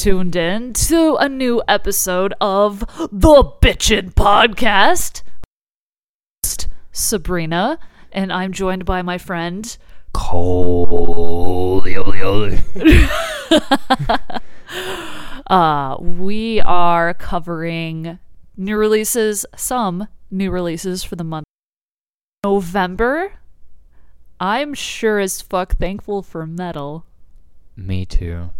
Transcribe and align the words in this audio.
Tuned 0.00 0.34
in 0.34 0.72
to 0.72 1.16
a 1.16 1.28
new 1.28 1.62
episode 1.68 2.32
of 2.40 2.80
the 3.12 3.44
Bitchin' 3.60 4.14
Podcast. 4.14 5.20
Sabrina, 6.90 7.78
and 8.10 8.32
I'm 8.32 8.50
joined 8.54 8.86
by 8.86 9.02
my 9.02 9.18
friend. 9.18 9.76
Holy. 10.16 11.94
Uh, 15.48 15.96
we 16.00 16.60
are 16.60 17.12
covering 17.12 18.18
new 18.56 18.76
releases, 18.78 19.44
some 19.54 20.08
new 20.30 20.50
releases 20.50 21.04
for 21.04 21.16
the 21.16 21.24
month 21.24 21.44
November. 22.42 23.32
I'm 24.40 24.72
sure 24.72 25.18
as 25.18 25.42
fuck 25.42 25.76
thankful 25.76 26.22
for 26.22 26.46
metal 26.46 27.04
Me 27.76 28.06
too. 28.06 28.50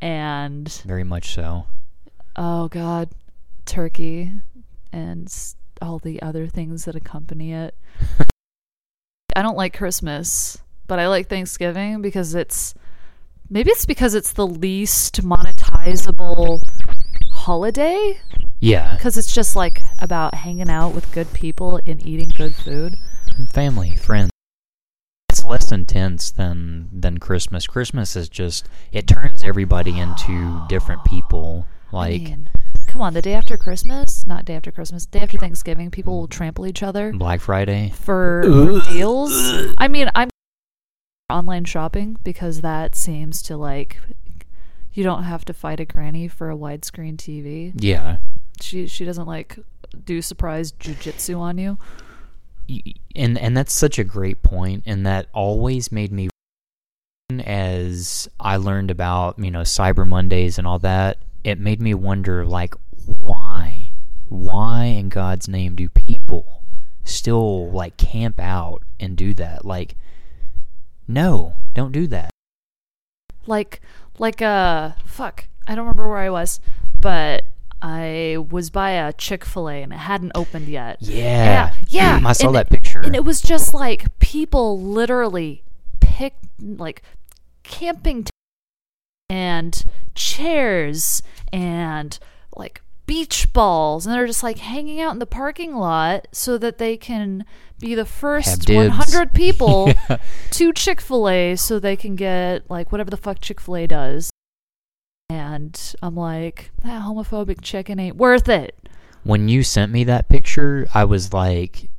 And 0.00 0.68
Very 0.84 1.04
much 1.04 1.34
so. 1.34 1.66
oh 2.36 2.68
god, 2.68 3.10
turkey 3.64 4.32
and 4.92 5.32
all 5.82 5.98
the 5.98 6.20
other 6.22 6.46
things 6.46 6.84
that 6.86 6.94
accompany 6.96 7.52
it. 7.52 7.74
I 9.36 9.42
don't 9.42 9.56
like 9.56 9.76
Christmas, 9.76 10.58
but 10.86 10.98
I 10.98 11.08
like 11.08 11.28
Thanksgiving 11.28 12.00
because 12.00 12.34
it's 12.34 12.74
maybe 13.50 13.70
it's 13.70 13.84
because 13.86 14.14
it's 14.14 14.32
the 14.32 14.46
least 14.46 15.20
monetizable 15.22 16.62
holiday 17.32 18.18
Yeah. 18.60 18.94
because 18.94 19.16
it's 19.18 19.32
just 19.34 19.54
like 19.54 19.80
about 19.98 20.34
hanging 20.34 20.70
out 20.70 20.94
with 20.94 21.12
good 21.12 21.30
people 21.34 21.80
and 21.86 22.04
eating 22.06 22.30
good 22.36 22.54
food. 22.54 22.94
Family, 23.50 23.94
friends. 23.96 24.30
It's 25.46 25.50
less 25.50 25.72
intense 25.72 26.32
than 26.32 26.88
than 26.92 27.18
Christmas. 27.18 27.68
Christmas 27.68 28.16
is 28.16 28.28
just 28.28 28.68
it 28.90 29.06
turns 29.06 29.44
everybody 29.44 29.98
into 29.98 30.66
different 30.68 31.04
people. 31.04 31.66
Like 31.92 32.22
I 32.22 32.24
mean, 32.24 32.50
come 32.88 33.00
on, 33.00 33.14
the 33.14 33.22
day 33.22 33.34
after 33.34 33.56
Christmas, 33.56 34.26
not 34.26 34.44
day 34.44 34.56
after 34.56 34.72
Christmas, 34.72 35.06
day 35.06 35.20
after 35.20 35.38
Thanksgiving, 35.38 35.92
people 35.92 36.18
will 36.18 36.26
trample 36.26 36.66
each 36.66 36.82
other 36.82 37.12
Black 37.12 37.40
Friday. 37.40 37.92
for, 37.94 38.42
for 38.44 38.90
deals. 38.90 39.32
I 39.78 39.86
mean, 39.86 40.10
I'm 40.16 40.30
online 41.30 41.64
shopping 41.64 42.16
because 42.24 42.62
that 42.62 42.96
seems 42.96 43.40
to 43.42 43.56
like 43.56 44.00
you 44.94 45.04
don't 45.04 45.22
have 45.22 45.44
to 45.44 45.52
fight 45.52 45.78
a 45.78 45.84
granny 45.84 46.26
for 46.26 46.50
a 46.50 46.56
widescreen 46.56 47.16
TV. 47.16 47.72
Yeah. 47.76 48.18
She 48.60 48.88
she 48.88 49.04
doesn't 49.04 49.26
like 49.26 49.60
do 50.04 50.20
surprise 50.22 50.72
jujitsu 50.72 51.38
on 51.38 51.58
you. 51.58 51.78
And 53.14 53.38
and 53.38 53.56
that's 53.56 53.72
such 53.72 53.98
a 53.98 54.04
great 54.04 54.42
point 54.42 54.82
and 54.86 55.06
that 55.06 55.28
always 55.32 55.90
made 55.92 56.12
me 56.12 56.28
as 57.44 58.28
I 58.38 58.56
learned 58.56 58.90
about, 58.90 59.38
you 59.38 59.50
know, 59.50 59.62
Cyber 59.62 60.06
Mondays 60.06 60.58
and 60.58 60.66
all 60.66 60.78
that, 60.80 61.18
it 61.44 61.58
made 61.58 61.80
me 61.80 61.94
wonder 61.94 62.44
like 62.46 62.74
why 63.06 63.92
why 64.28 64.84
in 64.84 65.08
God's 65.08 65.48
name 65.48 65.74
do 65.76 65.88
people 65.88 66.62
still 67.04 67.70
like 67.70 67.96
camp 67.96 68.40
out 68.40 68.82
and 69.00 69.16
do 69.16 69.32
that? 69.34 69.64
Like 69.64 69.96
no, 71.08 71.54
don't 71.74 71.92
do 71.92 72.06
that. 72.08 72.30
like 73.46 73.80
like 74.18 74.40
uh 74.42 74.90
fuck 75.04 75.46
i 75.68 75.74
don't 75.74 75.84
remember 75.84 76.08
where 76.08 76.18
i 76.18 76.30
was 76.30 76.58
but 77.00 77.44
i 77.88 78.36
was 78.50 78.68
by 78.70 78.90
a 78.90 79.12
chick-fil-a 79.12 79.82
and 79.82 79.92
it 79.92 79.98
hadn't 79.98 80.32
opened 80.34 80.66
yet 80.68 80.96
Yeah. 81.00 81.72
yeah 81.88 82.18
mm, 82.20 82.26
I 82.26 82.32
saw 82.32 82.48
and- 82.48 82.56
that 82.56 82.68
picture. 82.70 83.00
and 83.00 83.14
it 83.14 83.24
was 83.24 83.40
just 83.40 83.74
like 83.74 84.18
people 84.18 84.80
literally 84.80 85.62
picked 86.00 86.44
like 86.60 87.02
camping 87.62 88.24
t- 88.24 88.30
and 89.30 89.84
chairs 90.14 91.22
and 91.52 92.18
like 92.56 92.80
beach 93.06 93.52
balls 93.52 94.04
and 94.06 94.14
they're 94.14 94.26
just 94.26 94.42
like 94.42 94.58
hanging 94.58 95.00
out 95.00 95.12
in 95.12 95.18
the 95.20 95.26
parking 95.26 95.76
lot 95.76 96.26
so 96.32 96.58
that 96.58 96.78
they 96.78 96.96
can 96.96 97.44
be 97.78 97.94
the 97.94 98.04
first 98.04 98.68
100 98.68 99.32
people 99.34 99.92
Yeah. 100.08 100.16
to 100.50 100.72
Chick 100.72 101.00
fil 101.00 101.28
A 101.28 101.54
so 101.56 101.78
they 101.78 101.94
can 101.96 102.16
get 102.16 102.68
like 102.70 102.90
whatever 102.90 103.10
the 103.10 103.16
fuck 103.16 103.40
Chick 103.40 103.60
fil 103.60 103.76
A 103.76 103.86
does. 103.86 104.30
And 105.28 105.94
I'm 106.02 106.14
like, 106.16 106.70
that 106.82 107.02
homophobic 107.02 107.60
chicken 107.62 107.98
ain't 107.98 108.16
worth 108.16 108.48
it. 108.48 108.74
when 109.24 109.48
you 109.48 109.64
sent 109.64 109.90
me 109.90 110.04
that 110.04 110.28
picture, 110.28 110.86
I 110.94 111.04
was 111.04 111.32
like, 111.32 111.90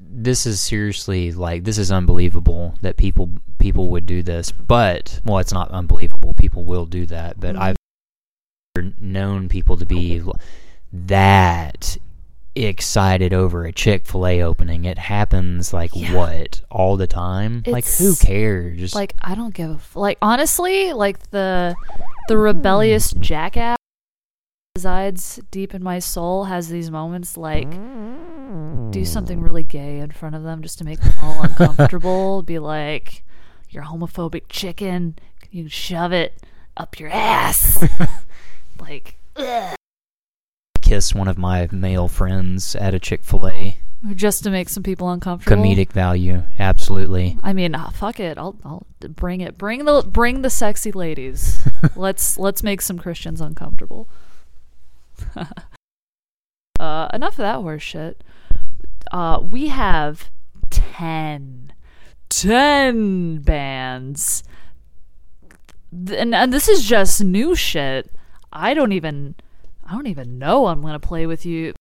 "This 0.00 0.46
is 0.46 0.58
seriously 0.58 1.30
like 1.30 1.64
this 1.64 1.76
is 1.76 1.92
unbelievable 1.92 2.76
that 2.80 2.96
people 2.96 3.28
people 3.58 3.90
would 3.90 4.06
do 4.06 4.22
this." 4.22 4.52
But 4.52 5.20
well, 5.22 5.36
it's 5.38 5.52
not 5.52 5.70
unbelievable. 5.70 6.32
People 6.32 6.64
will 6.64 6.86
do 6.86 7.04
that, 7.06 7.38
but 7.38 7.56
Mhm. 7.56 7.60
I've 7.60 7.76
known 8.98 9.50
people 9.50 9.76
to 9.76 9.84
be 9.84 10.22
that 10.94 11.98
excited 12.54 13.32
over 13.32 13.64
a 13.64 13.72
Chick 13.72 14.06
Fil 14.06 14.26
A 14.26 14.42
opening. 14.42 14.84
It 14.84 14.98
happens 14.98 15.72
like 15.72 15.90
Yeah. 15.94 16.14
what 16.14 16.60
all 16.70 16.96
the 16.96 17.06
time. 17.06 17.62
like 17.66 17.86
who 17.86 18.14
cares? 18.14 18.94
Like, 18.94 19.14
I 19.20 19.34
don't 19.34 19.54
give 19.54 19.70
a 19.70 19.74
f- 19.74 19.96
like 19.96 20.18
honestly, 20.20 20.92
like 20.92 21.30
the 21.30 21.74
the 22.28 22.34
hmm. 22.34 22.40
rebellious 22.40 23.12
jackass 23.12 23.76
resides 24.74 25.38
deep 25.50 25.74
in 25.74 25.82
my 25.82 25.98
soul 25.98 26.44
has 26.44 26.70
these 26.70 26.90
moments 26.90 27.36
like 27.36 27.70
do 28.90 29.04
something 29.04 29.38
mm. 29.38 29.44
really 29.44 29.62
gay 29.62 29.98
in 29.98 30.10
front 30.10 30.34
of 30.34 30.42
them 30.42 30.62
just 30.62 30.78
to 30.78 30.84
make 30.84 31.00
them 31.00 31.12
all 31.22 31.42
uncomfortable. 31.42 32.42
Be 32.42 32.58
like, 32.58 33.22
you're 33.68 33.84
homophobic 33.84 34.44
chicken. 34.48 35.16
You 35.50 35.68
shove 35.68 36.12
it 36.12 36.42
up 36.76 36.98
your 36.98 37.10
ass. 37.10 37.82
like, 38.80 39.16
ugh. 39.36 39.74
Kiss 40.92 41.14
one 41.14 41.26
of 41.26 41.38
my 41.38 41.66
male 41.72 42.06
friends 42.06 42.76
at 42.76 42.92
a 42.92 42.98
Chick 42.98 43.24
Fil 43.24 43.48
A. 43.48 43.78
just 44.14 44.44
to 44.44 44.50
make 44.50 44.68
some 44.68 44.82
people 44.82 45.08
uncomfortable. 45.08 45.62
Comedic 45.62 45.90
value, 45.90 46.42
absolutely. 46.58 47.38
I 47.42 47.54
mean, 47.54 47.74
ah, 47.74 47.88
fuck 47.88 48.20
it. 48.20 48.36
I'll 48.36 48.58
I'll 48.62 48.86
bring 49.00 49.40
it. 49.40 49.56
Bring 49.56 49.86
the 49.86 50.02
bring 50.06 50.42
the 50.42 50.50
sexy 50.50 50.92
ladies. 50.92 51.66
let's 51.96 52.36
let's 52.36 52.62
make 52.62 52.82
some 52.82 52.98
Christians 52.98 53.40
uncomfortable. 53.40 54.06
uh, 56.78 57.08
enough 57.14 57.32
of 57.32 57.38
that 57.38 57.56
horse 57.62 57.82
shit. 57.82 58.22
Uh, 59.10 59.40
we 59.42 59.68
have 59.68 60.28
10, 60.68 61.72
10 62.28 63.38
bands. 63.38 64.44
And, 65.90 66.34
and 66.34 66.52
this 66.52 66.68
is 66.68 66.84
just 66.84 67.24
new 67.24 67.54
shit. 67.54 68.10
I 68.52 68.74
don't 68.74 68.92
even 68.92 69.36
I 69.92 69.94
don't 69.94 70.06
even 70.06 70.38
know 70.38 70.68
I'm 70.68 70.80
gonna 70.80 70.98
play 70.98 71.26
with 71.26 71.44
you 71.44 71.74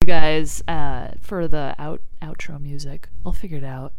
you 0.00 0.06
guys 0.06 0.62
uh, 0.68 1.08
for 1.20 1.48
the 1.48 1.74
out 1.76 2.00
outro 2.22 2.60
music. 2.60 3.08
I'll 3.26 3.32
figure 3.32 3.58
it 3.58 3.64
out. 3.64 3.92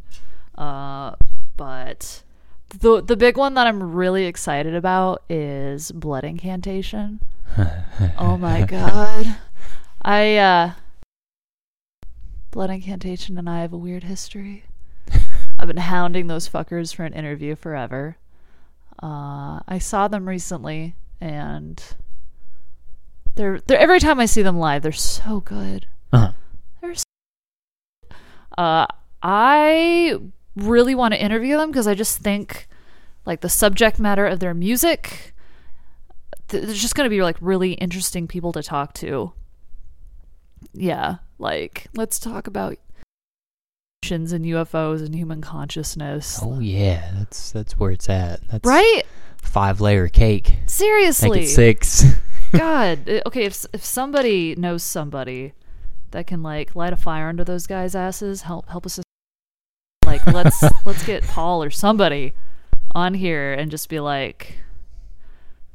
Uh, 0.57 1.16
but 1.57 2.24
the 2.69 3.01
the 3.01 3.18
big 3.18 3.36
one 3.36 3.56
that 3.56 3.68
I'm 3.68 3.83
really 3.83 4.24
excited 4.24 4.74
about 4.74 5.24
is 5.30 5.92
Blood 5.92 6.24
Incantation. 6.24 7.19
oh 8.18 8.38
my 8.38 8.63
god. 8.63 9.36
I 10.01 10.38
uh 10.38 10.72
Blood 12.51 12.69
Incantation 12.69 13.38
and 13.38 13.50
I 13.50 13.60
have 13.60 13.74
a 13.74 13.77
weird 13.77 14.04
history. 14.04 14.63
I've 15.60 15.68
been 15.68 15.75
hounding 15.75 16.27
those 16.27 16.48
fuckers 16.48 16.95
for 16.95 17.04
an 17.04 17.12
interview 17.12 17.57
forever. 17.57 18.15
Uh 19.04 19.60
I 19.68 19.77
saw 19.77 20.07
them 20.07 20.30
recently 20.30 20.95
and 21.19 21.83
they're 23.35 23.59
they're 23.67 23.79
every 23.79 23.99
time 23.99 24.19
I 24.19 24.25
see 24.25 24.41
them 24.41 24.57
live, 24.59 24.81
they're 24.81 24.91
so 24.91 25.41
good. 25.41 25.87
Uh-huh. 26.11 26.31
They're 26.81 26.95
so 26.95 27.03
uh 28.57 28.87
I 29.21 30.17
really 30.55 30.95
want 30.95 31.13
to 31.13 31.21
interview 31.21 31.57
them 31.57 31.71
because 31.71 31.87
I 31.87 31.93
just 31.93 32.19
think 32.19 32.67
like 33.25 33.41
the 33.41 33.49
subject 33.49 33.99
matter 33.99 34.25
of 34.25 34.39
their 34.39 34.53
music 34.53 35.33
th- 36.49 36.63
there's 36.63 36.81
just 36.81 36.95
going 36.95 37.05
to 37.05 37.09
be 37.09 37.21
like 37.21 37.37
really 37.39 37.73
interesting 37.73 38.27
people 38.27 38.51
to 38.53 38.63
talk 38.63 38.93
to. 38.95 39.31
Yeah, 40.73 41.17
like 41.37 41.87
let's 41.95 42.19
talk 42.19 42.47
about 42.47 42.77
and 44.11 44.27
UFOs 44.27 45.05
and 45.05 45.13
human 45.13 45.41
consciousness. 45.41 46.39
Oh 46.41 46.59
yeah, 46.59 47.11
that's 47.17 47.51
that's 47.51 47.77
where 47.77 47.91
it's 47.91 48.09
at. 48.09 48.45
That's 48.47 48.65
Right? 48.65 49.03
Five 49.41 49.81
layer 49.81 50.07
cake. 50.07 50.57
Seriously. 50.65 51.45
six. 51.45 52.03
God. 52.51 53.10
Okay, 53.28 53.44
if 53.44 53.66
if 53.74 53.84
somebody 53.84 54.56
knows 54.56 54.84
somebody 54.84 55.54
that 56.12 56.28
can 56.28 56.42
like 56.44 56.75
light 56.75 56.94
a 56.94 56.98
fire 56.98 57.30
under 57.30 57.44
those 57.44 57.68
guys' 57.68 57.96
asses, 57.96 58.44
help 58.44 58.68
help 58.69 58.86
us. 58.86 59.00
Like 60.06 60.25
let's 60.28 60.63
let's 60.86 61.06
get 61.06 61.24
Paul 61.24 61.63
or 61.63 61.69
somebody 61.69 62.34
on 62.96 63.13
here 63.13 63.54
and 63.54 63.69
just 63.69 63.90
be 63.90 64.00
like, 64.00 64.60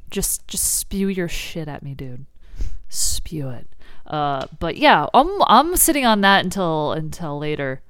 just 0.09 0.47
just 0.47 0.75
spew 0.75 1.07
your 1.07 1.27
shit 1.27 1.67
at 1.67 1.83
me, 1.83 1.93
dude. 1.93 2.25
Spew 2.89 3.49
it. 3.49 3.67
Uh, 4.05 4.45
but 4.59 4.77
yeah, 4.77 5.07
I'm 5.13 5.41
I'm 5.47 5.75
sitting 5.75 6.05
on 6.05 6.21
that 6.21 6.43
until 6.43 6.91
until 6.93 7.39
later. 7.39 7.81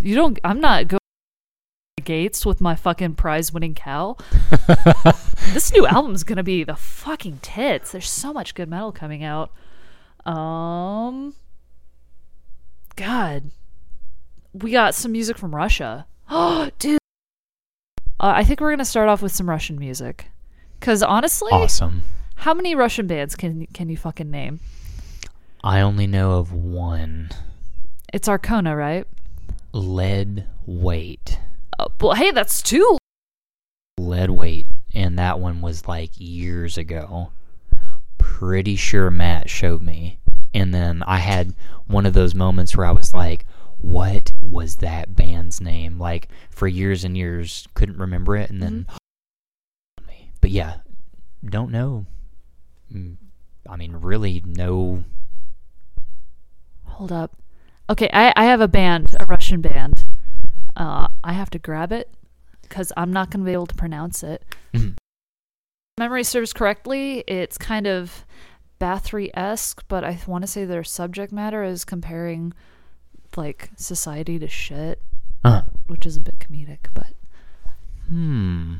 You 0.00 0.14
don't. 0.14 0.38
I'm 0.44 0.60
not 0.60 0.88
going 0.88 0.98
gates 2.04 2.44
with 2.44 2.60
my 2.60 2.74
fucking 2.74 3.14
prize 3.14 3.52
winning 3.52 3.74
cow. 3.74 4.16
this 5.52 5.72
new 5.72 5.86
album's 5.86 6.24
gonna 6.24 6.42
be 6.42 6.64
the 6.64 6.76
fucking 6.76 7.38
tits. 7.42 7.92
There's 7.92 8.08
so 8.08 8.32
much 8.32 8.54
good 8.54 8.68
metal 8.68 8.92
coming 8.92 9.22
out. 9.24 9.50
Um, 10.26 11.34
God, 12.96 13.50
we 14.52 14.70
got 14.70 14.94
some 14.94 15.12
music 15.12 15.36
from 15.36 15.54
Russia. 15.54 16.06
Oh, 16.30 16.70
dude. 16.78 16.98
Uh, 18.20 18.32
I 18.36 18.44
think 18.44 18.60
we're 18.60 18.70
gonna 18.70 18.84
start 18.84 19.08
off 19.08 19.22
with 19.22 19.32
some 19.32 19.48
Russian 19.50 19.78
music, 19.78 20.28
because 20.80 21.02
honestly, 21.02 21.50
Awesome. 21.52 22.02
how 22.36 22.54
many 22.54 22.74
Russian 22.74 23.06
bands 23.06 23.34
can 23.36 23.66
can 23.66 23.88
you 23.90 23.96
fucking 23.96 24.30
name? 24.30 24.60
I 25.62 25.80
only 25.80 26.06
know 26.06 26.32
of 26.32 26.52
one. 26.52 27.30
It's 28.12 28.28
Arkona, 28.28 28.76
right? 28.76 29.06
Lead 29.72 30.46
weight. 30.66 31.38
Uh, 31.78 31.88
well, 32.00 32.14
hey, 32.14 32.30
that's 32.30 32.62
two. 32.62 32.96
Lead 33.98 34.30
weight. 34.30 34.66
And 34.94 35.18
that 35.18 35.40
one 35.40 35.60
was 35.60 35.88
like 35.88 36.12
years 36.16 36.78
ago. 36.78 37.32
Pretty 38.18 38.76
sure 38.76 39.10
Matt 39.10 39.50
showed 39.50 39.82
me. 39.82 40.20
And 40.54 40.72
then 40.72 41.02
I 41.02 41.18
had 41.18 41.54
one 41.86 42.06
of 42.06 42.14
those 42.14 42.34
moments 42.34 42.76
where 42.76 42.86
I 42.86 42.92
was 42.92 43.12
like, 43.12 43.44
what 43.78 44.32
was 44.40 44.76
that 44.76 45.16
band's 45.16 45.60
name? 45.60 45.98
Like 45.98 46.28
for 46.48 46.68
years 46.68 47.04
and 47.04 47.16
years, 47.16 47.66
couldn't 47.74 47.98
remember 47.98 48.36
it. 48.36 48.50
And 48.50 48.62
then, 48.62 48.86
but 50.40 50.50
yeah, 50.50 50.76
don't 51.44 51.72
know. 51.72 52.06
Mm, 52.94 53.16
I 53.68 53.76
mean, 53.76 53.92
really, 53.96 54.42
no. 54.46 55.04
Hold 56.84 57.10
up. 57.10 57.36
Okay, 57.90 58.08
I, 58.12 58.32
I 58.36 58.44
have 58.44 58.60
a 58.60 58.68
band, 58.68 59.16
a 59.18 59.26
Russian 59.26 59.60
band. 59.60 60.04
Uh, 60.76 61.08
I 61.22 61.32
have 61.32 61.50
to 61.50 61.58
grab 61.58 61.92
it 61.92 62.10
because 62.68 62.92
I'm 62.96 63.12
not 63.12 63.30
going 63.30 63.40
to 63.40 63.46
be 63.46 63.52
able 63.52 63.66
to 63.66 63.74
pronounce 63.74 64.22
it. 64.22 64.44
Mhm. 64.72 64.96
Memory 65.98 66.24
serves 66.24 66.52
correctly. 66.52 67.22
It's 67.28 67.56
kind 67.56 67.86
of 67.86 68.24
Bathory 68.80 69.30
esque, 69.34 69.84
but 69.88 70.04
I 70.04 70.18
want 70.26 70.42
to 70.42 70.48
say 70.48 70.64
their 70.64 70.84
subject 70.84 71.32
matter 71.32 71.62
is 71.62 71.84
comparing 71.84 72.52
like 73.36 73.70
society 73.76 74.38
to 74.38 74.48
shit, 74.48 75.00
Uh, 75.44 75.62
which 75.86 76.04
is 76.06 76.16
a 76.16 76.20
bit 76.20 76.38
comedic, 76.38 76.88
but 76.92 77.14
hmm. 78.08 78.74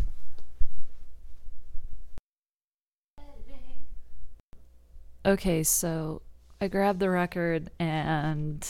okay, 5.27 5.63
so 5.63 6.23
I 6.61 6.69
grabbed 6.69 7.01
the 7.01 7.11
record 7.11 7.71
and 7.79 8.67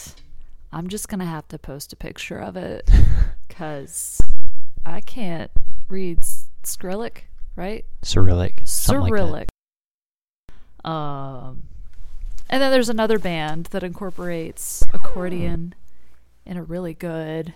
I'm 0.71 0.87
just 0.87 1.07
going 1.07 1.19
to 1.19 1.25
have 1.25 1.47
to 1.49 1.59
post 1.59 1.93
a 1.93 1.95
picture 1.95 2.37
of 2.39 2.55
it 2.57 2.89
because 3.47 4.21
I 4.85 5.01
can't 5.01 5.51
read 5.89 6.19
Skrillex, 6.63 7.21
right? 7.55 7.85
Cyrillic. 8.03 8.61
something 8.65 9.01
like. 9.01 9.09
Cyrillic. 9.09 9.49
um, 10.83 11.63
and 12.49 12.61
then 12.61 12.71
there's 12.71 12.89
another 12.89 13.17
band 13.17 13.67
that 13.67 13.83
incorporates 13.83 14.83
accordion 14.93 15.73
in 16.45 16.57
a 16.57 16.63
really 16.63 16.93
good, 16.93 17.53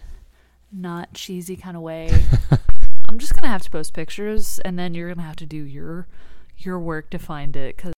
not 0.72 1.14
cheesy 1.14 1.56
kind 1.56 1.78
of 1.78 1.84
way. 1.84 2.10
I'm 3.10 3.20
just 3.20 3.36
gonna 3.36 3.48
have 3.48 3.62
to 3.64 3.70
post 3.72 3.94
pictures, 3.94 4.60
and 4.66 4.78
then 4.78 4.94
you're 4.94 5.10
gonna 5.14 5.28
have 5.28 5.36
to 5.38 5.46
do 5.46 5.64
your 5.64 6.08
your 6.58 6.80
work 6.80 7.10
to 7.12 7.20
find 7.20 7.56
it, 7.56 7.78
cause 7.78 7.94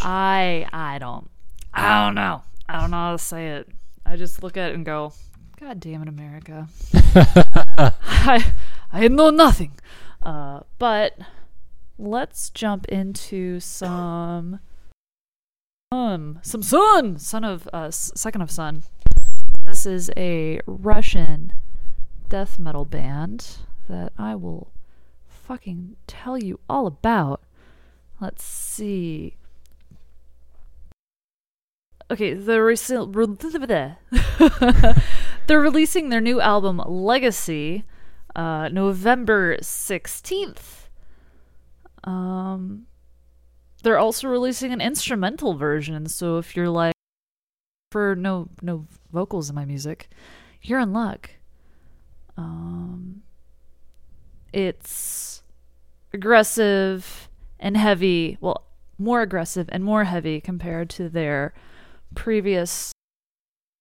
I 0.00 0.66
I 0.72 0.98
don't 0.98 1.30
I 1.72 2.04
don't 2.04 2.14
know 2.14 2.42
I 2.68 2.80
don't 2.80 2.90
know 2.90 2.96
how 2.96 3.12
to 3.12 3.18
say 3.18 3.48
it. 3.48 3.68
I 4.04 4.16
just 4.16 4.42
look 4.42 4.56
at 4.56 4.70
it 4.70 4.74
and 4.74 4.84
go, 4.84 5.12
God 5.58 5.80
damn 5.80 6.02
it, 6.02 6.08
America. 6.08 6.68
I 6.94 8.52
I 8.92 9.08
know 9.08 9.30
nothing. 9.30 9.72
Uh, 10.22 10.60
but 10.78 11.18
let's 11.98 12.50
jump 12.50 12.86
into 12.86 13.58
some 13.58 14.60
um 15.90 16.38
some 16.42 16.62
sun 16.62 17.18
son 17.18 17.44
of 17.44 17.68
uh 17.72 17.90
second 17.90 18.40
of 18.40 18.50
sun 18.50 18.84
this 19.64 19.84
is 19.84 20.10
a 20.16 20.60
russian 20.66 21.52
death 22.28 22.58
metal 22.58 22.84
band 22.84 23.56
that 23.88 24.12
i 24.16 24.34
will 24.34 24.70
fucking 25.26 25.96
tell 26.06 26.38
you 26.38 26.60
all 26.68 26.86
about 26.86 27.42
let's 28.20 28.44
see 28.44 29.37
okay 32.10 32.34
they're, 32.34 32.64
re- 32.64 32.76
they're 35.46 35.60
releasing 35.60 36.08
their 36.08 36.20
new 36.20 36.40
album 36.40 36.82
legacy 36.86 37.84
uh 38.36 38.68
november 38.68 39.56
16th 39.58 40.88
um 42.04 42.86
they're 43.82 43.98
also 43.98 44.28
releasing 44.28 44.72
an 44.72 44.80
instrumental 44.80 45.54
version 45.54 46.06
so 46.06 46.38
if 46.38 46.56
you're 46.56 46.68
like 46.68 46.94
for 47.90 48.14
no 48.14 48.48
no 48.60 48.86
vocals 49.12 49.48
in 49.48 49.54
my 49.54 49.64
music 49.64 50.10
you're 50.62 50.80
in 50.80 50.92
luck. 50.92 51.30
Um 52.36 53.22
it's 54.52 55.42
aggressive 56.12 57.28
and 57.60 57.76
heavy 57.76 58.38
well 58.40 58.64
more 58.98 59.22
aggressive 59.22 59.68
and 59.70 59.84
more 59.84 60.04
heavy 60.04 60.40
compared 60.40 60.90
to 60.90 61.08
their 61.08 61.54
previous 62.14 62.92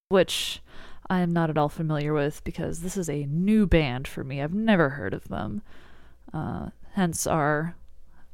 which 0.09 0.61
I 1.09 1.19
am 1.19 1.31
not 1.31 1.49
at 1.49 1.57
all 1.57 1.69
familiar 1.69 2.13
with 2.13 2.43
because 2.43 2.81
this 2.81 2.97
is 2.97 3.09
a 3.09 3.25
new 3.25 3.65
band 3.65 4.07
for 4.07 4.23
me. 4.23 4.41
I've 4.41 4.53
never 4.53 4.89
heard 4.89 5.13
of 5.13 5.27
them. 5.27 5.61
Uh, 6.33 6.69
hence 6.93 7.25
our 7.25 7.75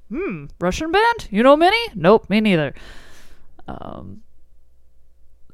hmm 0.09 0.45
Russian 0.59 0.91
band. 0.91 1.27
You 1.29 1.43
know 1.43 1.55
many? 1.55 1.77
Nope, 1.95 2.29
me 2.29 2.41
neither. 2.41 2.73
Um. 3.67 4.23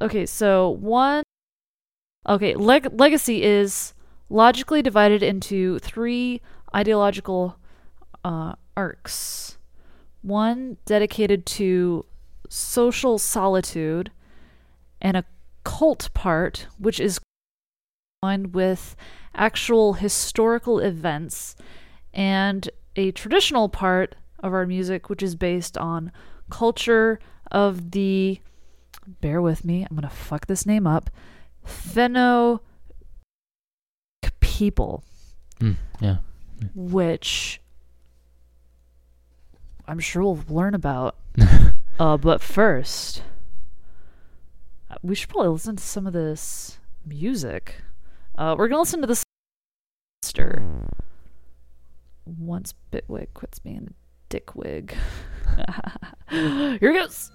Okay, 0.02 0.25
so 0.25 0.70
one. 0.70 1.24
Okay, 2.28 2.56
leg- 2.56 3.00
legacy 3.00 3.44
is 3.44 3.94
logically 4.30 4.82
divided 4.82 5.24
into 5.24 5.80
three 5.80 6.42
ideological 6.75 7.58
uh, 8.24 8.56
arcs. 8.78 9.58
One 10.22 10.78
dedicated 10.86 11.46
to 11.48 12.06
social 12.50 13.18
solitude, 13.18 14.12
and 15.01 15.18
occult 15.65 16.10
part, 16.13 16.68
which 16.77 17.00
is 17.00 17.20
combined 18.22 18.53
with 18.53 18.96
actual 19.34 19.94
historical 19.94 20.79
events, 20.79 21.56
and 22.13 22.70
a 22.96 23.12
traditional 23.12 23.70
part 23.70 24.15
of 24.39 24.53
our 24.53 24.65
music, 24.65 25.10
which 25.10 25.22
is 25.24 25.36
based 25.36 25.77
on 25.77 26.12
culture 26.50 27.20
of 27.51 27.91
the. 27.91 28.39
Bear 29.22 29.41
with 29.41 29.65
me, 29.65 29.86
I'm 29.89 29.96
gonna 29.96 30.10
fuck 30.10 30.46
this 30.48 30.65
name 30.65 30.86
up. 30.86 31.10
Fenno 31.65 32.62
people, 34.39 35.03
Mm, 35.60 35.75
yeah. 36.00 36.18
which 36.75 37.60
I'm 39.88 40.00
sure 40.00 40.22
we'll 40.24 40.44
learn 40.50 40.74
about. 40.74 41.15
Uh, 42.00 42.15
but 42.15 42.41
first, 42.41 43.24
we 45.01 45.15
should 45.15 45.29
probably 45.29 45.50
listen 45.50 45.75
to 45.75 45.84
some 45.84 46.08
of 46.08 46.13
this 46.13 46.79
music. 47.05 47.81
Uh, 48.38 48.55
we're 48.58 48.67
gonna 48.67 48.81
listen 48.81 49.01
to 49.01 49.08
this. 49.08 49.24
Monster. 50.24 50.63
Once 52.25 52.74
Bitwig 52.91 53.27
quits 53.34 53.60
being 53.60 53.89
a 53.89 54.34
dickwig. 54.34 54.93
Here 56.29 56.93
he 56.93 57.00
goes. 57.00 57.31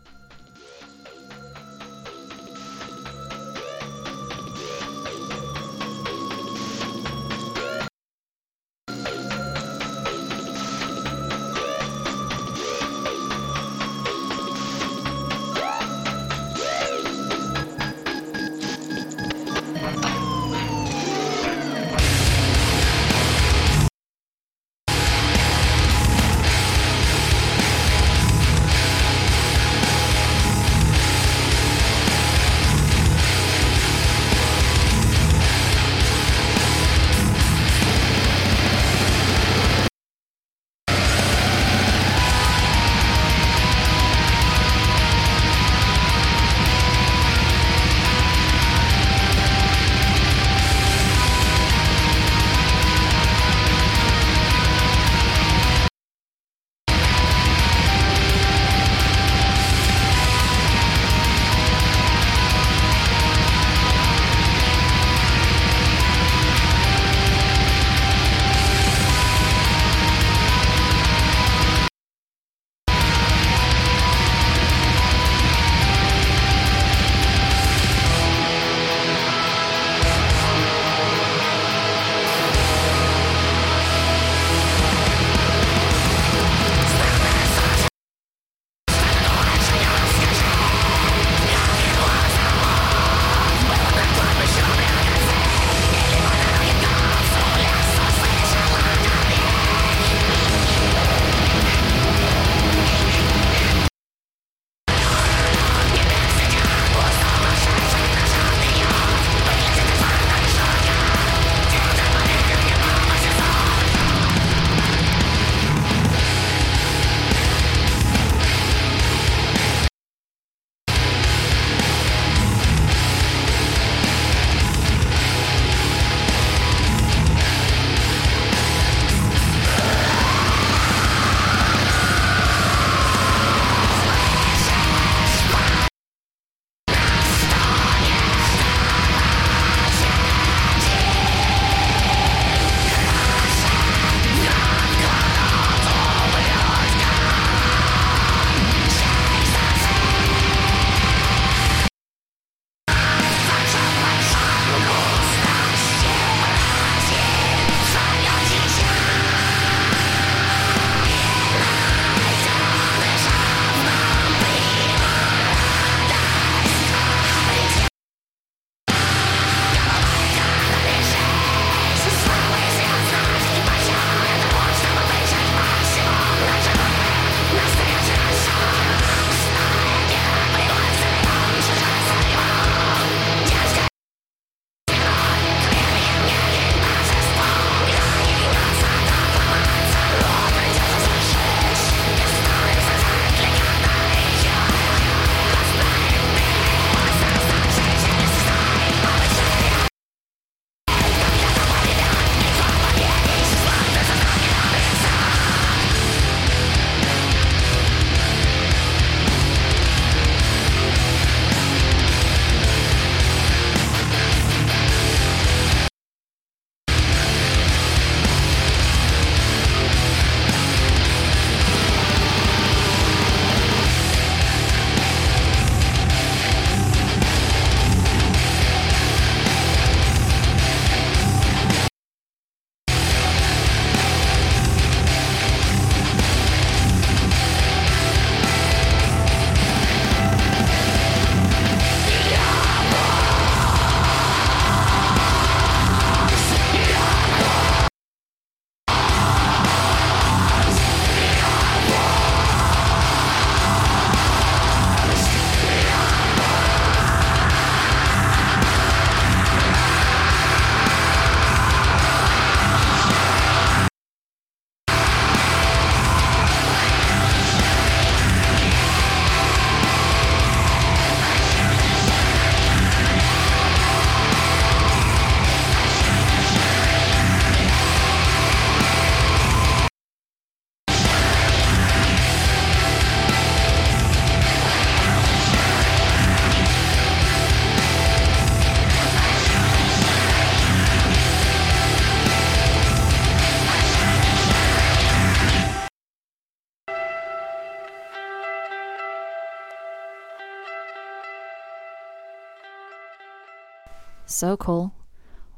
So 304.35 304.57
cool. 304.57 304.93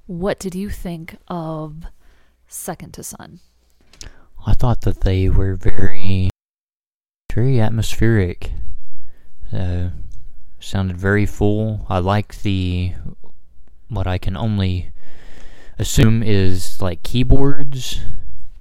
What 0.04 0.38
did 0.38 0.54
you 0.54 0.68
think 0.68 1.16
of 1.28 1.86
Second 2.46 2.92
to 2.92 3.02
Sun? 3.02 3.40
I 4.46 4.52
thought 4.52 4.82
that 4.82 5.00
they 5.00 5.30
were 5.30 5.54
very, 5.54 6.28
very 7.32 7.58
atmospheric. 7.58 8.52
Uh, 9.50 9.88
sounded 10.60 10.98
very 10.98 11.24
full. 11.24 11.86
I 11.88 12.00
like 12.00 12.42
the 12.42 12.92
what 13.88 14.06
I 14.06 14.18
can 14.18 14.36
only 14.36 14.90
assume 15.78 16.22
is 16.22 16.78
like 16.82 17.02
keyboards 17.02 18.02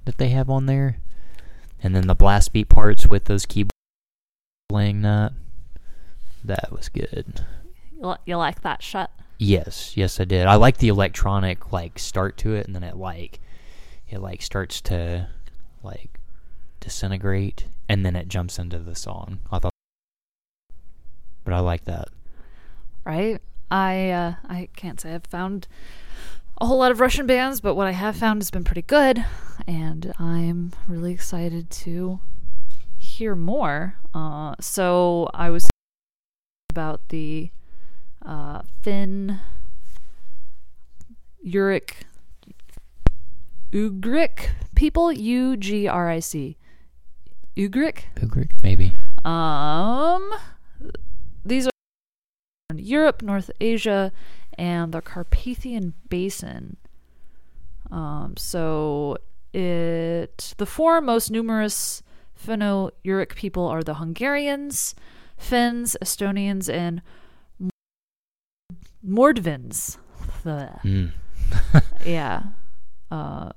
that 0.06 0.16
they 0.16 0.30
have 0.30 0.48
on 0.48 0.64
there, 0.64 0.96
and 1.82 1.94
then 1.94 2.06
the 2.06 2.14
blast 2.14 2.54
beat 2.54 2.70
parts 2.70 3.06
with 3.06 3.26
those 3.26 3.44
keyboards 3.44 3.70
playing 4.70 5.02
that. 5.02 5.34
That 6.42 6.72
was 6.72 6.88
good. 6.88 7.44
You, 8.00 8.14
you 8.24 8.36
like 8.38 8.62
that 8.62 8.82
shot? 8.82 9.10
Yes, 9.38 9.96
yes, 9.96 10.18
I 10.18 10.24
did. 10.24 10.46
I 10.46 10.54
like 10.54 10.78
the 10.78 10.88
electronic 10.88 11.72
like 11.72 11.98
start 11.98 12.36
to 12.38 12.54
it, 12.54 12.66
and 12.66 12.74
then 12.74 12.82
it 12.82 12.96
like 12.96 13.40
it 14.08 14.18
like 14.20 14.40
starts 14.42 14.80
to 14.82 15.28
like 15.82 16.20
disintegrate, 16.80 17.66
and 17.88 18.04
then 18.04 18.16
it 18.16 18.28
jumps 18.28 18.58
into 18.58 18.78
the 18.78 18.94
song. 18.94 19.40
I 19.52 19.58
thought, 19.58 19.72
but 21.44 21.52
I 21.52 21.60
like 21.60 21.84
that. 21.84 22.08
right? 23.04 23.40
I 23.70 24.10
uh, 24.10 24.34
I 24.48 24.68
can't 24.76 25.00
say 25.00 25.14
I've 25.14 25.26
found 25.26 25.66
a 26.60 26.66
whole 26.66 26.78
lot 26.78 26.90
of 26.90 27.00
Russian 27.00 27.26
bands, 27.26 27.60
but 27.60 27.74
what 27.74 27.86
I 27.86 27.92
have 27.92 28.16
found 28.16 28.40
has 28.40 28.50
been 28.50 28.64
pretty 28.64 28.82
good, 28.82 29.24
and 29.66 30.14
I'm 30.18 30.72
really 30.88 31.12
excited 31.12 31.68
to 31.70 32.20
hear 32.96 33.34
more. 33.36 33.98
Uh, 34.14 34.54
so 34.60 35.28
I 35.34 35.50
was 35.50 35.68
about 36.70 37.08
the 37.10 37.50
uh, 38.26 38.62
Finn 38.82 39.40
Uric 41.44 42.04
Ugric 43.72 44.50
people, 44.74 45.12
U 45.12 45.56
G 45.56 45.88
R 45.88 46.10
I 46.10 46.20
C. 46.20 46.56
Ugric. 47.56 48.04
Ugric, 48.16 48.62
maybe. 48.62 48.92
Um, 49.24 50.30
these 51.44 51.66
are 51.66 51.70
Europe, 52.74 53.22
North 53.22 53.50
Asia, 53.60 54.12
and 54.58 54.92
the 54.92 55.00
Carpathian 55.00 55.94
Basin. 56.08 56.76
Um, 57.90 58.34
so 58.36 59.18
it 59.52 60.54
the 60.58 60.66
four 60.66 61.00
most 61.00 61.30
numerous 61.30 62.02
Finno-Uric 62.36 63.34
people 63.34 63.66
are 63.66 63.82
the 63.82 63.94
Hungarians, 63.94 64.94
Finns, 65.36 65.96
Estonians, 66.02 66.72
and 66.72 67.00
Mordvins. 69.06 69.98
Mm. 70.44 71.12
yeah. 72.04 72.42
Uh, 73.08 73.52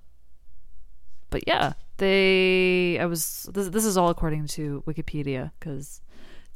but 1.32 1.44
yeah, 1.48 1.74
they. 1.98 3.00
I 3.00 3.06
was. 3.08 3.50
This, 3.52 3.70
this 3.70 3.84
is 3.84 3.98
all 3.98 4.10
according 4.10 4.46
to 4.50 4.84
Wikipedia 4.86 5.50
because, 5.60 6.02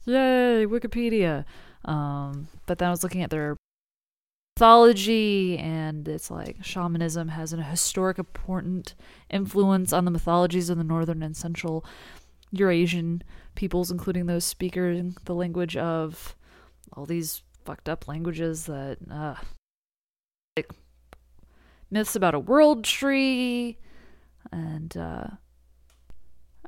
yay, 0.05 0.67
Wikipedia. 0.67 1.43
Um, 1.85 2.49
but 2.67 2.77
then 2.77 2.89
I 2.89 2.91
was 2.91 3.01
looking 3.01 3.23
at 3.23 3.31
their 3.31 3.57
mythology, 4.55 5.57
and 5.57 6.07
it's 6.07 6.29
like 6.29 6.57
shamanism 6.61 7.29
has 7.29 7.51
an 7.51 7.63
historic 7.63 8.19
important 8.19 8.93
influence 9.29 9.91
on 9.91 10.05
the 10.05 10.11
mythologies 10.11 10.69
of 10.69 10.77
the 10.77 10.83
northern 10.83 11.23
and 11.23 11.35
central 11.35 11.83
Eurasian 12.51 13.23
peoples, 13.55 13.89
including 13.89 14.27
those 14.27 14.45
speaking 14.45 15.15
the 15.25 15.35
language 15.35 15.75
of 15.75 16.35
all 16.93 17.05
these 17.05 17.41
fucked 17.65 17.89
up 17.89 18.07
languages 18.07 18.65
that 18.65 18.97
uh, 19.11 19.35
like 20.57 20.71
myths 21.89 22.15
about 22.15 22.35
a 22.35 22.39
world 22.39 22.83
tree 22.83 23.77
and 24.51 24.97
uh 24.97 25.27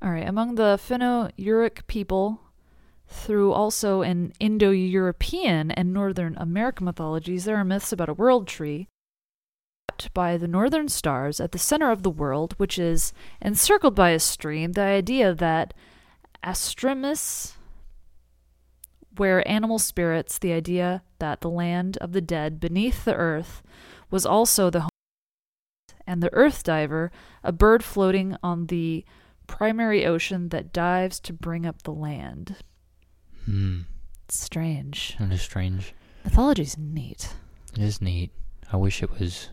all 0.01 0.11
right 0.11 0.27
among 0.27 0.55
the 0.55 0.79
finno-uric 0.81 1.85
people 1.87 2.41
through 3.07 3.51
also 3.51 4.01
in 4.01 4.33
indo-european 4.39 5.71
and 5.71 5.93
northern 5.93 6.35
american 6.37 6.85
mythologies 6.85 7.45
there 7.45 7.57
are 7.57 7.63
myths 7.63 7.91
about 7.91 8.09
a 8.09 8.13
world 8.13 8.47
tree 8.47 8.87
by 10.13 10.37
the 10.37 10.47
northern 10.47 10.89
stars 10.89 11.39
at 11.39 11.51
the 11.51 11.57
center 11.57 11.91
of 11.91 12.03
the 12.03 12.09
world 12.09 12.53
which 12.57 12.77
is 12.77 13.13
encircled 13.41 13.95
by 13.95 14.11
a 14.11 14.19
stream. 14.19 14.73
The 14.73 14.81
idea 14.81 15.33
that 15.33 15.73
astrimus 16.43 17.54
where 19.17 19.47
animal 19.47 19.79
spirits 19.79 20.37
the 20.37 20.53
idea 20.53 21.03
that 21.19 21.41
the 21.41 21.49
land 21.49 21.97
of 21.97 22.11
the 22.11 22.21
dead 22.21 22.59
beneath 22.59 23.05
the 23.05 23.15
earth 23.15 23.61
was 24.09 24.25
also 24.25 24.69
the 24.69 24.81
home 24.81 24.89
and 26.07 26.21
the 26.21 26.33
earth 26.33 26.63
diver, 26.63 27.11
a 27.43 27.51
bird 27.51 27.83
floating 27.83 28.37
on 28.43 28.67
the 28.67 29.03
primary 29.47 30.05
ocean 30.05 30.49
that 30.49 30.73
dives 30.73 31.19
to 31.19 31.33
bring 31.33 31.65
up 31.65 31.83
the 31.83 31.91
land. 31.91 32.57
Hmm. 33.45 33.81
It's 34.25 34.39
strange. 34.39 35.15
That 35.19 35.31
is 35.31 35.41
strange. 35.41 35.93
Mythology's 36.23 36.77
neat. 36.77 37.33
It 37.73 37.83
is 37.83 38.01
neat. 38.01 38.31
I 38.71 38.77
wish 38.77 39.03
it 39.03 39.11
was 39.19 39.49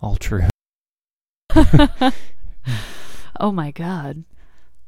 all 0.00 0.16
true. 0.16 0.44
oh 3.40 3.52
my 3.52 3.70
god. 3.70 4.24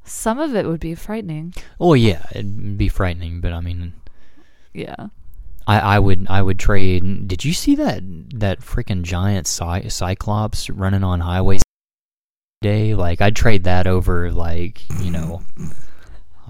Some 0.09 0.39
of 0.39 0.55
it 0.55 0.67
would 0.67 0.81
be 0.81 0.95
frightening. 0.95 1.55
Oh 1.79 1.95
yeah, 1.95 2.25
it'd 2.33 2.77
be 2.79 2.89
frightening, 2.89 3.41
but 3.41 3.53
I 3.53 3.61
mean, 3.61 3.93
Yeah. 4.75 5.09
I, 5.67 5.79
I 5.81 5.99
would 5.99 6.27
I 6.31 6.41
would 6.43 6.59
trade. 6.59 7.29
Did 7.29 7.45
you 7.45 7.53
see 7.53 7.75
that 7.77 8.03
that 8.41 8.61
freaking 8.61 9.03
giant 9.03 9.47
cy- 9.47 9.89
cyclops 9.89 10.71
running 10.71 11.05
on 11.05 11.21
highways 11.21 11.63
day? 12.63 12.95
Like 12.95 13.21
I'd 13.21 13.37
trade 13.37 13.65
that 13.65 13.87
over 13.87 14.31
like 14.33 14.81
you 15.03 15.11
know, 15.11 15.43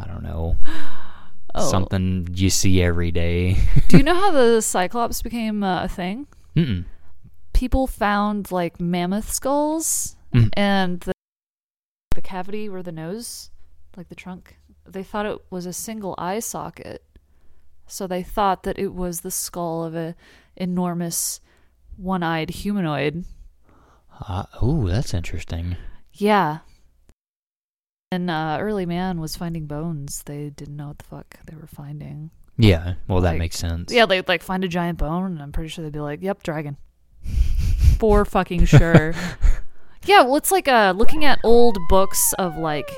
I 0.01 0.07
don't 0.07 0.23
know 0.23 0.57
Oh. 1.55 1.69
something 1.71 2.29
you 2.35 2.51
see 2.51 2.81
every 2.83 3.11
day. 3.11 3.57
Do 3.89 3.97
you 3.97 4.03
know 4.09 4.15
how 4.15 4.31
the 4.31 4.61
Cyclops 4.61 5.23
became 5.23 5.65
uh, 5.65 5.85
a 5.85 5.89
thing? 5.89 6.27
Mm-mm. 6.55 6.85
People 7.55 7.87
found 7.89 8.53
like 8.53 8.79
mammoth 8.81 9.33
skulls 9.33 10.15
Mhm. 10.33 10.51
and 10.53 11.05
the 12.19 12.23
cavity 12.23 12.69
where 12.69 12.83
the 12.83 12.91
nose, 12.91 13.51
like 13.97 14.09
the 14.09 14.15
trunk, 14.17 14.57
they 14.85 15.05
thought 15.05 15.25
it 15.25 15.39
was 15.51 15.67
a 15.67 15.73
single 15.73 16.17
eye 16.19 16.41
socket. 16.41 17.05
So 17.87 18.09
they 18.09 18.25
thought 18.25 18.65
that 18.65 18.77
it 18.77 18.93
was 18.93 19.21
the 19.21 19.31
skull 19.31 19.85
of 19.85 19.95
a 19.95 20.17
enormous 20.57 21.41
one-eyed 21.97 22.51
humanoid. 22.51 23.25
Uh, 24.21 24.47
oh, 24.61 24.89
that's 24.89 25.15
interesting. 25.15 25.77
Yeah. 26.13 26.59
And 28.11 28.29
uh, 28.29 28.59
early 28.61 28.85
man 28.85 29.21
was 29.21 29.37
finding 29.37 29.67
bones. 29.67 30.25
They 30.27 30.51
didn't 30.51 30.77
know 30.77 30.89
what 30.89 30.99
the 30.99 31.05
fuck 31.05 31.39
they 31.47 31.55
were 31.55 31.69
finding. 31.69 32.33
Yeah, 32.57 32.95
well 33.07 33.21
that 33.21 33.39
makes 33.39 33.57
sense. 33.57 33.93
Yeah, 33.93 34.07
they'd 34.07 34.27
like 34.27 34.43
find 34.43 34.65
a 34.65 34.69
giant 34.69 34.99
bone, 34.99 35.27
and 35.27 35.41
I'm 35.41 35.53
pretty 35.53 35.69
sure 35.69 35.85
they'd 35.85 35.93
be 35.93 36.01
like, 36.01 36.21
"Yep, 36.21 36.43
dragon." 36.43 36.79
For 38.01 38.25
fucking 38.25 38.65
sure. 38.65 39.15
yeah, 40.05 40.23
well, 40.23 40.37
it's 40.37 40.51
like 40.53 40.69
uh, 40.69 40.93
looking 40.97 41.25
at 41.25 41.39
old 41.45 41.79
books 41.89 42.33
of 42.39 42.57
like 42.57 42.89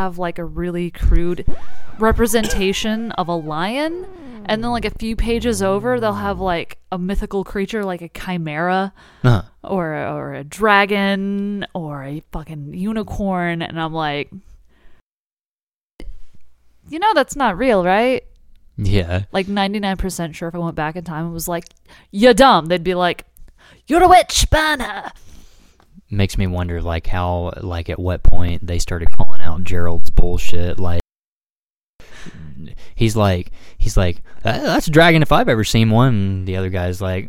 have 0.00 0.18
like 0.18 0.38
a 0.38 0.44
really 0.44 0.90
crude 0.90 1.46
representation 1.98 3.12
of 3.12 3.28
a 3.28 3.34
lion, 3.34 4.06
and 4.46 4.62
then 4.62 4.70
like 4.70 4.84
a 4.84 4.90
few 4.90 5.16
pages 5.16 5.62
over, 5.62 5.98
they'll 5.98 6.14
have 6.14 6.38
like 6.38 6.78
a 6.92 6.98
mythical 6.98 7.44
creature 7.44 7.84
like 7.84 8.02
a 8.02 8.08
chimera 8.10 8.92
Uh, 9.24 9.42
or 9.64 9.94
or 9.94 10.34
a 10.34 10.44
dragon 10.44 11.66
or 11.74 12.04
a 12.04 12.20
fucking 12.32 12.74
unicorn, 12.74 13.62
and 13.62 13.80
I'm 13.80 13.92
like, 13.94 14.30
you 16.88 16.98
know, 16.98 17.12
that's 17.14 17.36
not 17.36 17.58
real, 17.58 17.84
right? 17.84 18.22
yeah. 18.78 19.22
like 19.32 19.46
99% 19.46 20.34
sure 20.34 20.48
if 20.48 20.54
I 20.54 20.58
went 20.58 20.76
back 20.76 20.96
in 20.96 21.04
time 21.04 21.24
and 21.24 21.32
was 21.32 21.48
like, 21.48 21.64
you're 22.10 22.34
dumb, 22.34 22.66
they'd 22.66 22.84
be 22.84 22.94
like, 22.94 23.24
you're 23.86 24.02
a 24.02 24.08
witch, 24.08 24.46
burn 24.50 24.80
her. 24.80 25.10
Makes 26.10 26.38
me 26.38 26.46
wonder 26.46 26.80
like 26.80 27.06
how 27.06 27.52
like 27.60 27.88
at 27.90 27.98
what 27.98 28.22
point 28.22 28.66
they 28.66 28.78
started 28.78 29.10
calling 29.10 29.40
out 29.40 29.64
Gerald's 29.64 30.10
bullshit 30.10 30.78
like 30.78 31.00
he's 32.94 33.16
like 33.16 33.50
he's 33.78 33.96
like 33.96 34.22
"Uh, 34.44 34.58
that's 34.60 34.86
a 34.86 34.90
dragon 34.90 35.22
if 35.22 35.32
I've 35.32 35.48
ever 35.48 35.64
seen 35.64 35.90
one 35.90 36.14
and 36.14 36.48
the 36.48 36.56
other 36.56 36.70
guy's 36.70 37.00
like 37.00 37.28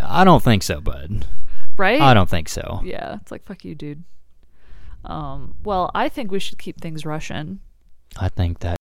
I 0.00 0.24
don't 0.24 0.42
think 0.42 0.62
so 0.62 0.80
bud 0.80 1.26
Right? 1.76 2.00
I 2.00 2.14
don't 2.14 2.28
think 2.28 2.48
so 2.48 2.80
Yeah, 2.84 3.16
it's 3.20 3.32
like, 3.32 3.44
fuck 3.44 3.64
you, 3.64 3.74
dude. 3.74 4.04
Um, 5.04 5.56
well, 5.64 5.90
I 5.94 6.08
think 6.08 6.30
we 6.30 6.38
should 6.38 6.58
keep 6.58 6.80
things 6.80 7.04
Russian. 7.04 7.60
I 8.16 8.28
think 8.28 8.60
that 8.60 8.76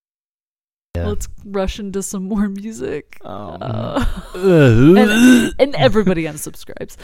yeah. 0.96 1.08
Let's 1.08 1.28
rush 1.46 1.80
into 1.80 2.04
some 2.04 2.28
more 2.28 2.50
music. 2.50 3.18
Um, 3.24 3.58
Uh, 3.62 4.06
and, 4.36 5.54
and 5.60 5.76
everybody 5.76 6.24
unsubscribes. 6.24 6.98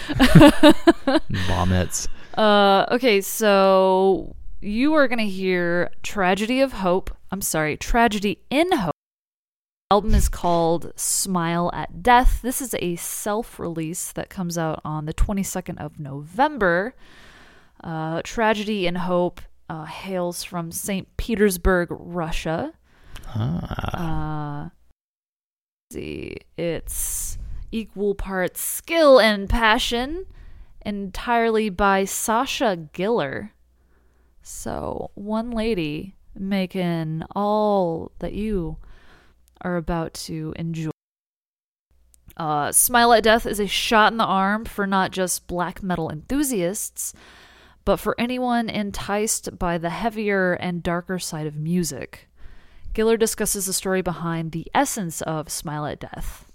vomits 1.47 2.07
Uh, 2.37 2.85
okay, 2.91 3.21
so 3.21 4.35
you 4.61 4.93
are 4.93 5.07
going 5.07 5.19
to 5.19 5.25
hear 5.25 5.89
Tragedy 6.03 6.61
of 6.61 6.73
Hope. 6.73 7.15
I'm 7.31 7.41
sorry, 7.41 7.77
Tragedy 7.77 8.39
in 8.49 8.71
Hope 8.71 8.91
album 9.89 10.13
is 10.13 10.27
called 10.27 10.91
Smile 10.97 11.71
at 11.73 12.03
Death. 12.03 12.41
This 12.41 12.61
is 12.61 12.75
a 12.79 12.97
self 12.97 13.57
release 13.57 14.11
that 14.11 14.29
comes 14.29 14.57
out 14.57 14.81
on 14.83 15.05
the 15.05 15.13
22nd 15.13 15.77
of 15.77 15.97
November. 15.97 16.93
Uh, 17.81 18.21
Tragedy 18.23 18.85
in 18.85 18.95
Hope 18.95 19.39
uh, 19.69 19.85
hails 19.85 20.43
from 20.43 20.71
St. 20.71 21.07
Petersburg, 21.15 21.87
Russia. 21.89 22.73
Ah. 23.35 24.65
Uh, 24.65 24.69
see, 25.91 26.37
it's 26.57 27.37
equal 27.71 28.15
parts 28.15 28.61
skill 28.61 29.19
and 29.19 29.49
passion, 29.49 30.25
entirely 30.85 31.69
by 31.69 32.05
Sasha 32.05 32.87
Giller. 32.93 33.51
So, 34.41 35.11
one 35.15 35.51
lady 35.51 36.15
making 36.33 37.23
all 37.35 38.11
that 38.19 38.33
you 38.33 38.77
are 39.61 39.75
about 39.75 40.13
to 40.13 40.53
enjoy. 40.55 40.91
Uh, 42.37 42.71
Smile 42.71 43.13
at 43.13 43.23
Death 43.23 43.45
is 43.45 43.59
a 43.59 43.67
shot 43.67 44.11
in 44.11 44.17
the 44.17 44.23
arm 44.23 44.63
for 44.63 44.85
not 44.85 45.11
just 45.11 45.47
black 45.47 45.81
metal 45.81 46.09
enthusiasts, 46.09 47.13
but 47.83 47.97
for 47.97 48.15
anyone 48.19 48.69
enticed 48.69 49.57
by 49.57 49.77
the 49.77 49.89
heavier 49.89 50.53
and 50.53 50.83
darker 50.83 51.17
side 51.17 51.47
of 51.47 51.55
music. 51.55 52.26
Giller 52.97 53.19
discusses 53.19 53.67
the 53.67 53.73
story 53.73 54.01
behind 54.01 54.53
the 54.53 54.65
essence 54.73 55.21
of 55.21 55.51
Smile 55.51 55.85
at 55.85 55.99
Death. 55.99 56.51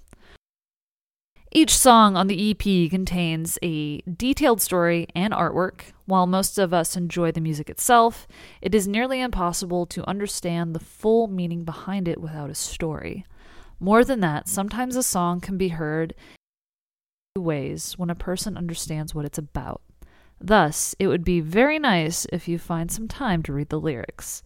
Each 1.53 1.79
song 1.79 2.17
on 2.17 2.27
the 2.27 2.51
EP 2.51 2.91
contains 2.91 3.61
a 3.63 4.01
detailed 4.01 4.61
story 4.61 5.07
and 5.15 5.33
artwork. 5.33 5.93
While 6.05 6.27
most 6.27 6.59
of 6.59 6.75
us 6.75 6.97
enjoy 6.97 7.31
the 7.31 7.41
music 7.41 7.71
itself, 7.71 8.27
it 8.61 8.75
is 8.75 8.89
nearly 8.89 9.21
impossible 9.21 9.87
to 9.87 10.09
understand 10.09 10.75
the 10.75 10.81
full 10.81 11.29
meaning 11.29 11.63
behind 11.63 12.09
it 12.09 12.21
without 12.21 12.51
a 12.51 12.57
story. 12.57 13.25
More 13.79 14.05
than 14.05 14.19
that, 14.19 14.49
sometimes 14.49 14.97
a 14.97 15.05
song 15.05 15.41
can 15.41 15.57
be 15.57 15.69
heard 15.69 16.11
in 16.11 17.41
two 17.41 17.43
ways 17.43 17.97
when 17.97 18.11
a 18.11 18.17
person 18.17 18.57
understands 18.57 19.15
what 19.15 19.25
it's 19.25 19.39
about. 19.39 19.81
Thus, 20.41 20.97
it 20.99 21.07
would 21.07 21.23
be 21.23 21.39
very 21.39 21.79
nice 21.79 22.27
if 22.33 22.49
you 22.49 22.59
find 22.59 22.91
some 22.91 23.07
time 23.07 23.45
to 23.45 23.53
read 23.53 23.69
the 23.69 23.79
lyrics. 23.79 24.43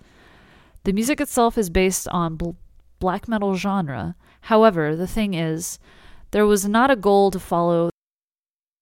The 0.86 0.92
music 0.92 1.20
itself 1.20 1.58
is 1.58 1.68
based 1.68 2.06
on 2.10 2.36
bl- 2.36 2.50
black 3.00 3.26
metal 3.26 3.56
genre. 3.56 4.14
However, 4.42 4.94
the 4.94 5.08
thing 5.08 5.34
is, 5.34 5.80
there 6.30 6.46
was 6.46 6.68
not 6.68 6.92
a 6.92 6.94
goal 6.94 7.32
to 7.32 7.40
follow 7.40 7.86
the 7.86 7.90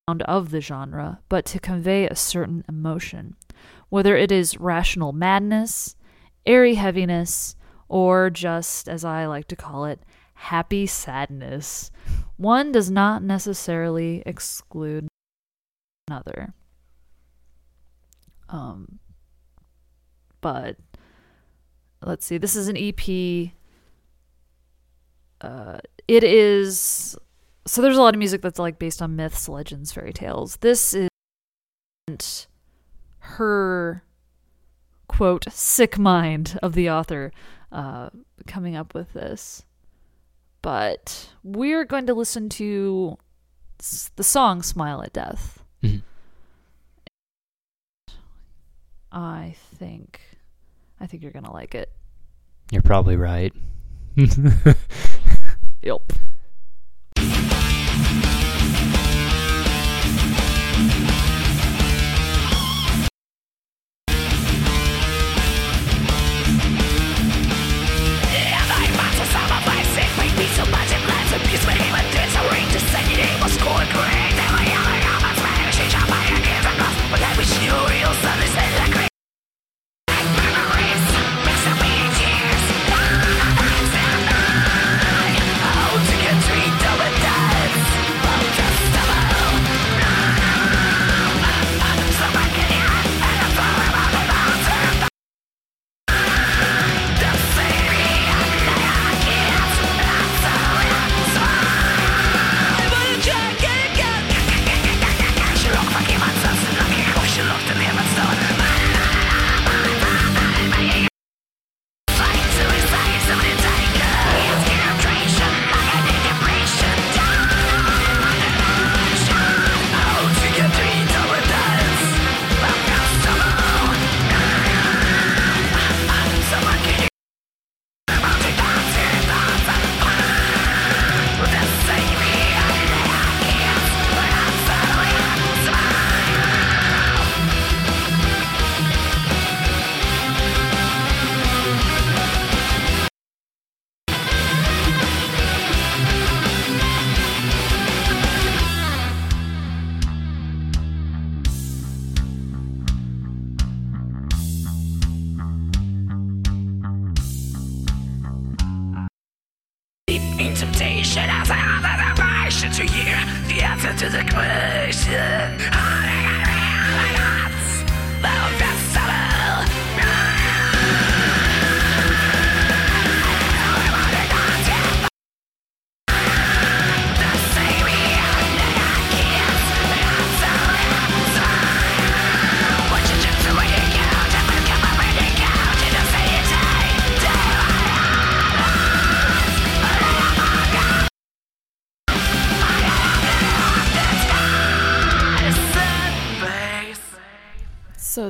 sound 0.07 0.21
of 0.25 0.51
the 0.51 0.61
genre, 0.61 1.21
but 1.31 1.47
to 1.47 1.59
convey 1.59 2.07
a 2.07 2.15
certain 2.15 2.63
emotion, 2.69 3.37
whether 3.89 4.19
it 4.19 4.31
is 4.31 4.61
rational 4.61 5.15
madness, 5.15 5.97
airy 6.45 6.75
heaviness, 6.75 7.57
or 7.89 8.29
just, 8.29 8.87
as 8.87 9.03
I 9.03 9.25
like 9.25 9.49
to 9.49 9.57
call 9.57 9.87
it, 9.87 10.03
happy 10.35 10.85
sadness. 10.85 11.91
One 12.37 12.71
does 12.71 12.91
not 12.91 13.23
necessarily 13.23 14.23
exclude 14.27 15.09
another. 16.07 16.53
Um, 18.51 18.99
but 20.43 20.77
let's 22.05 22.25
see. 22.25 22.39
This 22.39 22.57
is 22.57 22.69
an 22.69 22.77
EP. 22.77 23.51
Uh, 25.41 25.79
it 26.09 26.25
is 26.25 27.17
so. 27.67 27.83
There's 27.83 27.97
a 27.97 28.03
lot 28.03 28.15
of 28.15 28.19
music 28.19 28.43
that's 28.43 28.59
like 28.59 28.79
based 28.79 29.03
on 29.03 29.17
myths, 29.17 29.49
legends, 29.49 29.93
fairy 29.93 30.13
tales. 30.13 30.57
This 30.57 30.95
is 30.95 32.47
her 33.19 34.05
quote 35.09 35.45
sick 35.51 35.99
mind 35.99 36.59
of 36.63 36.75
the 36.75 36.91
author 36.91 37.33
uh, 37.73 38.11
coming 38.47 38.77
up 38.77 38.95
with 38.95 39.13
this. 39.13 39.65
But 40.63 41.31
we're 41.43 41.85
going 41.85 42.07
to 42.07 42.15
listen 42.15 42.49
to 42.51 43.19
the 44.17 44.25
song 44.25 44.63
"Smile 44.63 45.03
at 45.03 45.13
Death." 45.13 45.63
Mhm. 45.83 46.03
I 49.13 49.55
think, 49.77 50.34
I 51.05 51.07
think 51.07 51.23
you're 51.23 51.33
gonna 51.33 51.53
like 51.53 51.75
it. 51.75 51.93
You're 52.73 52.83
probably 52.83 53.17
right. 53.17 53.53
Yep. 55.83 56.15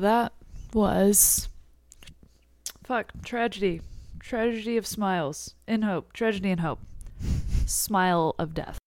That 0.05 0.33
was 0.73 1.49
fuck 2.85 3.11
tragedy, 3.25 3.81
tragedy 4.21 4.77
of 4.77 4.87
smiles 4.87 5.55
in 5.67 5.83
hope, 5.83 6.12
tragedy 6.12 6.51
and 6.51 6.61
hope, 6.61 6.81
smile 7.67 8.35
of 8.38 8.53
death, 8.55 8.79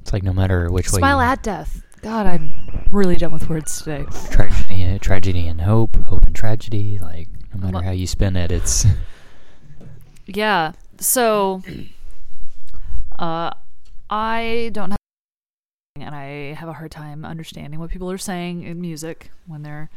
It's 0.00 0.12
like 0.12 0.22
no 0.22 0.32
matter 0.32 0.70
which 0.70 0.88
smile 0.88 0.96
way. 0.96 1.00
Smile 1.00 1.20
at 1.20 1.42
death. 1.42 1.82
God, 2.02 2.26
I'm 2.26 2.52
really 2.90 3.16
done 3.16 3.32
with 3.32 3.48
words 3.48 3.78
today. 3.82 4.04
tragedy, 4.30 4.98
tragedy 5.00 5.46
and 5.48 5.60
hope, 5.60 5.96
hope 5.96 6.22
and 6.24 6.34
tragedy. 6.34 6.98
Like 7.00 7.28
no 7.54 7.60
matter 7.60 7.74
Well- 7.74 7.82
how 7.84 7.90
you 7.90 8.06
spin 8.06 8.36
it, 8.36 8.50
it's 8.52 8.86
Yeah. 10.26 10.72
so 10.98 11.62
uh 13.18 13.50
I 14.10 14.70
don't 14.72 14.90
have 14.90 14.98
and 16.02 16.14
I 16.14 16.54
have 16.54 16.68
a 16.68 16.72
hard 16.72 16.90
time 16.90 17.24
understanding 17.24 17.78
what 17.80 17.90
people 17.90 18.10
are 18.10 18.18
saying 18.18 18.62
in 18.62 18.80
music 18.80 19.30
when 19.46 19.62
they're 19.62 19.90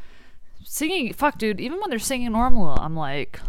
singing 0.64 1.14
fuck 1.14 1.38
dude, 1.38 1.60
even 1.60 1.80
when 1.80 1.90
they're 1.90 2.00
singing 2.00 2.32
normal, 2.32 2.70
I'm 2.70 2.96
like 2.96 3.40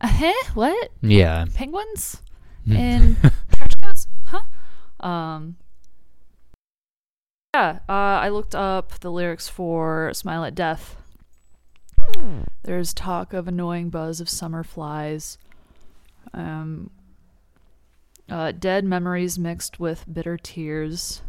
uh, 0.00 0.08
huh? 0.08 0.50
What? 0.54 0.90
Yeah. 1.02 1.44
Penguins? 1.54 2.22
In 2.68 3.16
trench 3.52 3.78
coats? 3.80 4.06
Huh? 4.24 5.06
Um 5.06 5.56
Yeah, 7.54 7.80
uh, 7.88 7.92
I 7.92 8.28
looked 8.28 8.54
up 8.54 8.98
the 9.00 9.10
lyrics 9.10 9.48
for 9.48 10.12
Smile 10.14 10.44
at 10.44 10.54
Death. 10.54 10.96
There's 12.62 12.94
talk 12.94 13.32
of 13.32 13.48
annoying 13.48 13.90
buzz 13.90 14.20
of 14.20 14.28
summer 14.28 14.62
flies. 14.62 15.38
Um, 16.32 16.90
uh, 18.28 18.52
dead 18.52 18.84
memories 18.84 19.38
mixed 19.38 19.80
with 19.80 20.04
bitter 20.12 20.36
tears. 20.36 21.22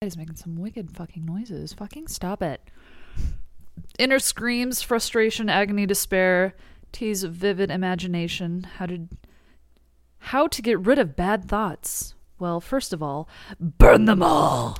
He's 0.00 0.16
making 0.16 0.36
some 0.36 0.54
wicked 0.54 0.96
fucking 0.96 1.24
noises. 1.24 1.72
Fucking 1.72 2.06
stop 2.06 2.40
it. 2.40 2.62
Inner 3.98 4.20
screams, 4.20 4.80
frustration, 4.80 5.48
agony, 5.48 5.86
despair, 5.86 6.54
tease 6.92 7.24
of 7.24 7.32
vivid 7.32 7.68
imagination. 7.68 8.62
How 8.76 8.86
to 8.86 9.08
how 10.20 10.46
to 10.46 10.62
get 10.62 10.78
rid 10.78 11.00
of 11.00 11.16
bad 11.16 11.48
thoughts? 11.48 12.14
Well, 12.38 12.60
first 12.60 12.92
of 12.92 13.02
all, 13.02 13.28
burn 13.58 14.04
them 14.04 14.22
all. 14.22 14.78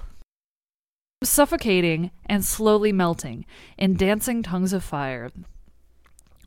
Suffocating 1.24 2.12
and 2.26 2.44
slowly 2.44 2.92
melting 2.92 3.44
in 3.76 3.96
dancing 3.96 4.44
tongues 4.44 4.72
of 4.72 4.84
fire. 4.84 5.30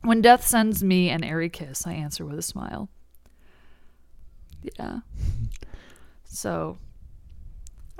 When 0.00 0.22
death 0.22 0.46
sends 0.46 0.82
me 0.82 1.10
an 1.10 1.22
airy 1.24 1.50
kiss, 1.50 1.86
I 1.86 1.92
answer 1.92 2.24
with 2.24 2.38
a 2.38 2.42
smile. 2.42 2.88
Yeah. 4.62 5.00
So, 6.34 6.78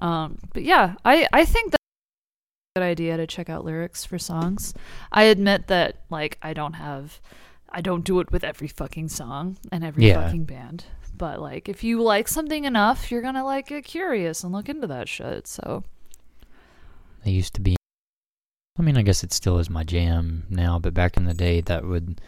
um, 0.02 0.38
but 0.52 0.64
yeah, 0.64 0.94
I 1.04 1.26
I 1.32 1.44
think 1.44 1.70
that's 1.72 1.78
a 2.76 2.80
good 2.80 2.84
idea 2.84 3.16
to 3.16 3.26
check 3.26 3.48
out 3.48 3.64
lyrics 3.64 4.04
for 4.04 4.18
songs. 4.18 4.74
I 5.12 5.24
admit 5.24 5.68
that 5.68 5.96
like 6.10 6.38
I 6.42 6.52
don't 6.52 6.74
have, 6.74 7.20
I 7.70 7.80
don't 7.80 8.04
do 8.04 8.20
it 8.20 8.30
with 8.32 8.44
every 8.44 8.68
fucking 8.68 9.08
song 9.08 9.56
and 9.70 9.84
every 9.84 10.06
Yeah. 10.08 10.22
fucking 10.24 10.44
band. 10.44 10.84
But 11.16 11.40
like, 11.40 11.68
if 11.68 11.84
you 11.84 12.02
like 12.02 12.26
something 12.26 12.64
enough, 12.64 13.10
you're 13.10 13.22
gonna 13.22 13.44
like 13.44 13.68
get 13.68 13.84
curious 13.84 14.42
and 14.42 14.52
look 14.52 14.68
into 14.68 14.86
that 14.88 15.08
shit. 15.08 15.46
So 15.46 15.84
They 17.24 17.30
used 17.30 17.54
to 17.54 17.60
be. 17.60 17.76
I 18.78 18.82
mean, 18.82 18.96
I 18.96 19.02
guess 19.02 19.22
it 19.22 19.32
still 19.32 19.58
is 19.58 19.68
my 19.68 19.84
jam 19.84 20.44
now, 20.48 20.78
but 20.78 20.94
back 20.94 21.16
in 21.18 21.26
the 21.26 21.34
day, 21.34 21.60
that 21.60 21.84
would 21.84 22.20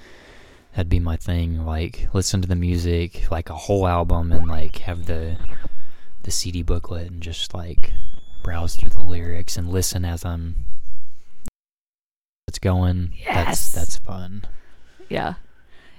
that'd 0.76 0.90
be 0.90 1.00
my 1.00 1.16
thing. 1.16 1.64
Like, 1.64 2.08
listen 2.12 2.42
to 2.42 2.46
the 2.48 2.54
music, 2.54 3.30
like 3.30 3.48
a 3.50 3.54
whole 3.56 3.86
album, 3.88 4.30
and 4.30 4.46
like 4.46 4.76
have 4.80 5.06
the 5.06 5.36
the 6.24 6.30
CD 6.30 6.62
booklet, 6.62 7.10
and 7.10 7.22
just 7.22 7.54
like 7.54 7.92
browse 8.42 8.76
through 8.76 8.90
the 8.90 9.02
lyrics 9.02 9.56
and 9.56 9.70
listen 9.70 10.04
as 10.04 10.24
I'm. 10.24 10.66
It's 12.48 12.58
going. 12.58 13.12
Yes. 13.20 13.72
That's 13.72 13.72
that's 13.72 13.96
fun. 13.98 14.44
Yeah, 15.08 15.34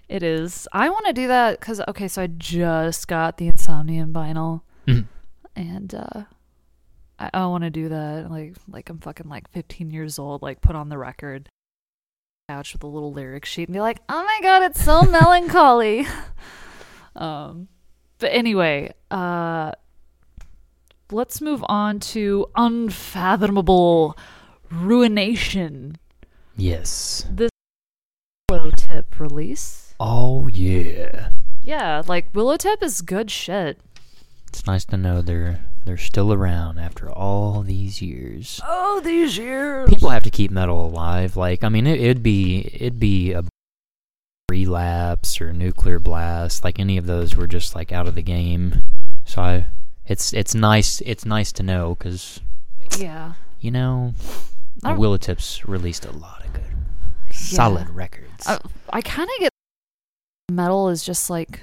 it 0.10 0.24
is. 0.24 0.68
I 0.72 0.90
want 0.90 1.06
to 1.08 1.14
do 1.14 1.28
that 1.28 1.60
because 1.60 1.82
okay, 1.88 2.08
so 2.08 2.22
I 2.24 2.28
just 2.28 3.08
got 3.08 3.38
the 3.38 3.50
Insomnium 3.52 4.12
vinyl, 4.12 4.62
Mhm. 4.88 5.06
and 5.56 5.94
uh, 5.96 6.24
I, 7.20 7.30
I 7.34 7.46
want 7.48 7.64
to 7.64 7.70
do 7.70 7.90
that. 7.90 8.30
Like, 8.30 8.56
like 8.68 8.90
I'm 8.90 9.00
fucking 9.00 9.28
like 9.30 9.50
15 9.52 9.92
years 9.92 10.18
old. 10.20 10.42
Like, 10.42 10.62
put 10.62 10.76
on 10.76 10.90
the 10.90 10.98
record, 10.98 11.50
couch 12.50 12.74
with 12.74 12.84
a 12.84 12.88
little 12.88 13.12
lyric 13.12 13.46
sheet, 13.46 13.68
and 13.68 13.74
be 13.74 13.82
like, 13.82 14.00
"Oh 14.08 14.24
my 14.24 14.40
god, 14.42 14.64
it's 14.64 14.84
so 14.84 15.02
melancholy." 15.10 16.06
um, 17.16 17.68
but 18.20 18.28
anyway, 18.32 18.94
uh, 19.12 19.72
let's 21.12 21.41
move 21.41 21.63
on 21.68 22.00
to 22.00 22.48
unfathomable 22.56 24.18
ruination. 24.72 25.98
Yes. 26.56 27.28
Willowtip 28.52 29.20
release. 29.20 29.94
Oh 30.00 30.48
yeah. 30.48 31.30
Yeah, 31.63 32.04
like 32.08 32.32
Willowtip 32.34 32.84
is 32.84 33.02
good 33.02 33.32
shit. 33.32 33.80
It's 34.48 34.65
nice 34.68 34.86
to 34.86 34.98
know 34.98 35.22
they're 35.22 35.65
they're 35.86 35.98
still 35.98 36.34
around 36.34 36.80
after 36.80 37.12
all 37.12 37.62
these 37.62 38.02
years. 38.02 38.60
Oh, 38.65 39.02
these 39.04 39.38
years. 39.38 39.89
People 39.89 40.10
have 40.10 40.24
to 40.24 40.32
keep 40.32 40.50
metal 40.50 40.86
alive. 40.86 41.38
Like, 41.38 41.63
I 41.63 41.70
mean, 41.70 41.86
it, 41.86 42.00
it'd 42.00 42.24
be 42.24 42.70
it'd 42.74 43.00
be 43.00 43.34
a 43.34 43.44
relapse 44.50 45.41
or 45.41 45.54
nuclear 45.54 46.00
blast. 46.00 46.63
Like 46.63 46.80
any 46.80 46.98
of 46.98 47.06
those 47.06 47.36
were 47.36 47.48
just 47.48 47.76
like 47.76 47.91
out 47.91 48.08
of 48.08 48.15
the 48.15 48.22
game. 48.22 48.82
So 49.26 49.41
I, 49.41 49.68
it's 50.08 50.34
it's 50.34 50.54
nice 50.56 51.02
it's 51.02 51.26
nice 51.26 51.52
to 51.54 51.63
know 51.63 51.96
because 51.96 52.39
Yeah. 53.00 53.34
you 53.60 53.72
know, 53.72 54.13
I 54.84 54.89
don't- 54.89 55.00
Tips 55.22 55.68
released 55.68 56.06
a 56.06 56.12
lot 56.12 56.46
of 56.46 56.54
good, 56.54 56.63
solid 57.34 57.89
records. 57.89 58.46
I, 58.48 58.60
I 58.91 59.02
kind 59.02 59.30
of 59.30 59.39
get 59.39 59.50
metal 60.52 60.89
is 60.89 61.04
just 61.04 61.30
like 61.30 61.62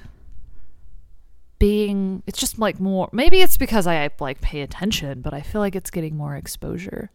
being. 1.59 2.23
It's 2.27 2.41
just 2.41 2.59
like 2.59 2.81
more. 2.81 3.09
Maybe 3.13 3.41
it's 3.41 3.57
because 3.57 3.87
I 3.87 4.11
like 4.19 4.41
pay 4.41 4.63
attention, 4.63 5.21
but 5.21 5.33
I 5.33 5.41
feel 5.43 5.61
like 5.61 5.77
it's 5.77 5.91
getting 5.91 6.17
more 6.17 6.35
exposure. 6.37 7.11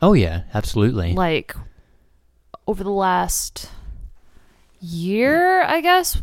oh 0.00 0.14
yeah, 0.14 0.42
absolutely. 0.54 1.12
Like 1.12 1.54
over 2.66 2.82
the 2.82 2.90
last 2.90 3.68
year, 4.80 5.62
I 5.62 5.80
guess. 5.82 6.18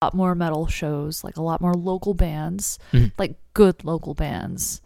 A 0.00 0.06
lot 0.06 0.14
more 0.14 0.36
metal 0.36 0.68
shows, 0.68 1.24
like 1.24 1.36
a 1.36 1.42
lot 1.42 1.60
more 1.60 1.74
local 1.74 2.14
bands, 2.14 2.78
Mhm. 2.92 3.10
like 3.18 3.34
good 3.52 3.82
local 3.84 4.14
bands. 4.14 4.80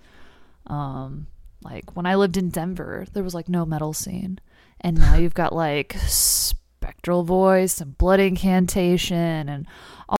Um, 0.68 1.26
like 1.62 1.94
when 1.94 2.06
I 2.06 2.14
lived 2.14 2.38
in 2.38 2.48
Denver, 2.48 3.04
there 3.12 3.22
was 3.22 3.34
like 3.34 3.46
no 3.46 3.66
metal 3.66 3.92
scene, 3.92 4.38
and 4.80 4.96
now 4.96 5.16
you've 5.16 5.34
got 5.34 5.54
like 5.54 5.96
Spectral 6.06 7.24
Voice 7.24 7.78
and 7.78 7.98
Blood 7.98 8.20
Incantation 8.20 9.50
and 9.50 9.66
all 10.08 10.16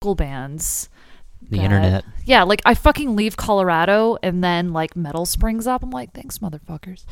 local 0.00 0.14
bands. 0.14 0.88
the 1.40 1.56
that- 1.58 1.64
internet. 1.64 2.04
Yeah, 2.24 2.42
like 2.44 2.60
I 2.64 2.74
fucking 2.74 3.16
leave 3.16 3.36
Colorado 3.36 4.16
and 4.22 4.42
then 4.44 4.72
like 4.72 4.94
metal 4.96 5.24
springs 5.26 5.66
up. 5.68 5.82
I'm 5.82 5.90
like, 5.90 6.12
thanks, 6.12 6.38
motherfuckers. 6.38 7.04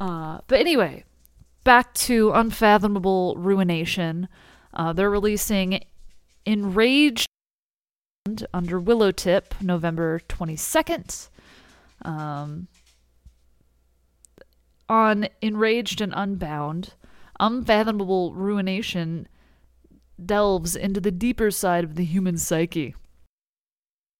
Uh, 0.00 0.38
but 0.48 0.58
anyway, 0.60 1.04
back 1.64 1.94
to 1.94 2.30
Unfathomable 2.32 3.34
Ruination. 3.36 4.28
Uh, 4.74 4.92
they're 4.92 5.10
releasing 5.10 5.80
Enraged 6.44 7.26
under 8.52 8.80
Willowtip 8.80 9.60
November 9.60 10.20
22nd. 10.28 11.28
Um, 12.02 12.68
on 14.88 15.28
Enraged 15.40 16.00
and 16.00 16.12
Unbound, 16.14 16.94
Unfathomable 17.40 18.34
Ruination 18.34 19.28
delves 20.24 20.76
into 20.76 21.00
the 21.00 21.10
deeper 21.10 21.50
side 21.50 21.84
of 21.84 21.94
the 21.94 22.04
human 22.04 22.36
psyche. 22.36 22.94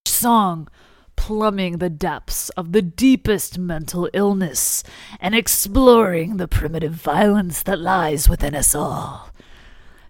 Song 0.07 0.69
plumbing 1.17 1.79
the 1.79 1.91
depths 1.91 2.49
of 2.51 2.73
the 2.73 2.83
deepest 2.83 3.59
mental 3.59 4.09
illness 4.13 4.83
and 5.21 5.35
exploring 5.35 6.37
the 6.37 6.49
primitive 6.49 6.95
violence 6.95 7.63
that 7.63 7.79
lies 7.79 8.29
within 8.29 8.55
us 8.55 8.75
all. 8.75 9.32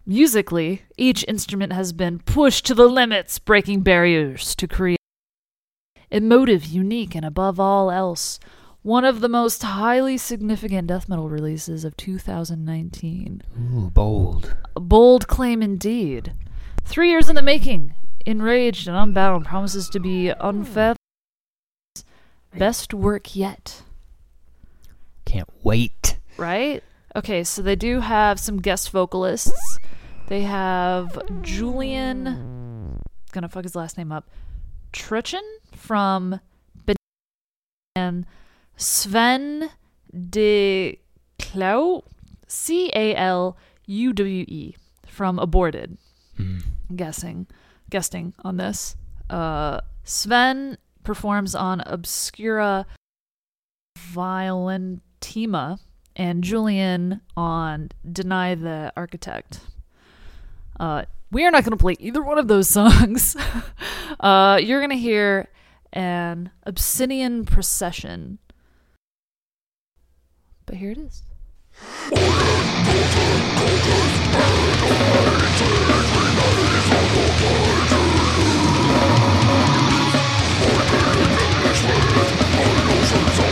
Musically, 0.05 0.83
each 0.97 1.25
instrument 1.29 1.73
has 1.73 1.93
been 1.93 2.19
pushed 2.19 2.67
to 2.67 2.75
the 2.75 2.87
limits, 2.89 3.39
breaking 3.39 3.83
barriers 3.83 4.55
to 4.57 4.67
create 4.67 4.99
emotive, 6.11 6.65
unique, 6.67 7.15
and 7.15 7.25
above 7.25 7.59
all 7.61 7.91
else, 7.91 8.39
one 8.83 9.05
of 9.05 9.21
the 9.21 9.29
most 9.29 9.63
highly 9.63 10.19
significant 10.19 10.89
death 10.89 11.09
metal 11.09 11.29
releases 11.29 11.85
of 11.85 11.97
2019. 11.97 13.43
Ooh, 13.75 13.91
bold. 13.91 14.57
A 14.75 14.81
bold 14.81 15.29
claim 15.29 15.63
indeed. 15.63 16.33
Three 16.85 17.09
years 17.11 17.29
in 17.29 17.37
the 17.37 17.43
making, 17.43 17.95
Enraged 18.27 18.89
and 18.89 18.97
Unbound 18.97 19.47
promises 19.47 19.89
to 19.91 20.01
be 20.01 20.31
unfathomable. 20.31 20.97
Best 22.59 22.93
work 22.93 23.35
yet, 23.37 23.83
Can't 25.25 25.49
wait. 25.63 26.19
right? 26.37 26.83
Okay, 27.17 27.45
so 27.45 27.63
they 27.63 27.77
do 27.77 28.01
have 28.01 28.39
some 28.41 28.61
guest 28.61 28.91
vocalists. 28.91 29.72
They 30.33 30.45
have 30.45 31.43
Julian, 31.43 32.99
gonna 33.33 33.51
fuck 33.51 33.65
his 33.65 33.77
last 33.77 33.99
name 33.99 34.11
up, 34.11 34.31
Trichin 34.91 35.43
from 35.77 36.41
Ben- 36.87 36.97
and 37.95 38.25
Sven 38.79 39.69
de 40.31 40.99
Clau, 41.39 42.05
C 42.49 42.91
A 42.95 43.15
L 43.15 43.59
U 43.85 44.15
W 44.15 44.45
E, 44.49 44.75
from 45.07 45.39
Aborted. 45.39 45.99
Mm. 46.39 46.63
guessing 46.97 47.47
guesting 47.91 48.33
on 48.43 48.57
this. 48.57 48.97
Uh, 49.29 49.83
Sven 50.03 50.79
performs 51.05 51.55
on 51.55 51.83
Obscura 51.83 52.87
Violentima 53.99 55.79
and 56.17 56.43
Julian 56.43 57.21
on 57.37 57.91
Deny 58.11 58.55
the 58.55 58.95
Architect. 58.97 59.61
Uh, 60.83 61.05
we 61.31 61.45
are 61.47 61.53
not 61.53 61.63
going 61.63 61.71
to 61.71 61.77
play 61.77 61.95
either 62.01 62.21
one 62.21 62.39
of 62.39 62.49
those 62.49 62.69
songs. 62.69 63.37
uh, 64.21 64.59
you're 64.61 64.81
going 64.81 64.91
to 64.91 64.97
hear 64.97 65.49
an 65.93 66.51
Obsidian 66.65 67.45
Procession. 67.45 68.41
But 70.67 70.75
here 70.75 70.91
it 70.91 70.99
is. 70.99 71.23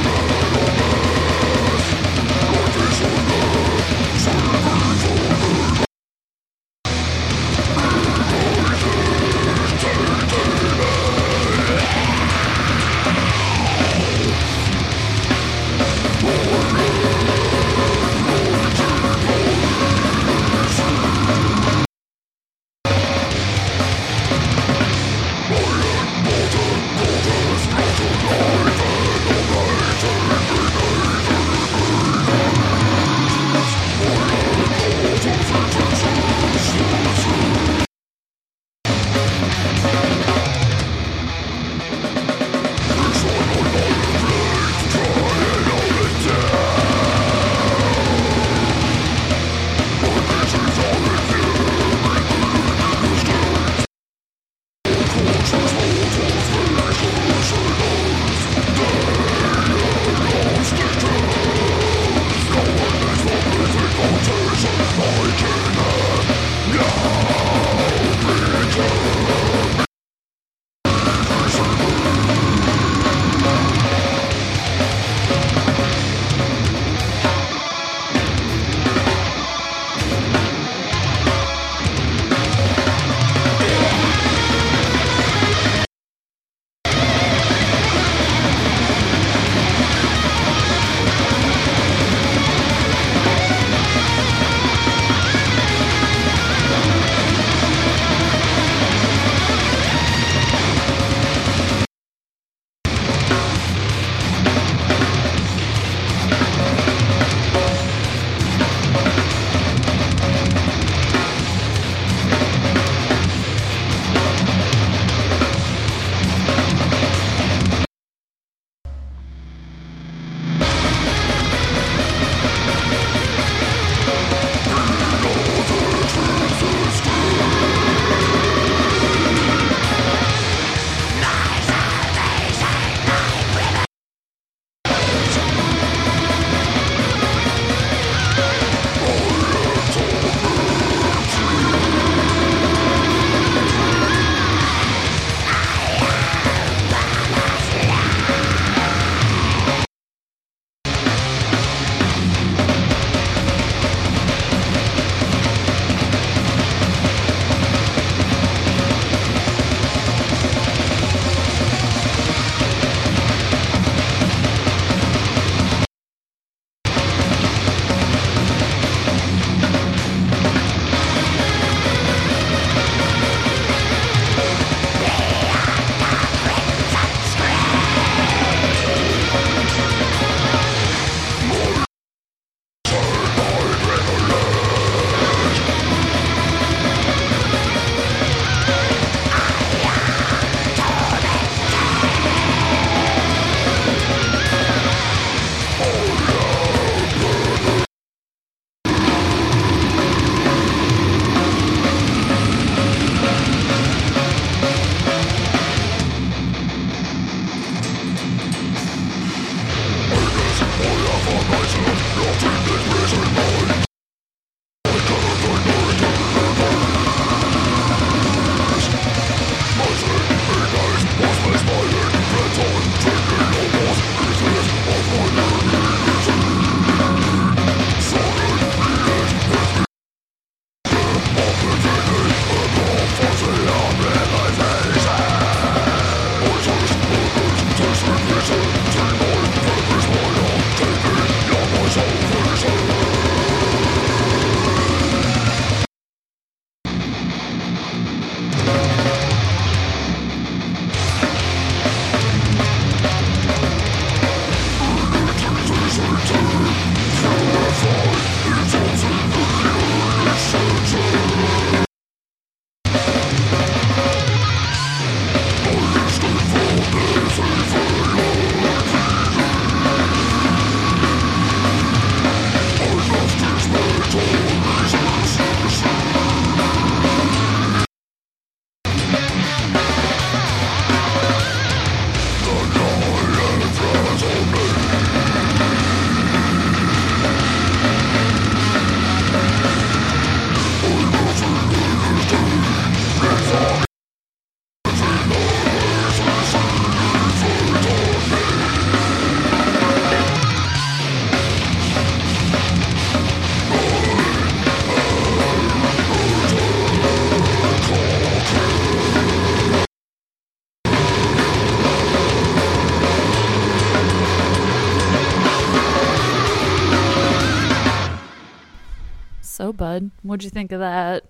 What'd 320.31 320.45
you 320.45 320.49
think 320.49 320.71
of 320.71 320.79
that 320.79 321.25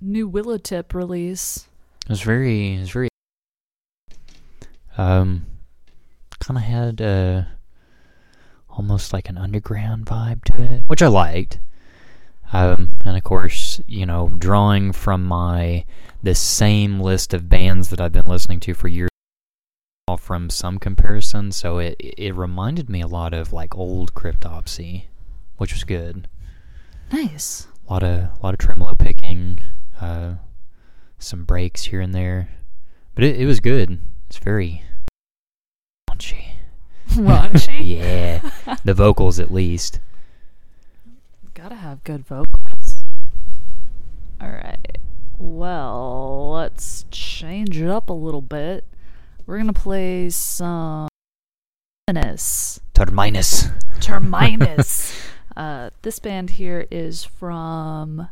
new 0.00 0.28
Willowtip 0.28 0.92
release? 0.92 1.68
It 2.02 2.08
was 2.08 2.20
very, 2.20 2.74
it 2.74 2.80
was 2.80 2.90
very, 2.90 3.08
um, 4.98 5.46
kind 6.40 6.58
of 6.58 6.64
had 6.64 7.00
uh, 7.00 7.42
almost 8.68 9.12
like 9.12 9.28
an 9.28 9.38
underground 9.38 10.04
vibe 10.04 10.42
to 10.46 10.62
it, 10.64 10.82
which 10.88 11.00
I 11.00 11.06
liked. 11.06 11.60
Um, 12.52 12.96
and 13.04 13.16
of 13.16 13.22
course, 13.22 13.80
you 13.86 14.04
know, 14.04 14.30
drawing 14.30 14.90
from 14.90 15.24
my 15.24 15.84
the 16.24 16.34
same 16.34 16.98
list 16.98 17.32
of 17.32 17.48
bands 17.48 17.90
that 17.90 18.00
I've 18.00 18.10
been 18.10 18.26
listening 18.26 18.58
to 18.60 18.74
for 18.74 18.88
years, 18.88 19.10
all 20.08 20.16
from 20.16 20.50
some 20.50 20.80
comparison, 20.80 21.52
so 21.52 21.78
it 21.78 21.94
it 22.00 22.34
reminded 22.34 22.90
me 22.90 23.00
a 23.00 23.06
lot 23.06 23.32
of 23.32 23.52
like 23.52 23.76
old 23.76 24.12
Cryptopsy, 24.12 25.04
which 25.56 25.72
was 25.72 25.84
good. 25.84 26.26
Nice. 27.14 27.68
A 27.88 27.92
lot 27.92 28.02
of 28.02 28.10
a 28.10 28.38
lot 28.42 28.54
of 28.54 28.58
tremolo 28.58 28.96
picking, 28.96 29.60
uh, 30.00 30.34
some 31.16 31.44
breaks 31.44 31.84
here 31.84 32.00
and 32.00 32.12
there, 32.12 32.48
but 33.14 33.22
it, 33.22 33.40
it 33.40 33.46
was 33.46 33.60
good. 33.60 34.00
It's 34.26 34.38
very 34.38 34.82
raunchy. 36.10 36.54
Raunchy. 37.10 37.84
Yeah, 37.84 38.50
the 38.84 38.94
vocals 38.94 39.38
at 39.38 39.52
least. 39.52 40.00
Gotta 41.54 41.76
have 41.76 42.02
good 42.02 42.26
vocals. 42.26 43.04
Alright. 44.42 44.98
Well, 45.38 46.50
let's 46.52 47.04
change 47.12 47.80
it 47.80 47.88
up 47.88 48.08
a 48.08 48.12
little 48.12 48.42
bit. 48.42 48.84
We're 49.46 49.58
gonna 49.58 49.72
play 49.72 50.30
some 50.30 51.06
Terminus. 52.08 52.80
Terminus. 52.92 53.68
Terminus. 54.00 55.03
uh, 55.56 55.90
this 56.02 56.18
band 56.18 56.50
here 56.50 56.86
is 56.90 57.24
from 57.24 58.28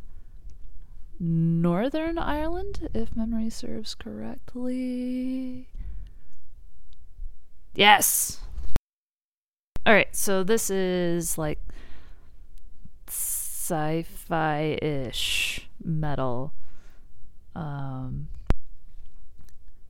Northern 1.18 2.18
Ireland, 2.18 2.88
if 2.94 3.14
memory 3.16 3.50
serves 3.50 3.94
correctly. 3.94 5.68
Yes. 7.74 8.40
All 9.86 9.92
right, 9.92 10.14
so 10.14 10.42
this 10.42 10.70
is 10.70 11.38
like 11.38 11.58
sci-fi 13.06 14.78
ish 14.82 15.68
metal. 15.84 16.52
Um, 17.54 18.28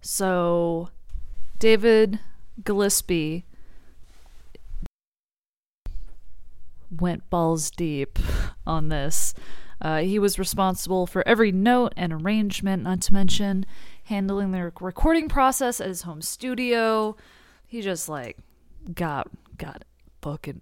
so 0.00 0.90
David 1.58 2.20
Gillespie 2.62 3.44
went 7.02 7.28
balls 7.28 7.70
deep 7.70 8.18
on 8.66 8.88
this. 8.88 9.34
Uh, 9.80 9.98
he 9.98 10.18
was 10.18 10.38
responsible 10.38 11.06
for 11.06 11.26
every 11.26 11.50
note 11.50 11.92
and 11.96 12.12
arrangement, 12.12 12.84
not 12.84 13.00
to 13.02 13.12
mention 13.12 13.66
handling 14.04 14.52
the 14.52 14.72
recording 14.80 15.28
process 15.28 15.80
at 15.80 15.88
his 15.88 16.02
home 16.02 16.22
studio. 16.22 17.16
He 17.66 17.82
just 17.82 18.08
like 18.08 18.38
got 18.94 19.28
got 19.56 19.84
fucking 20.22 20.60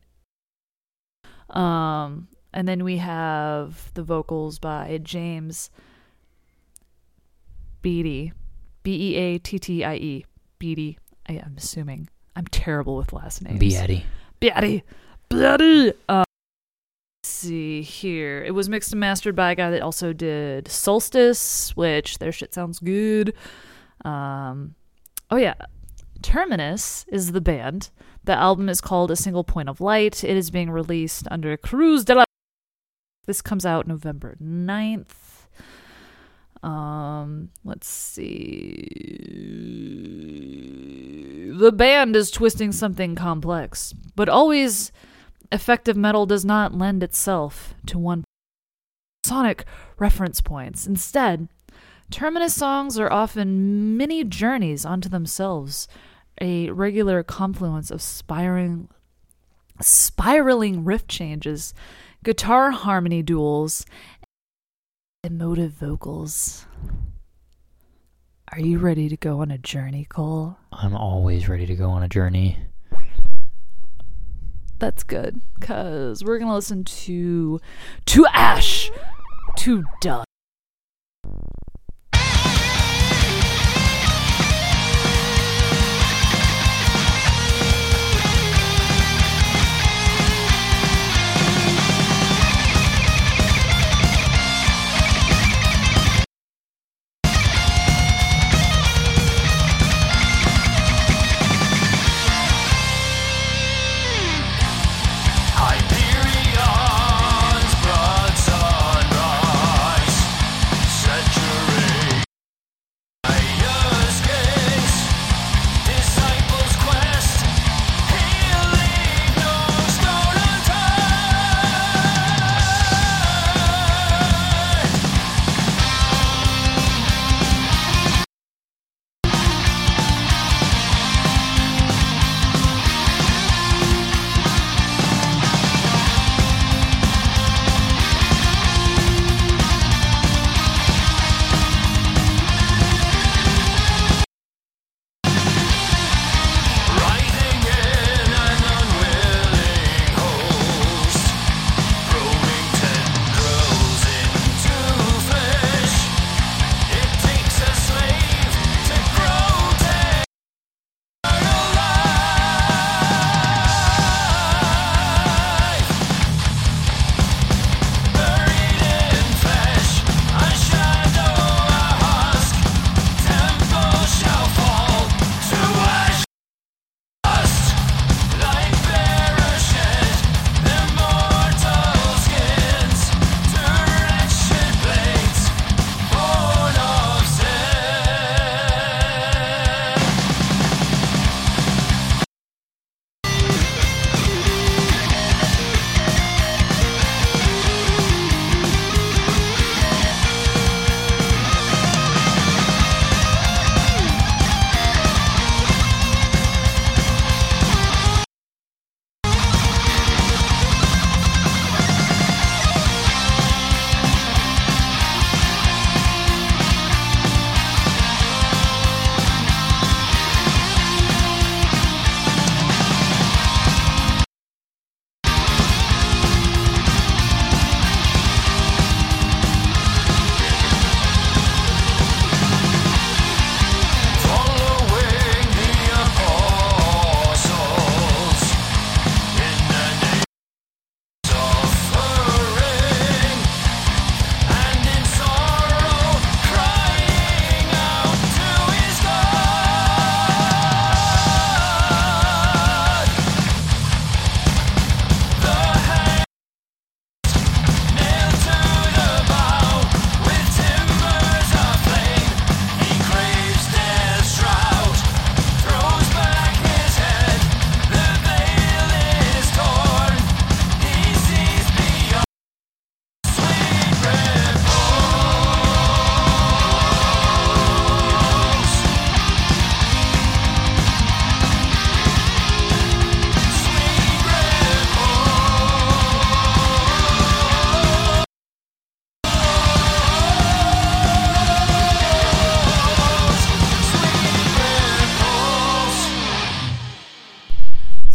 um 1.50 2.28
and 2.52 2.68
then 2.68 2.84
we 2.84 2.96
have 2.98 3.92
the 3.94 4.02
vocals 4.02 4.58
by 4.58 4.98
James 5.02 5.70
Beattie. 7.82 8.32
B 8.82 9.12
E 9.12 9.16
A 9.16 9.38
T 9.38 9.58
T 9.58 9.84
I 9.84 9.94
E. 9.96 10.24
Beattie. 10.58 10.98
I, 11.28 11.34
I'm 11.34 11.54
assuming. 11.56 12.08
I'm 12.36 12.46
terrible 12.46 12.96
with 12.96 13.12
last 13.12 13.42
names. 13.42 13.58
Beatty. 13.58 14.04
Beattie. 14.40 14.84
Beattie. 15.28 15.92
Uh, 16.08 16.24
see 17.40 17.82
here. 17.82 18.42
It 18.42 18.52
was 18.52 18.68
mixed 18.68 18.92
and 18.92 19.00
mastered 19.00 19.34
by 19.34 19.52
a 19.52 19.54
guy 19.54 19.70
that 19.70 19.82
also 19.82 20.12
did 20.12 20.68
Solstice, 20.68 21.76
which 21.76 22.18
their 22.18 22.32
shit 22.32 22.54
sounds 22.54 22.78
good. 22.78 23.34
Um, 24.04 24.74
oh, 25.30 25.36
yeah. 25.36 25.54
Terminus 26.22 27.06
is 27.08 27.32
the 27.32 27.40
band. 27.40 27.90
The 28.24 28.34
album 28.34 28.68
is 28.68 28.80
called 28.80 29.10
A 29.10 29.16
Single 29.16 29.44
Point 29.44 29.68
of 29.68 29.80
Light. 29.80 30.22
It 30.22 30.36
is 30.36 30.50
being 30.50 30.70
released 30.70 31.26
under 31.30 31.56
Cruz 31.56 32.04
de 32.04 32.14
la. 32.14 32.24
This 33.26 33.40
comes 33.40 33.64
out 33.64 33.86
November 33.86 34.36
9th. 34.42 35.46
Um, 36.62 37.50
let's 37.64 37.88
see. 37.88 38.86
The 41.52 41.72
band 41.72 42.16
is 42.16 42.30
twisting 42.30 42.72
something 42.72 43.14
complex, 43.14 43.94
but 44.14 44.28
always 44.28 44.92
effective 45.52 45.96
metal 45.96 46.26
does 46.26 46.44
not 46.44 46.74
lend 46.74 47.02
itself 47.02 47.74
to 47.86 47.98
one 47.98 48.24
sonic 49.24 49.64
reference 49.98 50.40
points. 50.40 50.86
Instead, 50.86 51.48
Terminus 52.10 52.54
songs 52.54 52.98
are 52.98 53.10
often 53.10 53.96
mini 53.96 54.24
journeys 54.24 54.84
onto 54.84 55.08
themselves, 55.08 55.86
a 56.40 56.68
regular 56.70 57.22
confluence 57.22 57.90
of 57.90 58.02
spiraling 58.02 58.88
spiraling 59.80 60.84
riff 60.84 61.06
changes, 61.06 61.72
guitar 62.24 62.72
harmony 62.72 63.22
duels, 63.22 63.86
emotive 65.22 65.72
vocals. 65.72 66.66
Are 68.52 68.60
you 68.60 68.78
ready 68.78 69.08
to 69.08 69.16
go 69.16 69.40
on 69.40 69.52
a 69.52 69.58
journey, 69.58 70.04
Cole? 70.04 70.58
I'm 70.72 70.96
always 70.96 71.48
ready 71.48 71.64
to 71.66 71.76
go 71.76 71.90
on 71.90 72.02
a 72.02 72.08
journey. 72.08 72.58
That's 74.80 75.02
good, 75.02 75.42
cause 75.60 76.24
we're 76.24 76.38
gonna 76.38 76.54
listen 76.54 76.84
to 76.84 77.60
to 78.06 78.26
Ash, 78.32 78.90
to 79.58 79.84
Dust. 80.00 80.29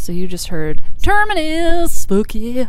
So 0.05 0.11
you 0.11 0.27
just 0.27 0.49
heard 0.49 0.83
Terminus. 1.01 1.91
spooky. 1.91 2.63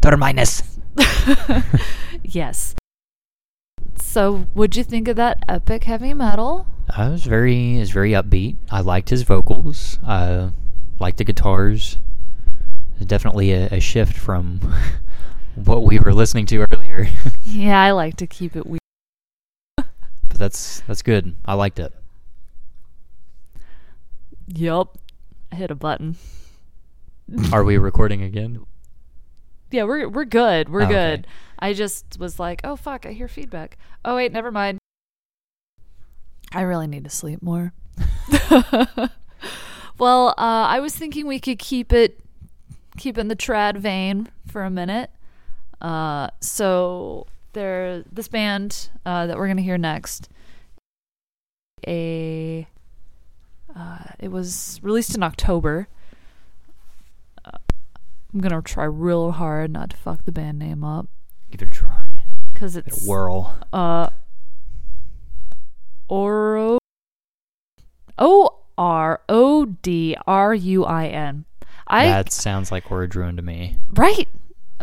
Terminus. 0.00 0.60
Yes. 2.24 2.74
So, 3.96 4.38
what'd 4.54 4.74
you 4.74 4.82
think 4.82 5.06
of 5.06 5.14
that 5.14 5.38
epic 5.48 5.84
heavy 5.84 6.14
metal? 6.14 6.66
Uh, 6.88 7.02
it 7.02 7.10
was 7.12 7.24
very, 7.26 7.76
it 7.76 7.78
was 7.78 7.90
very 7.92 8.10
upbeat. 8.10 8.56
I 8.72 8.80
liked 8.80 9.10
his 9.10 9.22
vocals. 9.22 10.00
Uh, 10.04 10.50
liked 10.98 11.18
the 11.18 11.24
guitars. 11.24 11.98
Definitely 13.06 13.52
a, 13.52 13.68
a 13.68 13.78
shift 13.78 14.16
from 14.16 14.58
what 15.54 15.84
we 15.84 16.00
were 16.00 16.12
listening 16.12 16.46
to 16.46 16.66
earlier. 16.72 17.06
Yeah, 17.44 17.80
I 17.80 17.92
like 17.92 18.16
to 18.16 18.26
keep 18.26 18.56
it 18.56 18.66
weird. 18.66 18.80
but 19.76 19.86
that's 20.30 20.80
that's 20.88 21.02
good. 21.02 21.36
I 21.46 21.54
liked 21.54 21.78
it. 21.78 21.92
Yup. 24.48 24.98
I 25.52 25.54
hit 25.54 25.70
a 25.70 25.76
button. 25.76 26.16
Are 27.52 27.64
we 27.64 27.78
recording 27.78 28.22
again? 28.22 28.64
Yeah, 29.70 29.84
we're 29.84 30.08
we're 30.08 30.24
good. 30.24 30.68
We're 30.68 30.82
Oh, 30.82 30.84
okay. 30.84 30.92
good. 31.16 31.26
I 31.58 31.72
just 31.72 32.18
was 32.18 32.38
like, 32.38 32.60
oh 32.64 32.76
fuck, 32.76 33.06
I 33.06 33.12
hear 33.12 33.28
feedback. 33.28 33.78
Oh 34.04 34.16
wait, 34.16 34.32
never 34.32 34.50
mind. 34.50 34.78
I 36.52 36.60
really 36.62 36.86
need 36.86 37.04
to 37.04 37.10
sleep 37.10 37.42
more. 37.42 37.72
well, 39.98 40.28
uh, 40.30 40.34
I 40.38 40.80
was 40.80 40.94
thinking 40.94 41.26
we 41.26 41.40
could 41.40 41.58
keep 41.58 41.92
it 41.92 42.20
keep 42.96 43.18
in 43.18 43.28
the 43.28 43.36
trad 43.36 43.78
vein 43.78 44.28
for 44.46 44.62
a 44.62 44.70
minute. 44.70 45.10
Uh, 45.80 46.28
so 46.40 47.26
there, 47.54 48.04
this 48.12 48.28
band 48.28 48.90
uh, 49.04 49.26
that 49.26 49.36
we're 49.36 49.48
gonna 49.48 49.62
hear 49.62 49.78
next, 49.78 50.28
a 51.86 52.66
uh, 53.74 53.98
it 54.20 54.30
was 54.30 54.78
released 54.82 55.16
in 55.16 55.22
October. 55.22 55.88
I'm 58.34 58.40
gonna 58.40 58.60
try 58.62 58.84
real 58.84 59.30
hard 59.30 59.70
not 59.70 59.90
to 59.90 59.96
fuck 59.96 60.24
the 60.24 60.32
band 60.32 60.58
name 60.58 60.82
up 60.82 61.06
Either 61.52 61.66
try. 61.66 62.04
it 62.60 62.84
it's 62.86 63.06
a 63.06 63.08
whirl. 63.08 63.56
uh 63.72 64.08
Oro 66.08 66.78
O 68.18 68.58
R 68.76 69.20
O 69.28 69.64
D 69.66 70.16
R 70.26 70.52
U 70.54 70.84
I 70.84 71.06
N. 71.06 71.44
I 71.86 72.06
that 72.06 72.32
sounds 72.32 72.72
like 72.72 72.84
Oradruin 72.86 73.36
to 73.36 73.42
me. 73.42 73.76
right. 73.92 74.28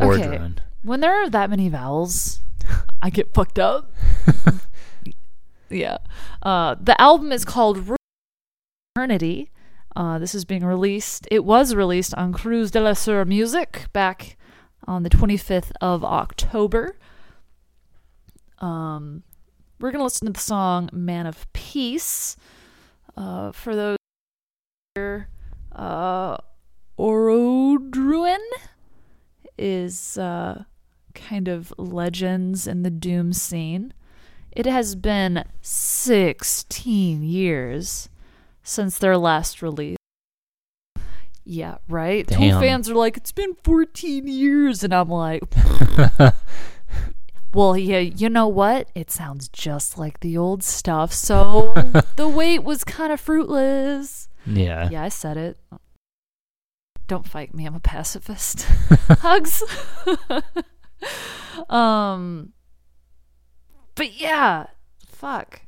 Okay. 0.00 0.40
When 0.82 1.00
there 1.00 1.22
are 1.22 1.28
that 1.30 1.50
many 1.50 1.68
vowels, 1.68 2.40
I 3.02 3.10
get 3.10 3.34
fucked 3.34 3.58
up. 3.58 3.92
yeah. 5.70 5.98
Uh, 6.42 6.74
the 6.80 6.98
album 7.00 7.30
is 7.30 7.44
called 7.44 7.96
Eternity. 8.96 9.51
Uh, 9.94 10.18
this 10.18 10.34
is 10.34 10.44
being 10.44 10.64
released. 10.64 11.28
It 11.30 11.44
was 11.44 11.74
released 11.74 12.14
on 12.14 12.32
Cruz 12.32 12.70
del 12.70 12.94
Sur 12.94 13.24
Music 13.24 13.86
back 13.92 14.36
on 14.86 15.02
the 15.02 15.10
25th 15.10 15.72
of 15.80 16.04
October. 16.04 16.96
Um, 18.58 19.22
we're 19.80 19.90
going 19.90 20.00
to 20.00 20.04
listen 20.04 20.26
to 20.26 20.32
the 20.32 20.40
song 20.40 20.88
Man 20.92 21.26
of 21.26 21.52
Peace. 21.52 22.36
Uh, 23.16 23.52
for 23.52 23.76
those 23.76 23.96
here, 24.94 25.28
uh, 25.72 26.38
Orodruin 26.98 28.38
is 29.58 30.16
uh, 30.16 30.64
kind 31.14 31.48
of 31.48 31.74
legends 31.76 32.66
in 32.66 32.82
the 32.82 32.90
Doom 32.90 33.32
scene. 33.32 33.92
It 34.50 34.66
has 34.66 34.94
been 34.94 35.44
16 35.60 37.22
years 37.22 38.08
since 38.62 38.98
their 38.98 39.16
last 39.16 39.62
release. 39.62 39.96
Yeah, 41.44 41.78
right? 41.88 42.26
Tool 42.26 42.60
fans 42.60 42.88
are 42.88 42.94
like, 42.94 43.16
it's 43.16 43.32
been 43.32 43.54
14 43.64 44.28
years. 44.28 44.84
And 44.84 44.94
I'm 44.94 45.08
like, 45.08 45.42
well, 47.54 47.76
yeah, 47.76 47.98
you 47.98 48.28
know 48.28 48.46
what? 48.46 48.88
It 48.94 49.10
sounds 49.10 49.48
just 49.48 49.98
like 49.98 50.20
the 50.20 50.38
old 50.38 50.62
stuff. 50.62 51.12
So 51.12 51.74
the 52.16 52.28
wait 52.28 52.62
was 52.62 52.84
kind 52.84 53.12
of 53.12 53.20
fruitless. 53.20 54.28
yeah. 54.46 54.88
Yeah, 54.88 55.02
I 55.02 55.08
said 55.08 55.36
it. 55.36 55.58
Don't 57.08 57.28
fight 57.28 57.52
me. 57.52 57.66
I'm 57.66 57.74
a 57.74 57.80
pacifist. 57.80 58.62
Hugs. 59.08 59.62
um 61.68 62.52
but 63.94 64.18
yeah, 64.18 64.66
fuck. 65.06 65.60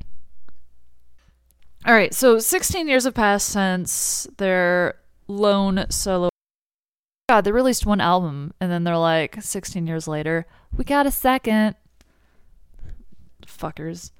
All 1.85 1.93
right, 1.93 2.13
so 2.15 2.39
16 2.39 2.87
years 2.87 3.03
have 3.03 3.13
passed 3.13 3.49
since 3.49 4.27
their 4.37 4.95
lone 5.27 5.85
solo 5.89 6.29
God, 7.29 7.41
they 7.41 7.51
released 7.51 7.85
one 7.85 8.01
album 8.01 8.53
and 8.59 8.71
then 8.71 8.83
they're 8.83 8.97
like 8.97 9.41
16 9.41 9.85
years 9.85 10.07
later, 10.07 10.45
we 10.75 10.83
got 10.83 11.05
a 11.05 11.11
second. 11.11 11.75
Fuckers. 13.45 14.11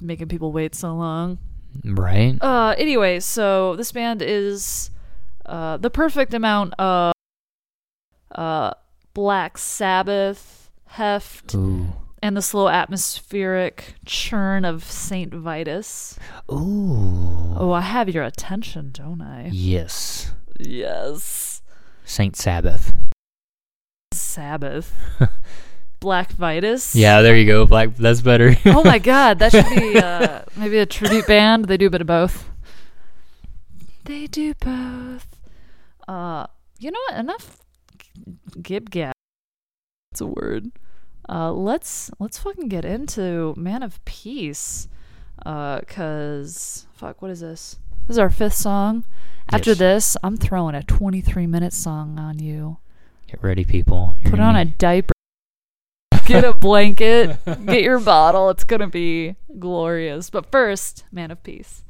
Making 0.00 0.28
people 0.28 0.52
wait 0.52 0.74
so 0.74 0.94
long. 0.94 1.38
Right. 1.84 2.36
Uh, 2.40 2.74
anyway, 2.78 3.20
so 3.20 3.76
this 3.76 3.92
band 3.92 4.22
is 4.22 4.90
uh, 5.46 5.76
the 5.78 5.90
perfect 5.90 6.34
amount 6.34 6.74
of 6.78 7.12
uh, 8.32 8.72
Black 9.14 9.58
Sabbath 9.58 10.70
heft 10.86 11.54
Ooh. 11.54 11.92
And 12.22 12.36
the 12.36 12.42
slow 12.42 12.68
atmospheric 12.68 13.94
churn 14.04 14.64
of 14.64 14.84
Saint 14.84 15.32
Vitus. 15.32 16.18
Ooh. 16.50 17.54
Oh, 17.56 17.72
I 17.72 17.80
have 17.80 18.08
your 18.08 18.24
attention, 18.24 18.90
don't 18.92 19.20
I? 19.20 19.50
Yes. 19.52 20.32
Yes. 20.58 21.62
Saint 22.04 22.36
Sabbath. 22.36 22.92
Sabbath. 24.12 24.94
Black 26.00 26.30
Vitus. 26.32 26.94
Yeah, 26.94 27.22
there 27.22 27.36
you 27.36 27.44
go. 27.44 27.66
Black. 27.66 27.96
That's 27.96 28.20
better. 28.20 28.56
oh 28.66 28.84
my 28.84 28.98
god, 29.00 29.40
that 29.40 29.52
should 29.52 29.68
be 29.68 29.98
uh, 29.98 30.42
maybe 30.56 30.78
a 30.78 30.86
tribute 30.86 31.26
band. 31.26 31.66
They 31.66 31.76
do 31.76 31.88
a 31.88 31.90
bit 31.90 32.00
of 32.00 32.06
both. 32.06 32.48
They 34.04 34.26
do 34.26 34.54
both. 34.54 35.26
Uh, 36.06 36.46
you 36.78 36.90
know 36.90 37.00
what? 37.08 37.18
Enough 37.18 37.58
gib 38.62 38.90
gab. 38.90 39.12
It's 40.12 40.20
a 40.20 40.26
word. 40.26 40.70
Uh, 41.28 41.52
let's 41.52 42.10
let's 42.18 42.38
fucking 42.38 42.68
get 42.68 42.84
into 42.84 43.54
Man 43.56 43.82
of 43.82 44.02
Peace. 44.04 44.88
Uh, 45.44 45.80
cause 45.82 46.86
fuck, 46.94 47.20
what 47.22 47.30
is 47.30 47.40
this? 47.40 47.78
This 48.06 48.14
is 48.14 48.18
our 48.18 48.30
fifth 48.30 48.54
song. 48.54 49.04
After 49.50 49.70
Yes. 49.70 49.78
this, 49.78 50.16
I'm 50.22 50.36
throwing 50.36 50.74
a 50.74 50.82
23 50.82 51.46
minute 51.46 51.72
song 51.72 52.18
on 52.18 52.38
you. 52.38 52.78
Get 53.26 53.42
ready, 53.42 53.64
people. 53.64 54.14
You're 54.22 54.30
Put 54.30 54.38
gonna 54.38 54.48
on 54.48 54.56
a 54.56 54.64
diaper. 54.64 55.12
Get 56.26 56.44
a 56.44 56.52
blanket. 56.52 57.38
get 57.66 57.82
your 57.82 58.00
bottle. 58.14 58.50
It's 58.50 58.64
going 58.64 58.80
to 58.80 58.86
be 58.86 59.36
glorious. 59.58 60.28
But 60.28 60.50
first, 60.50 61.04
Man 61.10 61.30
of 61.30 61.42
Peace. 61.42 61.82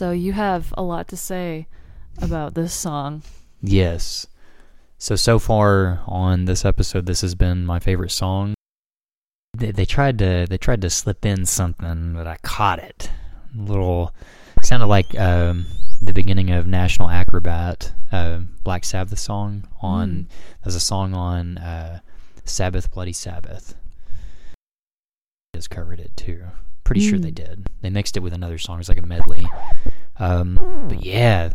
So 0.00 0.12
you 0.12 0.32
have 0.32 0.72
a 0.78 0.82
lot 0.82 1.08
to 1.08 1.16
say 1.18 1.68
about 2.22 2.54
this 2.54 2.72
song. 2.72 3.22
Yes. 3.60 4.26
So 4.96 5.14
so 5.14 5.38
far 5.38 6.00
on 6.06 6.46
this 6.46 6.64
episode, 6.64 7.04
this 7.04 7.20
has 7.20 7.34
been 7.34 7.66
my 7.66 7.80
favorite 7.80 8.10
song. 8.10 8.54
They, 9.52 9.72
they 9.72 9.84
tried 9.84 10.18
to 10.20 10.46
they 10.48 10.56
tried 10.56 10.80
to 10.80 10.88
slip 10.88 11.26
in 11.26 11.44
something, 11.44 12.14
but 12.14 12.26
I 12.26 12.38
caught 12.38 12.78
it. 12.78 13.10
A 13.54 13.60
little 13.60 14.14
sounded 14.62 14.86
like 14.86 15.14
um, 15.20 15.66
the 16.00 16.14
beginning 16.14 16.50
of 16.50 16.66
National 16.66 17.10
Acrobat, 17.10 17.92
uh, 18.10 18.38
Black 18.64 18.86
Sabbath 18.86 19.18
song. 19.18 19.68
On 19.82 20.28
there's 20.64 20.76
a 20.76 20.80
song 20.80 21.12
on 21.12 21.58
uh, 21.58 22.00
Sabbath 22.46 22.90
Bloody 22.90 23.12
Sabbath. 23.12 23.74
Has 25.52 25.68
covered 25.68 26.00
it 26.00 26.16
too. 26.16 26.46
Pretty 26.90 27.08
sure 27.08 27.18
they 27.20 27.30
Mm. 27.30 27.34
did. 27.34 27.66
They 27.82 27.90
mixed 27.90 28.16
it 28.16 28.20
with 28.20 28.32
another 28.32 28.58
song. 28.58 28.80
It's 28.80 28.88
like 28.88 28.98
a 28.98 29.06
medley. 29.06 29.46
Um, 30.18 30.86
but 30.88 31.04
yeah, 31.04 31.52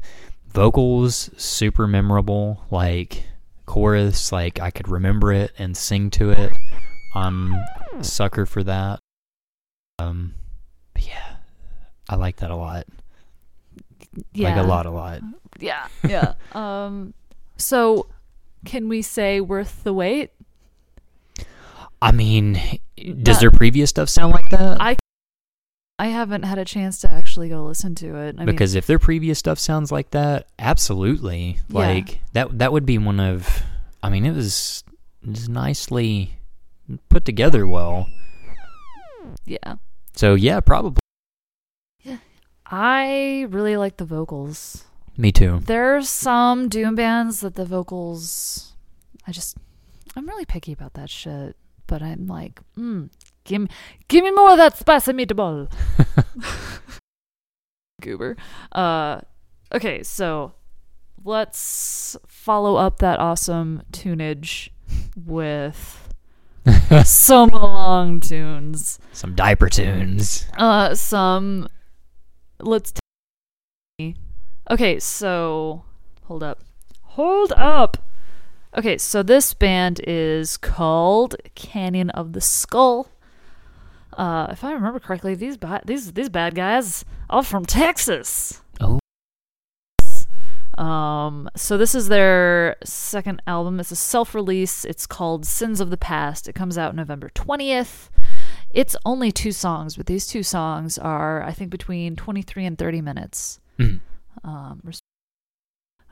vocals 0.47 1.29
super 1.36 1.88
memorable. 1.88 2.63
Like 2.71 3.25
chorus, 3.65 4.31
like 4.31 4.61
I 4.61 4.71
could 4.71 4.88
remember 4.88 5.33
it 5.33 5.51
and 5.57 5.75
sing 5.75 6.09
to 6.11 6.29
it. 6.29 6.53
I'm 7.15 7.53
a 7.97 8.03
sucker 8.03 8.45
for 8.45 8.63
that. 8.63 8.99
Um, 9.99 10.36
but 10.93 11.05
yeah, 11.05 11.36
I 12.09 12.15
like 12.15 12.38
that 12.38 12.49
a 12.51 12.55
lot. 12.55 12.88
Yeah. 14.31 14.55
Like 14.55 14.63
a 14.63 14.67
lot, 14.67 14.86
a 14.86 14.91
lot. 14.91 15.21
Yeah. 15.59 15.88
Yeah. 16.07 16.36
um 16.53 17.13
so 17.57 18.07
can 18.63 18.88
we 18.88 19.01
say 19.01 19.41
worth 19.41 19.83
the 19.83 19.93
wait? 19.93 20.31
I 22.01 22.11
mean, 22.13 22.59
does 23.21 23.39
their 23.41 23.51
previous 23.51 23.89
stuff 23.89 24.07
sound 24.09 24.31
like 24.33 24.49
that? 24.51 24.77
I 24.79 24.95
I 25.97 26.07
haven't 26.07 26.43
had 26.43 26.57
a 26.57 26.65
chance 26.65 26.99
to 27.01 27.11
actually 27.11 27.49
go 27.49 27.63
listen 27.63 27.95
to 27.95 28.17
it. 28.17 28.35
I 28.37 28.45
because 28.45 28.75
if 28.75 28.85
their 28.85 28.99
previous 28.99 29.39
stuff 29.39 29.59
sounds 29.59 29.91
like 29.91 30.11
that, 30.11 30.47
absolutely. 30.59 31.59
Yeah. 31.69 31.79
Like 31.79 32.19
that 32.33 32.59
that 32.59 32.73
would 32.73 32.85
be 32.85 32.97
one 32.97 33.19
of 33.19 33.63
I 34.03 34.09
mean, 34.09 34.25
it 34.25 34.33
was 34.33 34.83
just 35.31 35.49
nicely 35.49 36.33
put 37.09 37.23
together 37.23 37.65
well. 37.65 38.07
yeah. 39.45 39.75
So 40.15 40.35
yeah, 40.35 40.59
probably. 40.59 40.99
Yeah. 42.03 42.17
I 42.65 43.47
really 43.49 43.77
like 43.77 43.97
the 43.97 44.05
vocals. 44.05 44.83
Me 45.17 45.31
too. 45.31 45.61
There's 45.65 46.09
some 46.09 46.67
doom 46.67 46.95
bands 46.95 47.39
that 47.39 47.55
the 47.55 47.65
vocals 47.65 48.73
I 49.25 49.31
just 49.31 49.57
I'm 50.15 50.27
really 50.27 50.45
picky 50.45 50.73
about 50.73 50.93
that 50.95 51.09
shit. 51.09 51.55
But 51.87 52.01
I'm 52.01 52.27
like, 52.27 52.59
mm, 52.77 53.09
give 53.45 53.61
me 53.61 53.67
give 54.07 54.23
me 54.23 54.31
more 54.31 54.51
of 54.51 54.57
that 54.57 54.77
spicy 54.77 55.13
meatball. 55.13 55.71
Goober. 58.01 58.35
Uh 58.71 59.21
okay, 59.73 60.03
so 60.03 60.53
let's 61.23 62.17
follow 62.27 62.75
up 62.75 62.99
that 62.99 63.19
awesome 63.19 63.83
tunage 63.91 64.69
with 65.15 66.13
some 67.03 67.49
long 67.49 68.19
tunes. 68.19 68.99
Some 69.13 69.35
diaper 69.35 69.69
tunes. 69.69 70.47
Uh, 70.57 70.95
some. 70.95 71.67
Let's. 72.59 72.93
T- 73.99 74.15
okay, 74.69 74.99
so 74.99 75.83
hold 76.23 76.43
up, 76.43 76.61
hold 77.01 77.53
up. 77.53 77.97
Okay, 78.77 78.97
so 78.97 79.23
this 79.23 79.53
band 79.53 80.01
is 80.05 80.57
called 80.57 81.35
Canyon 81.55 82.09
of 82.11 82.33
the 82.33 82.41
Skull. 82.41 83.09
Uh, 84.16 84.47
if 84.49 84.63
I 84.63 84.72
remember 84.72 84.99
correctly, 84.99 85.36
these 85.36 85.57
these 85.86 86.13
these 86.13 86.30
bad 86.30 86.55
guys 86.55 87.03
are 87.30 87.43
from 87.43 87.66
Texas. 87.66 88.61
Oh. 88.80 88.99
Um, 90.82 91.49
so 91.55 91.78
this 91.78 91.95
is 91.95 92.07
their 92.07 92.76
second 92.84 93.41
album. 93.47 93.80
It's 93.80 93.91
a 93.91 93.95
self-release. 93.95 94.86
It's 94.86 95.07
called 95.07 95.45
Sins 95.45 95.80
of 95.80 95.89
the 95.89 95.97
Past. 95.97 96.47
It 96.47 96.53
comes 96.53 96.78
out 96.78 96.95
November 96.95 97.30
20th. 97.34 98.09
It's 98.74 98.95
only 99.05 99.32
two 99.32 99.53
songs, 99.53 99.95
but 99.95 100.05
these 100.05 100.28
two 100.28 100.43
songs 100.43 100.97
are, 100.97 101.41
I 101.43 101.51
think, 101.53 101.70
between 101.70 102.16
23 102.18 102.66
and 102.66 102.78
30 102.78 103.01
minutes. 103.01 103.59
Mhm. 103.80 104.01
Um, 104.43 104.82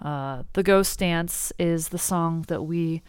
uh, 0.02 0.44
the 0.54 0.64
Ghost 0.64 1.00
Dance 1.00 1.52
is 1.60 1.90
the 1.90 1.98
song 1.98 2.46
that 2.48 2.64
we 2.64 3.02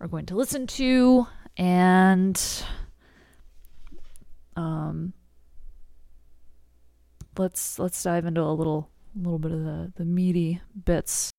are 0.00 0.08
going 0.08 0.26
to 0.26 0.36
listen 0.36 0.66
to, 0.66 1.26
and 1.56 2.40
um, 4.56 5.12
let's 7.38 7.78
let's 7.78 8.02
dive 8.02 8.26
into 8.26 8.42
a 8.42 8.52
little 8.52 8.90
little 9.14 9.38
bit 9.38 9.52
of 9.52 9.64
the 9.64 9.92
the 9.96 10.04
meaty 10.04 10.60
bits. 10.84 11.30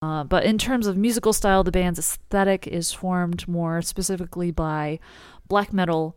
Uh, 0.00 0.22
but 0.22 0.44
in 0.44 0.58
terms 0.58 0.86
of 0.86 0.96
musical 0.96 1.32
style, 1.32 1.64
the 1.64 1.72
band's 1.72 1.98
aesthetic 1.98 2.66
is 2.68 2.92
formed 2.92 3.48
more 3.48 3.82
specifically 3.82 4.52
by 4.52 5.00
black 5.48 5.72
metal, 5.72 6.14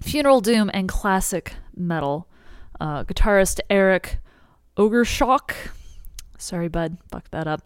funeral 0.00 0.40
doom, 0.40 0.70
and 0.72 0.88
classic 0.88 1.54
metal. 1.74 2.28
Uh, 2.80 3.02
guitarist 3.04 3.60
Eric 3.68 4.18
Ogershock, 4.76 5.52
sorry, 6.38 6.68
bud, 6.68 6.96
fucked 7.10 7.32
that 7.32 7.48
up. 7.48 7.62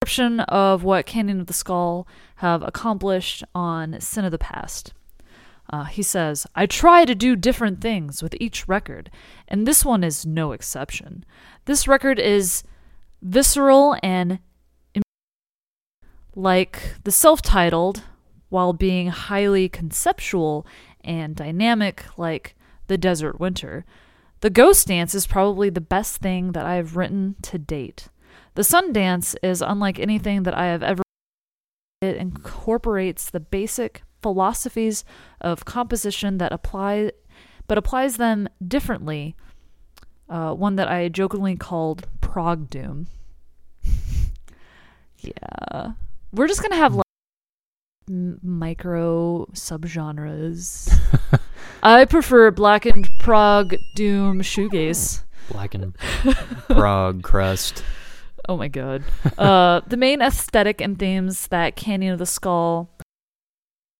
Description 0.00 0.40
of 0.40 0.84
what 0.84 1.06
Canyon 1.06 1.40
of 1.40 1.46
the 1.46 1.52
Skull 1.52 2.06
have 2.36 2.62
accomplished 2.62 3.42
on 3.52 4.00
Sin 4.00 4.24
of 4.24 4.30
the 4.30 4.38
Past. 4.38 4.92
Uh, 5.70 5.84
he 5.84 6.02
says, 6.02 6.46
I 6.54 6.66
try 6.66 7.04
to 7.04 7.14
do 7.14 7.36
different 7.36 7.80
things 7.80 8.22
with 8.22 8.34
each 8.40 8.66
record, 8.66 9.10
and 9.46 9.66
this 9.66 9.84
one 9.84 10.02
is 10.02 10.24
no 10.24 10.52
exception. 10.52 11.24
This 11.66 11.86
record 11.86 12.18
is 12.18 12.62
visceral 13.20 13.96
and 14.02 14.38
im- 14.94 15.02
like 16.34 16.94
the 17.04 17.12
self 17.12 17.42
titled, 17.42 18.02
while 18.48 18.72
being 18.72 19.08
highly 19.08 19.68
conceptual 19.68 20.66
and 21.02 21.36
dynamic 21.36 22.04
like 22.16 22.56
The 22.86 22.98
Desert 22.98 23.38
Winter. 23.38 23.84
The 24.40 24.50
Ghost 24.50 24.86
Dance 24.86 25.14
is 25.14 25.26
probably 25.26 25.68
the 25.68 25.80
best 25.80 26.18
thing 26.18 26.52
that 26.52 26.64
I 26.64 26.76
have 26.76 26.96
written 26.96 27.36
to 27.42 27.58
date. 27.58 28.08
The 28.54 28.64
Sun 28.64 28.92
Dance 28.92 29.34
is 29.42 29.60
unlike 29.60 29.98
anything 29.98 30.44
that 30.44 30.56
I 30.56 30.66
have 30.66 30.82
ever. 30.82 31.02
It 32.00 32.16
incorporates 32.16 33.28
the 33.28 33.40
basic 33.40 34.02
philosophies 34.22 35.04
of 35.40 35.64
composition 35.64 36.38
that 36.38 36.52
apply, 36.52 37.12
but 37.66 37.78
applies 37.78 38.16
them 38.16 38.48
differently. 38.66 39.36
Uh, 40.28 40.52
one 40.52 40.76
that 40.76 40.88
I 40.88 41.08
jokingly 41.08 41.56
called 41.56 42.06
prog 42.20 42.68
doom. 42.68 43.06
yeah, 45.18 45.92
we're 46.32 46.48
just 46.48 46.62
gonna 46.62 46.76
have 46.76 46.94
like 46.94 47.04
m- 48.08 48.38
micro 48.42 49.46
subgenres. 49.52 50.92
I 51.82 52.04
prefer 52.04 52.50
blackened 52.50 53.08
prog 53.20 53.74
doom 53.94 54.40
shoegaze. 54.40 55.22
Black 55.50 55.74
and 55.74 55.94
Prague 56.68 57.22
crust. 57.22 57.82
Oh 58.48 58.56
my 58.56 58.68
god. 58.68 59.02
Uh, 59.36 59.80
the 59.86 59.96
main 59.96 60.20
aesthetic 60.20 60.80
and 60.80 60.98
themes 60.98 61.48
that 61.48 61.76
Canyon 61.76 62.12
of 62.12 62.18
the 62.18 62.26
Skull 62.26 62.90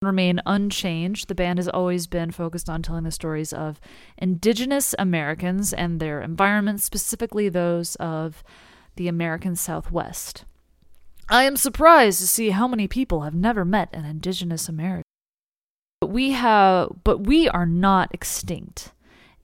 remain 0.03 0.40
unchanged. 0.46 1.28
The 1.28 1.34
band 1.34 1.59
has 1.59 1.68
always 1.68 2.07
been 2.07 2.30
focused 2.30 2.68
on 2.68 2.82
telling 2.82 3.05
the 3.05 3.11
stories 3.11 3.53
of 3.53 3.80
indigenous 4.16 4.94
Americans 4.99 5.72
and 5.72 5.99
their 5.99 6.20
environments, 6.20 6.84
specifically 6.84 7.49
those 7.49 7.96
of 7.96 8.44
the 8.96 9.09
American 9.09 9.57
Southwest. 9.57 10.44
I 11.28 11.44
am 11.44 11.57
surprised 11.57 12.20
to 12.20 12.26
see 12.26 12.51
how 12.51 12.68
many 12.68 12.86
people 12.86 13.22
have 13.22 13.34
never 13.34 13.64
met 13.64 13.90
an 13.92 14.05
indigenous 14.05 14.68
American. 14.68 15.03
But 16.01 16.09
we 16.09 16.30
have 16.30 16.90
but 17.03 17.26
we 17.26 17.49
are 17.49 17.66
not 17.66 18.14
extinct. 18.14 18.92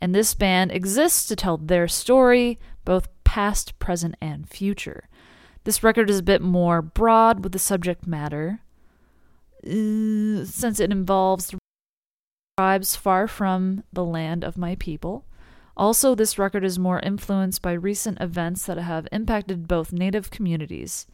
And 0.01 0.15
this 0.15 0.35
band 0.35 0.71
exists 0.71 1.27
to 1.27 1.37
tell 1.37 1.57
their 1.57 1.89
story, 1.89 2.61
both 2.85 3.09
past, 3.25 3.79
present, 3.79 4.15
and 4.21 4.49
future. 4.49 5.09
This 5.65 5.83
record 5.83 6.11
is 6.11 6.19
a 6.19 6.23
bit 6.23 6.43
more 6.43 6.81
broad 6.81 7.43
with 7.43 7.53
the 7.53 7.59
subject 7.59 8.07
matter, 8.07 8.61
uh, 9.67 10.45
since 10.45 10.81
it 10.81 10.91
involves 10.91 11.55
tribes 12.59 12.97
far 12.97 13.27
from 13.27 13.83
the 13.93 14.05
land 14.05 14.45
of 14.45 14.57
my 14.57 14.77
people. 14.77 15.25
Also, 15.77 16.15
this 16.15 16.39
record 16.39 16.65
is 16.65 16.79
more 16.79 17.01
influenced 17.01 17.61
by 17.61 17.73
recent 17.73 18.21
events 18.21 18.65
that 18.67 18.79
have 18.79 19.09
impacted 19.11 19.67
both 19.67 19.93
native 19.93 20.31
communities. 20.31 21.07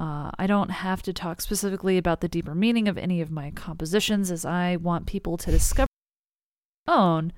Uh, 0.00 0.32
I 0.36 0.48
don't 0.48 0.70
have 0.70 1.02
to 1.02 1.12
talk 1.12 1.40
specifically 1.40 1.96
about 1.96 2.20
the 2.20 2.28
deeper 2.28 2.54
meaning 2.54 2.88
of 2.88 2.98
any 2.98 3.20
of 3.20 3.30
my 3.30 3.52
compositions 3.52 4.32
as 4.32 4.44
I 4.44 4.76
want 4.76 5.06
people 5.06 5.36
to 5.36 5.50
discover 5.52 5.86
own. 6.88 7.32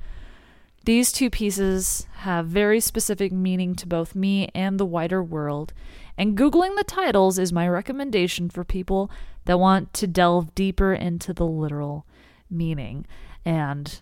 These 0.84 1.12
two 1.12 1.30
pieces 1.30 2.06
have 2.16 2.46
very 2.46 2.80
specific 2.80 3.32
meaning 3.32 3.74
to 3.76 3.86
both 3.86 4.14
me 4.14 4.50
and 4.54 4.78
the 4.78 4.86
wider 4.86 5.22
world, 5.22 5.72
and 6.16 6.36
Googling 6.36 6.76
the 6.76 6.84
titles 6.84 7.38
is 7.38 7.52
my 7.52 7.68
recommendation 7.68 8.48
for 8.50 8.64
people 8.64 9.10
that 9.46 9.58
want 9.58 9.92
to 9.94 10.06
delve 10.06 10.54
deeper 10.54 10.92
into 10.94 11.32
the 11.32 11.46
literal 11.46 12.06
meaning. 12.50 13.04
And 13.44 14.00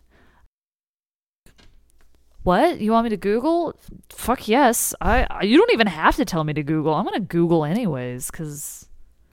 what? 2.42 2.80
You 2.80 2.92
want 2.92 3.04
me 3.04 3.10
to 3.10 3.16
Google? 3.16 3.74
Fuck 4.08 4.48
yes. 4.48 4.94
I, 5.00 5.26
I 5.30 5.42
you 5.44 5.56
don't 5.56 5.72
even 5.72 5.86
have 5.86 6.16
to 6.16 6.24
tell 6.24 6.44
me 6.44 6.52
to 6.54 6.62
Google. 6.62 6.94
I'm 6.94 7.04
going 7.04 7.14
to 7.20 7.26
Google 7.26 7.64
anyways 7.64 8.30
cuz 8.30 8.88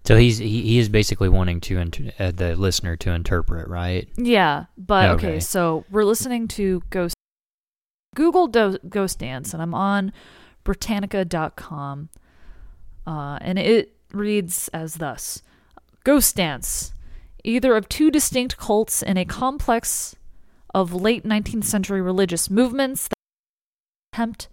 So 0.05 0.15
he's 0.15 0.37
he, 0.37 0.61
he 0.61 0.77
is 0.79 0.89
basically 0.89 1.29
wanting 1.29 1.59
to 1.61 1.77
inter- 1.79 2.11
uh, 2.19 2.31
the 2.31 2.55
listener 2.55 2.95
to 2.97 3.11
interpret, 3.11 3.67
right? 3.67 4.07
yeah, 4.17 4.65
but 4.77 5.09
okay. 5.11 5.27
Okay. 5.27 5.39
so 5.39 5.85
we're 5.89 6.05
listening 6.05 6.47
to 6.49 6.81
Ghost 6.91 7.15
Google 8.15 8.47
Do- 8.47 8.79
Ghost 8.87 9.19
Dance 9.19 9.53
and 9.53 9.61
I'm 9.61 9.73
on 9.73 10.11
britannica.com. 10.63 12.09
Uh, 13.09 13.39
and 13.41 13.57
it 13.57 13.95
reads 14.13 14.67
as 14.67 14.95
thus 14.95 15.41
Ghost 16.03 16.35
Dance, 16.35 16.93
either 17.43 17.75
of 17.75 17.89
two 17.89 18.11
distinct 18.11 18.55
cults 18.57 19.01
in 19.01 19.17
a 19.17 19.25
complex 19.25 20.15
of 20.75 20.93
late 20.93 21.23
19th 21.23 21.63
century 21.63 22.03
religious 22.03 22.51
movements 22.51 23.07
that 23.07 23.15
attempt 24.13 24.47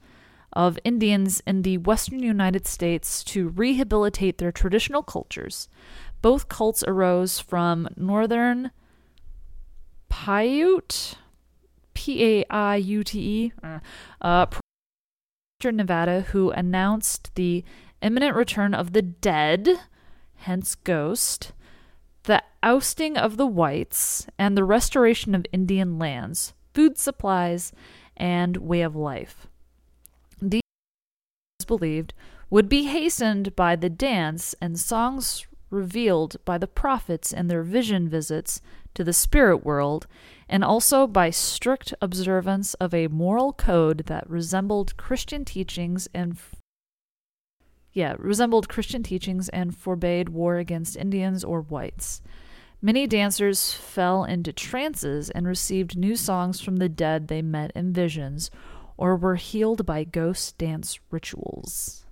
of 0.55 0.79
Indians 0.85 1.43
in 1.47 1.61
the 1.61 1.77
western 1.77 2.23
United 2.23 2.67
States 2.67 3.23
to 3.25 3.49
rehabilitate 3.49 4.39
their 4.39 4.53
traditional 4.53 5.03
cultures. 5.03 5.69
Both 6.23 6.49
cults 6.49 6.83
arose 6.87 7.39
from 7.39 7.89
northern 7.95 8.71
Paiute, 10.09 11.17
P 11.93 12.25
A 12.41 12.47
I 12.49 12.77
U 12.77 13.05
T 13.05 13.21
E, 13.21 13.53
uh, 13.63 14.47
Nevada, 15.63 16.23
who 16.23 16.51
announced 16.53 17.35
the 17.35 17.65
imminent 18.03 18.37
return 18.37 18.75
of 18.75 18.93
the 18.93 19.03
dead, 19.03 19.69
hence 20.37 20.75
ghost, 20.75 21.53
the 22.25 22.43
ousting 22.63 23.17
of 23.17 23.37
the 23.37 23.47
whites, 23.47 24.27
and 24.39 24.57
the 24.57 24.65
restoration 24.65 25.35
of 25.35 25.47
Indian 25.53 25.99
lands, 25.99 26.55
food 26.75 26.99
supplies, 26.99 27.73
and 28.17 28.57
way 28.57 28.83
of 28.83 28.97
life. 28.97 29.47
These 30.41 30.63
believed 31.67 32.13
would 32.51 32.69
be 32.69 32.85
hastened 32.85 33.57
by 33.57 33.77
the 33.77 33.91
dance 33.91 34.55
and 34.61 34.79
songs 34.79 35.47
revealed 35.71 36.37
by 36.45 36.59
the 36.59 36.67
prophets 36.67 37.33
in 37.33 37.49
their 37.49 37.63
vision 37.63 38.09
visits 38.09 38.61
to 38.95 39.05
the 39.05 39.13
spirit 39.13 39.65
world, 39.65 40.07
and 40.49 40.65
also 40.65 41.07
by 41.07 41.31
strict 41.31 41.93
observance 42.01 42.75
of 42.75 42.95
a 42.95 43.09
moral 43.09 43.53
code 43.53 44.05
that 44.07 44.29
resembled 44.31 44.97
Christian 44.97 45.45
teachings 45.45 46.09
and 46.15 46.39
yeah, 47.97 48.15
resembled 48.19 48.69
Christian 48.69 49.03
teachings 49.03 49.49
and 49.49 49.75
forbade 49.75 50.29
war 50.29 50.59
against 50.59 50.99
Indians 50.99 51.43
or 51.43 51.63
whites. 51.63 52.21
Many 52.83 53.07
dancers 53.07 53.73
fell 53.73 54.23
into 54.23 54.53
trances 54.53 55.31
and 55.31 55.47
received 55.47 55.97
new 55.97 56.15
songs 56.15 56.61
from 56.61 56.77
the 56.77 56.91
dead 56.91 57.29
they 57.29 57.41
met 57.41 57.73
in 57.75 57.95
visions, 57.95 58.51
or 58.99 59.17
were 59.17 59.37
healed 59.37 59.87
by 59.87 60.05
ghost 60.05 60.59
dance 60.59 61.01
rituals. 61.11 62.05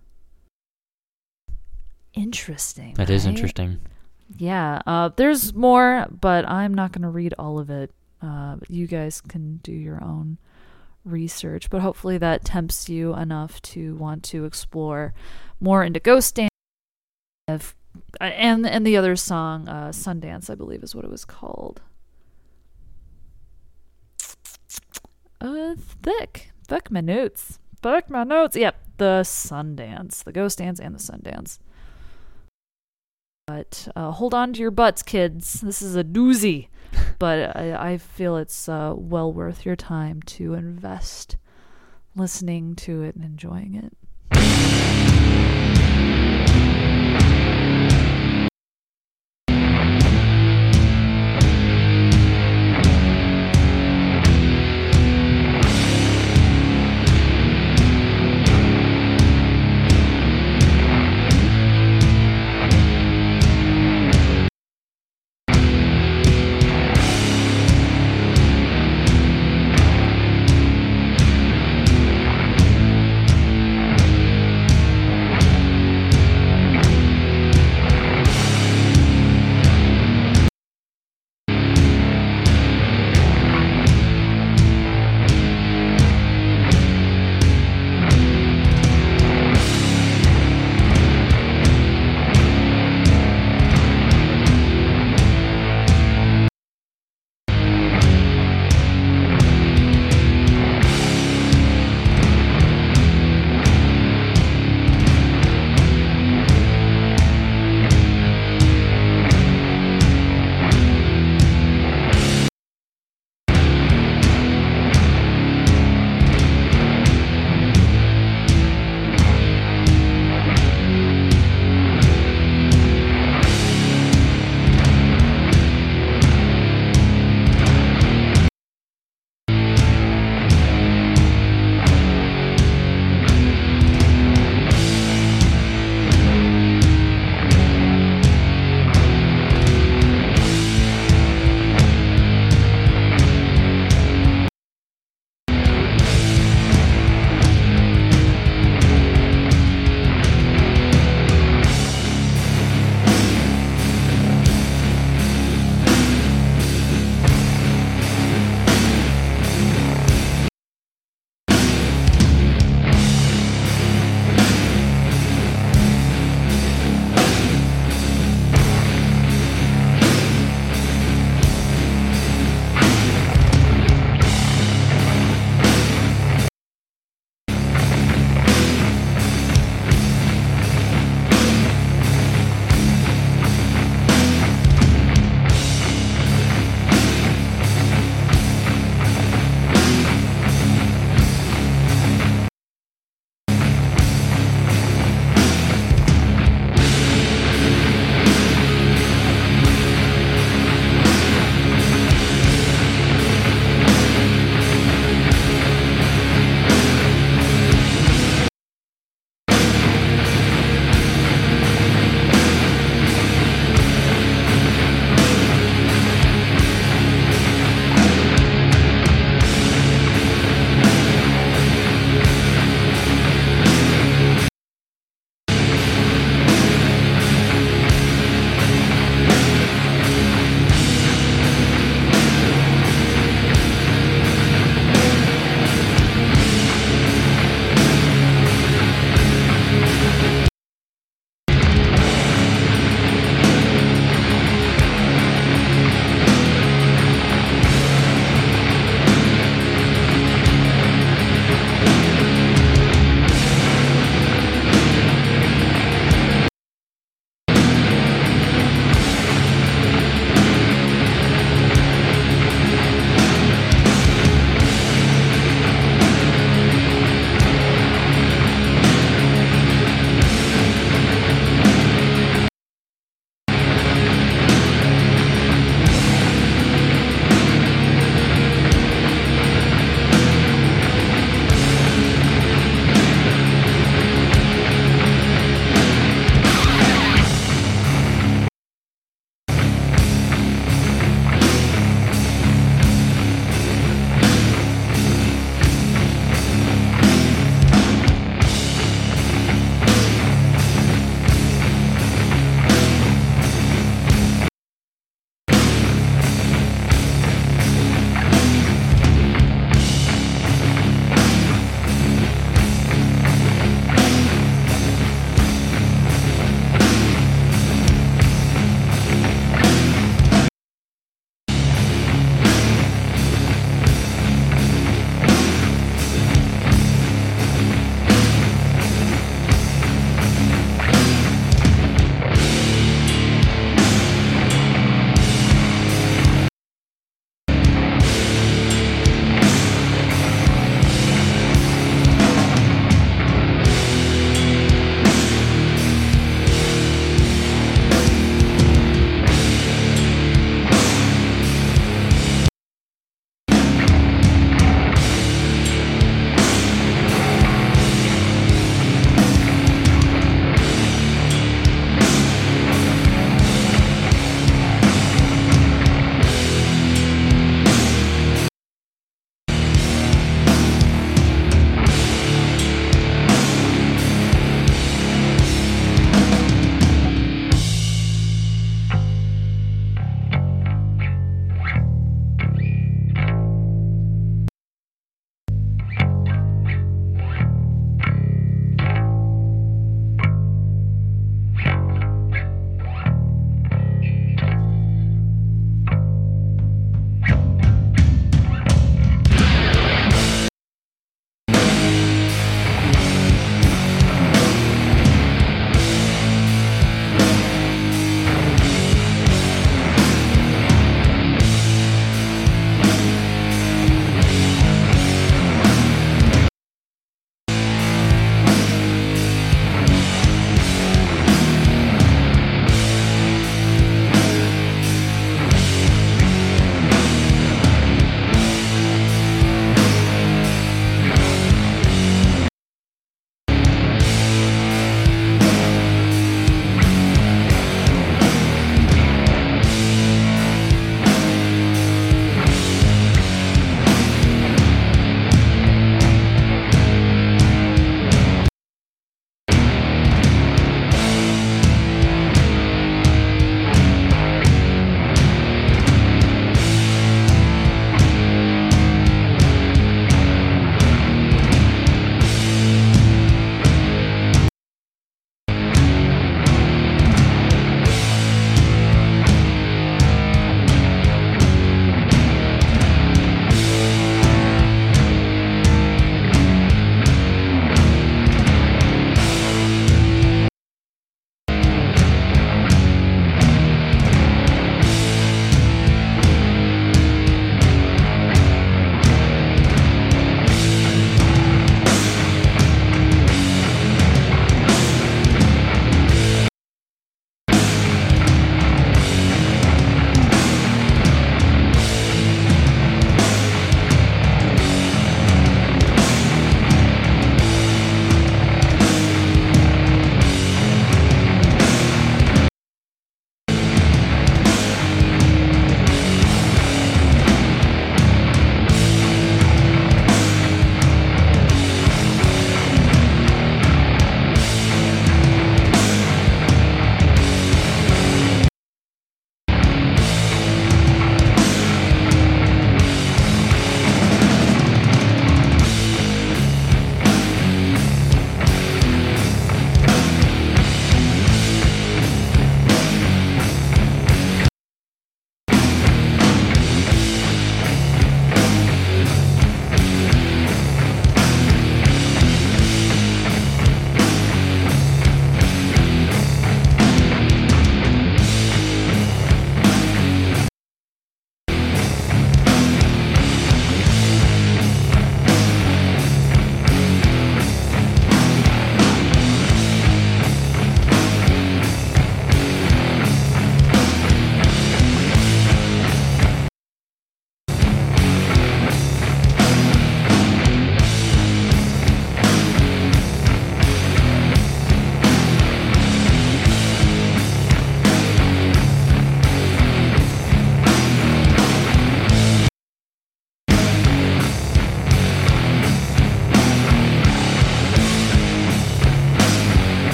Interesting. 2.15 2.95
That 2.95 3.11
is 3.11 3.27
right? 3.27 3.35
interesting. 3.35 3.79
Yeah, 4.39 4.81
uh, 4.87 5.11
there's 5.15 5.53
more, 5.53 6.07
but 6.11 6.49
I'm 6.49 6.73
not 6.73 6.93
going 6.93 7.03
to 7.03 7.11
read 7.11 7.35
all 7.39 7.59
of 7.59 7.69
it. 7.69 7.91
Uh, 8.23 8.57
you 8.69 8.87
guys 8.87 9.21
can 9.21 9.59
do 9.59 9.73
your 9.73 10.03
own 10.03 10.39
research, 11.05 11.69
but 11.69 11.83
hopefully 11.83 12.17
that 12.17 12.43
tempts 12.43 12.89
you 12.89 13.15
enough 13.15 13.61
to 13.61 13.95
want 13.97 14.23
to 14.23 14.47
explore 14.47 15.13
more 15.65 15.83
into 15.83 15.99
Ghost 15.99 16.37
Dance 16.37 16.51
uh, 17.49 17.59
and 18.21 18.67
and 18.67 18.87
the 18.87 18.97
other 18.97 19.17
song, 19.17 19.69
uh, 19.69 19.89
Sundance, 19.89 20.49
I 20.49 20.55
believe 20.55 20.83
is 20.83 20.95
what 20.95 21.05
it 21.05 21.11
was 21.11 21.25
called. 21.25 21.81
Uh, 25.41 25.75
thick, 25.77 26.53
thick 26.69 26.91
my 26.91 27.01
notes, 27.01 27.59
thick 27.83 28.09
my 28.09 28.25
notes. 28.25 28.57
Yep, 28.57 28.77
the 28.99 29.23
Sundance, 29.25 30.23
the 30.23 30.33
Ghost 30.33 30.59
Dance, 30.59 30.79
and 30.79 30.95
the 30.95 30.99
Sundance. 31.01 31.59
But 33.47 33.89
uh, 33.95 34.13
hold 34.13 34.33
on 34.33 34.53
to 34.55 34.61
your 34.61 34.71
butts, 34.71 35.03
kids. 35.03 35.61
This 35.61 35.83
is 35.83 35.97
a 35.97 36.05
doozy. 36.05 36.69
but 37.19 37.57
I, 37.57 37.93
I 37.93 37.99
feel 37.99 38.37
it's 38.37 38.69
uh, 38.69 38.95
well 38.97 39.33
worth 39.33 39.67
your 39.67 39.77
time 39.77 40.23
to 40.23 40.55
invest 40.55 41.37
listening 42.17 42.75
to 42.77 43.03
it 43.03 43.17
and 43.17 43.25
enjoying 43.25 43.75
it. 43.75 43.97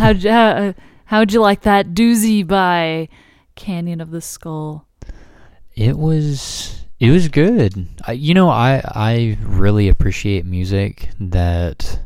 How'd 0.00 0.22
you 0.22 0.30
how, 0.30 0.48
uh, 0.48 0.72
how'd 1.04 1.32
you 1.32 1.40
like 1.40 1.62
that 1.62 1.88
doozy 1.88 2.46
by 2.46 3.08
Canyon 3.54 4.00
of 4.00 4.10
the 4.10 4.20
Skull? 4.20 4.86
It 5.74 5.96
was 5.98 6.84
it 6.98 7.10
was 7.10 7.28
good. 7.28 7.86
I, 8.06 8.12
you 8.12 8.34
know, 8.34 8.48
I 8.48 8.82
I 8.84 9.38
really 9.42 9.88
appreciate 9.88 10.44
music 10.44 11.10
that 11.20 12.00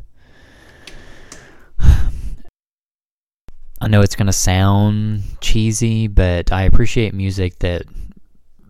I 3.81 3.89
know 3.89 4.01
it's 4.01 4.16
going 4.16 4.27
to 4.27 4.33
sound 4.33 5.23
cheesy, 5.41 6.07
but 6.07 6.53
I 6.53 6.62
appreciate 6.62 7.12
music 7.15 7.59
that 7.61 7.83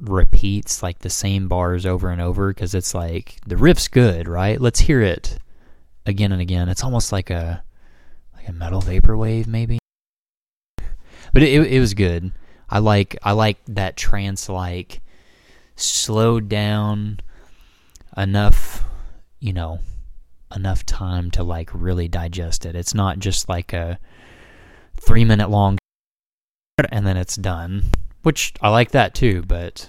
repeats 0.01 0.83
like 0.83 0.99
the 0.99 1.11
same 1.11 1.49
bars 1.49 1.87
over 1.87 2.11
and 2.11 2.21
over 2.21 2.49
because 2.49 2.75
it's 2.75 2.95
like 2.95 3.39
the 3.47 3.57
riff's 3.57 3.89
good, 3.89 4.29
right? 4.29 4.61
Let's 4.61 4.81
hear 4.81 5.01
it 5.01 5.39
again 6.05 6.33
and 6.33 6.43
again. 6.43 6.69
It's 6.69 6.85
almost 6.85 7.13
like 7.13 7.31
a 7.31 7.63
like 8.45 8.55
a 8.55 8.57
metal 8.59 8.83
vaporwave 8.83 9.47
maybe. 9.47 9.79
But 11.33 11.43
it, 11.43 11.53
it, 11.53 11.73
it 11.75 11.81
was 11.81 11.95
good. 11.95 12.33
I 12.69 12.79
like 12.79 13.16
I 13.23 13.33
like 13.33 13.59
that 13.66 13.97
trance 13.97 14.49
like 14.49 15.01
slowed 15.77 16.49
down 16.49 17.21
enough, 18.16 18.85
you 19.41 19.53
know, 19.53 19.81
enough 20.55 20.87
time 20.87 21.31
to 21.33 21.43
like 21.43 21.71
really 21.73 22.09
digest 22.09 22.65
it. 22.66 22.77
It's 22.77 22.95
not 22.95 23.19
just 23.19 23.49
like 23.49 23.73
a 23.73 23.99
3 24.97 25.25
minute 25.25 25.51
long 25.51 25.79
and 26.91 27.07
then 27.07 27.16
it's 27.16 27.37
done, 27.37 27.85
which 28.23 28.55
I 28.61 28.69
like 28.69 28.93
that 28.93 29.15
too, 29.15 29.43
but 29.47 29.89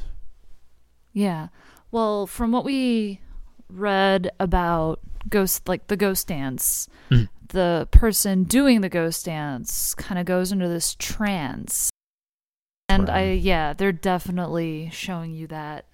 Yeah. 1.13 1.47
Well, 1.91 2.27
from 2.27 2.51
what 2.51 2.65
we 2.65 3.21
read 3.69 4.31
about 4.39 4.99
ghost 5.29 5.67
like 5.67 5.87
the 5.87 5.97
ghost 5.97 6.27
dance, 6.27 6.87
Mhm. 7.09 7.29
The 7.49 7.87
person 7.91 8.43
doing 8.43 8.81
the 8.81 8.89
ghost 8.89 9.25
dance 9.25 9.93
kind 9.95 10.19
of 10.19 10.25
goes 10.25 10.51
into 10.51 10.67
this 10.67 10.95
trance. 10.95 11.89
And 12.87 13.09
I 13.09 13.31
yeah, 13.31 13.73
they're 13.73 13.91
definitely 13.91 14.89
showing 14.91 15.31
you 15.31 15.47
that 15.47 15.85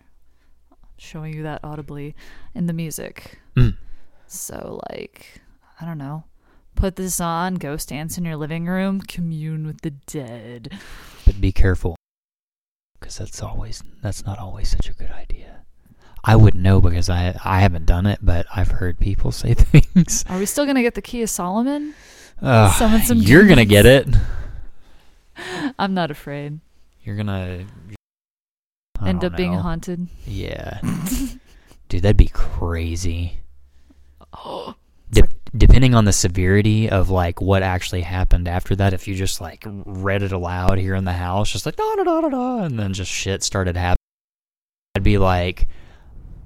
showing 0.97 1.33
you 1.33 1.43
that 1.43 1.61
audibly 1.63 2.15
in 2.53 2.67
the 2.67 2.73
music. 2.73 3.39
Mm. 3.55 3.77
So 4.27 4.81
like, 4.89 5.41
I 5.79 5.85
don't 5.85 5.97
know. 5.97 6.25
Put 6.75 6.95
this 6.95 7.19
on, 7.19 7.55
ghost 7.55 7.89
dance 7.89 8.17
in 8.17 8.25
your 8.25 8.37
living 8.37 8.65
room, 8.65 9.01
commune 9.01 9.65
with 9.65 9.81
the 9.81 9.91
dead. 9.91 10.77
but 11.25 11.41
be 11.41 11.51
careful 11.51 11.95
because 12.99 13.17
that's 13.17 13.41
always 13.41 13.83
that's 14.01 14.25
not 14.25 14.39
always 14.39 14.69
such 14.69 14.89
a 14.89 14.93
good 14.93 15.11
idea. 15.11 15.60
I 16.23 16.35
wouldn't 16.35 16.63
know 16.63 16.81
because 16.81 17.09
I 17.09 17.35
I 17.43 17.61
haven't 17.61 17.85
done 17.85 18.05
it, 18.05 18.19
but 18.21 18.45
I've 18.55 18.71
heard 18.71 18.99
people 18.99 19.31
say 19.31 19.53
things. 19.53 20.23
Are 20.29 20.37
we 20.37 20.45
still 20.45 20.65
gonna 20.65 20.81
get 20.81 20.95
the 20.95 21.01
key 21.01 21.21
of 21.21 21.29
Solomon? 21.29 21.93
Summon 22.41 23.01
some 23.03 23.19
you're 23.19 23.45
gonna 23.45 23.65
get 23.65 23.85
it. 23.85 24.07
I'm 25.79 25.93
not 25.93 26.11
afraid. 26.11 26.59
You're 27.03 27.15
gonna 27.15 27.65
I 28.99 29.09
End 29.09 29.23
up 29.23 29.35
being 29.35 29.53
haunted. 29.53 30.07
Yeah, 30.27 30.79
dude, 31.89 32.03
that'd 32.03 32.17
be 32.17 32.27
crazy. 32.27 33.39
Oh, 34.33 34.75
De- 35.09 35.27
depending 35.57 35.95
on 35.95 36.05
the 36.05 36.13
severity 36.13 36.89
of 36.89 37.09
like 37.09 37.41
what 37.41 37.63
actually 37.63 38.01
happened 38.01 38.47
after 38.47 38.75
that, 38.75 38.93
if 38.93 39.07
you 39.07 39.15
just 39.15 39.41
like 39.41 39.63
read 39.65 40.21
it 40.21 40.31
aloud 40.31 40.77
here 40.77 40.93
in 40.93 41.03
the 41.03 41.13
house, 41.13 41.51
just 41.51 41.65
like 41.65 41.75
da 41.75 41.95
da 41.95 42.03
da 42.03 42.21
da 42.21 42.29
da, 42.29 42.63
and 42.63 42.77
then 42.77 42.93
just 42.93 43.11
shit 43.11 43.41
started 43.41 43.75
happening, 43.75 43.97
I'd 44.95 45.03
be 45.03 45.17
like, 45.17 45.67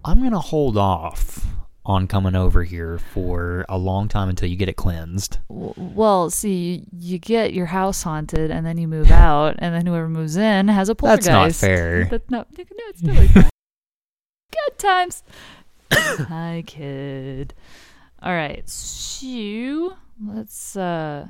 I'm 0.08 0.22
gonna 0.22 0.40
hold 0.40 0.78
off 0.78 1.48
on 1.84 2.08
coming 2.08 2.36
over 2.36 2.64
here 2.64 3.00
for 3.00 3.66
a 3.68 3.78
long 3.78 4.08
time 4.08 4.30
until 4.30 4.48
you 4.48 4.56
get 4.56 4.70
it 4.70 4.76
cleansed. 4.76 5.40
Well, 5.50 6.30
see, 6.30 6.84
you, 6.96 7.18
get 7.18 7.54
your 7.54 7.66
house 7.66 8.04
haunted, 8.04 8.52
and 8.52 8.64
then 8.66 8.78
you 8.78 8.88
move 8.88 9.10
out, 9.28 9.56
and 9.58 9.74
then 9.74 9.88
whoever 9.88 10.08
moves 10.08 10.36
in 10.36 10.68
has 10.68 10.90
a 10.90 10.96
poltergeist. 10.96 11.28
That's 11.28 11.62
not 11.62 11.68
fair. 11.68 12.06
That's 12.06 12.30
not. 12.30 12.48
No, 12.56 12.66
it's 12.90 13.02
totally 13.02 13.28
fine. 13.30 13.50
Good 14.52 14.78
times. 14.78 15.24
Hi, 15.92 16.64
kid. 16.68 17.56
All 18.22 18.34
right, 18.34 18.68
so 18.70 19.96
let's. 20.24 20.76
uh 20.76 21.28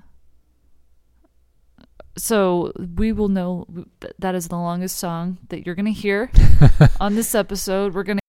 So 2.18 2.74
we 2.98 3.14
will 3.14 3.30
know 3.30 3.68
th- 4.02 4.14
that 4.20 4.36
is 4.36 4.50
the 4.50 4.58
longest 4.58 4.98
song 5.00 5.38
that 5.48 5.66
you're 5.66 5.76
gonna 5.76 5.92
hear 5.92 6.30
on 7.00 7.16
this 7.16 7.34
episode. 7.36 7.94
We're 7.94 8.04
gonna. 8.04 8.20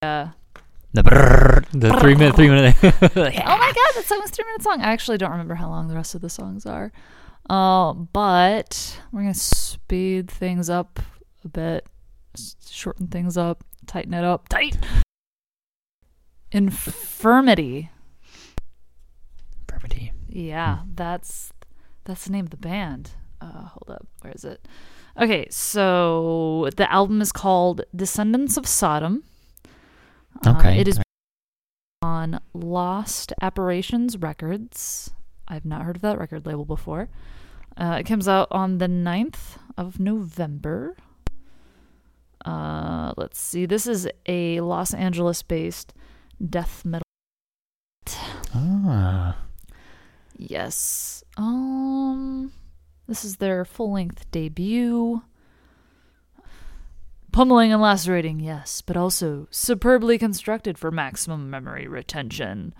Uh, 0.00 0.28
The, 0.92 1.02
brrrr, 1.02 1.64
the 1.72 1.92
three 1.98 2.14
minute, 2.14 2.36
three 2.36 2.48
minute. 2.48 2.76
Oh 2.82 2.88
my 3.16 3.72
god, 3.74 3.92
that 3.96 4.04
song 4.06 4.20
was 4.20 4.30
three 4.30 4.44
minutes 4.44 4.64
long. 4.64 4.80
I 4.80 4.92
actually 4.92 5.18
don't 5.18 5.32
remember 5.32 5.56
how 5.56 5.68
long 5.68 5.88
the 5.88 5.96
rest 5.96 6.14
of 6.14 6.20
the 6.20 6.30
songs 6.30 6.66
are. 6.66 6.92
Uh, 7.50 7.92
but 7.94 9.00
we're 9.10 9.22
gonna 9.22 9.34
speed 9.34 10.30
things 10.30 10.70
up 10.70 11.00
a 11.44 11.48
bit, 11.48 11.84
shorten 12.64 13.08
things 13.08 13.36
up, 13.36 13.64
tighten 13.86 14.14
it 14.14 14.22
up, 14.22 14.48
tight. 14.48 14.78
Infirmity. 16.52 17.90
Infirmity. 19.68 20.12
Yeah, 20.28 20.80
that's 20.94 21.52
that's 22.04 22.24
the 22.26 22.30
name 22.32 22.44
of 22.44 22.50
the 22.50 22.56
band. 22.56 23.10
Uh, 23.40 23.64
hold 23.66 23.90
up, 23.90 24.06
where 24.20 24.32
is 24.32 24.44
it? 24.44 24.64
Okay, 25.20 25.48
so 25.50 26.70
the 26.76 26.90
album 26.92 27.20
is 27.20 27.32
called 27.32 27.82
Descendants 27.94 28.56
of 28.56 28.66
Sodom. 28.66 29.24
Uh, 30.46 30.54
Okay. 30.58 30.78
it 30.80 30.88
is 30.88 31.00
on 32.02 32.40
Lost 32.54 33.32
Apparitions 33.40 34.16
Records. 34.16 35.10
I've 35.46 35.64
not 35.64 35.82
heard 35.82 35.96
of 35.96 36.02
that 36.02 36.18
record 36.18 36.46
label 36.46 36.64
before. 36.64 37.08
Uh, 37.76 37.96
it 38.00 38.04
comes 38.04 38.28
out 38.28 38.48
on 38.50 38.78
the 38.78 38.86
9th 38.88 39.58
of 39.76 39.98
November. 40.00 40.96
Uh, 42.44 43.12
let's 43.16 43.38
see. 43.40 43.66
This 43.66 43.86
is 43.86 44.08
a 44.26 44.60
Los 44.60 44.94
Angeles 44.94 45.42
based 45.42 45.92
death 46.44 46.84
metal. 46.84 47.02
Ah. 48.54 49.36
Yes. 50.36 51.24
Um 51.36 52.52
this 53.08 53.24
is 53.24 53.36
their 53.36 53.64
full-length 53.64 54.30
debut. 54.30 55.22
Pummeling 57.38 57.72
and 57.72 57.80
lacerating, 57.80 58.40
yes, 58.40 58.80
but 58.80 58.96
also 58.96 59.46
superbly 59.52 60.18
constructed 60.18 60.76
for 60.76 60.90
maximum 60.90 61.48
memory 61.48 61.86
retention. 61.86 62.74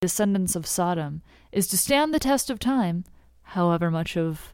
Descendants 0.00 0.56
of 0.56 0.66
Sodom 0.66 1.22
is 1.52 1.68
to 1.68 1.78
stand 1.78 2.12
the 2.12 2.18
test 2.18 2.50
of 2.50 2.58
time, 2.58 3.04
however 3.42 3.92
much 3.92 4.16
of 4.16 4.52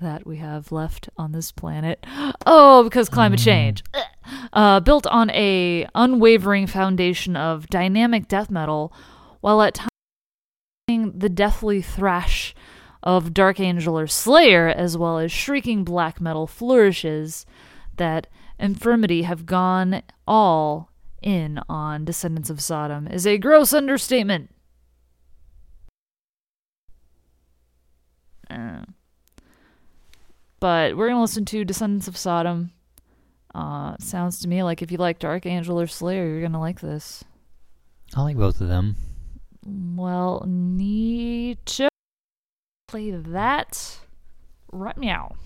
that 0.00 0.26
we 0.26 0.38
have 0.38 0.72
left 0.72 1.10
on 1.18 1.32
this 1.32 1.52
planet. 1.52 2.02
Oh, 2.46 2.82
because 2.84 3.10
climate 3.10 3.40
change. 3.40 3.84
Uh, 4.54 4.80
built 4.80 5.06
on 5.08 5.28
a 5.28 5.86
unwavering 5.94 6.66
foundation 6.66 7.36
of 7.36 7.66
dynamic 7.66 8.26
death 8.26 8.50
metal, 8.50 8.90
while 9.42 9.60
at 9.60 9.82
times 10.88 11.12
the 11.14 11.28
deathly 11.28 11.82
thrash 11.82 12.54
of 13.02 13.34
Dark 13.34 13.60
Angel 13.60 13.98
or 13.98 14.06
Slayer, 14.06 14.68
as 14.68 14.96
well 14.96 15.18
as 15.18 15.30
shrieking 15.30 15.84
black 15.84 16.22
metal 16.22 16.46
flourishes, 16.46 17.44
that 17.96 18.26
Infirmity 18.58 19.22
have 19.22 19.46
gone 19.46 20.02
all 20.26 20.90
in 21.22 21.58
on 21.68 22.04
Descendants 22.04 22.50
of 22.50 22.60
Sodom 22.60 23.08
is 23.08 23.26
a 23.26 23.38
gross 23.38 23.72
understatement. 23.72 24.50
Uh, 28.48 28.84
but 30.60 30.96
we're 30.96 31.08
gonna 31.08 31.20
listen 31.20 31.44
to 31.46 31.64
Descendants 31.64 32.08
of 32.08 32.16
Sodom. 32.16 32.72
Uh, 33.54 33.96
sounds 33.98 34.40
to 34.40 34.48
me 34.48 34.62
like 34.62 34.82
if 34.82 34.92
you 34.92 34.98
like 34.98 35.18
Dark 35.18 35.46
Angel 35.46 35.80
or 35.80 35.86
Slayer, 35.86 36.26
you're 36.26 36.42
gonna 36.42 36.60
like 36.60 36.80
this. 36.80 37.24
I 38.14 38.22
like 38.22 38.36
both 38.36 38.60
of 38.60 38.68
them. 38.68 38.96
Well, 39.64 40.44
need 40.46 41.64
to 41.66 41.88
play 42.86 43.10
that 43.10 43.98
right 44.70 44.96
meow. 44.96 45.36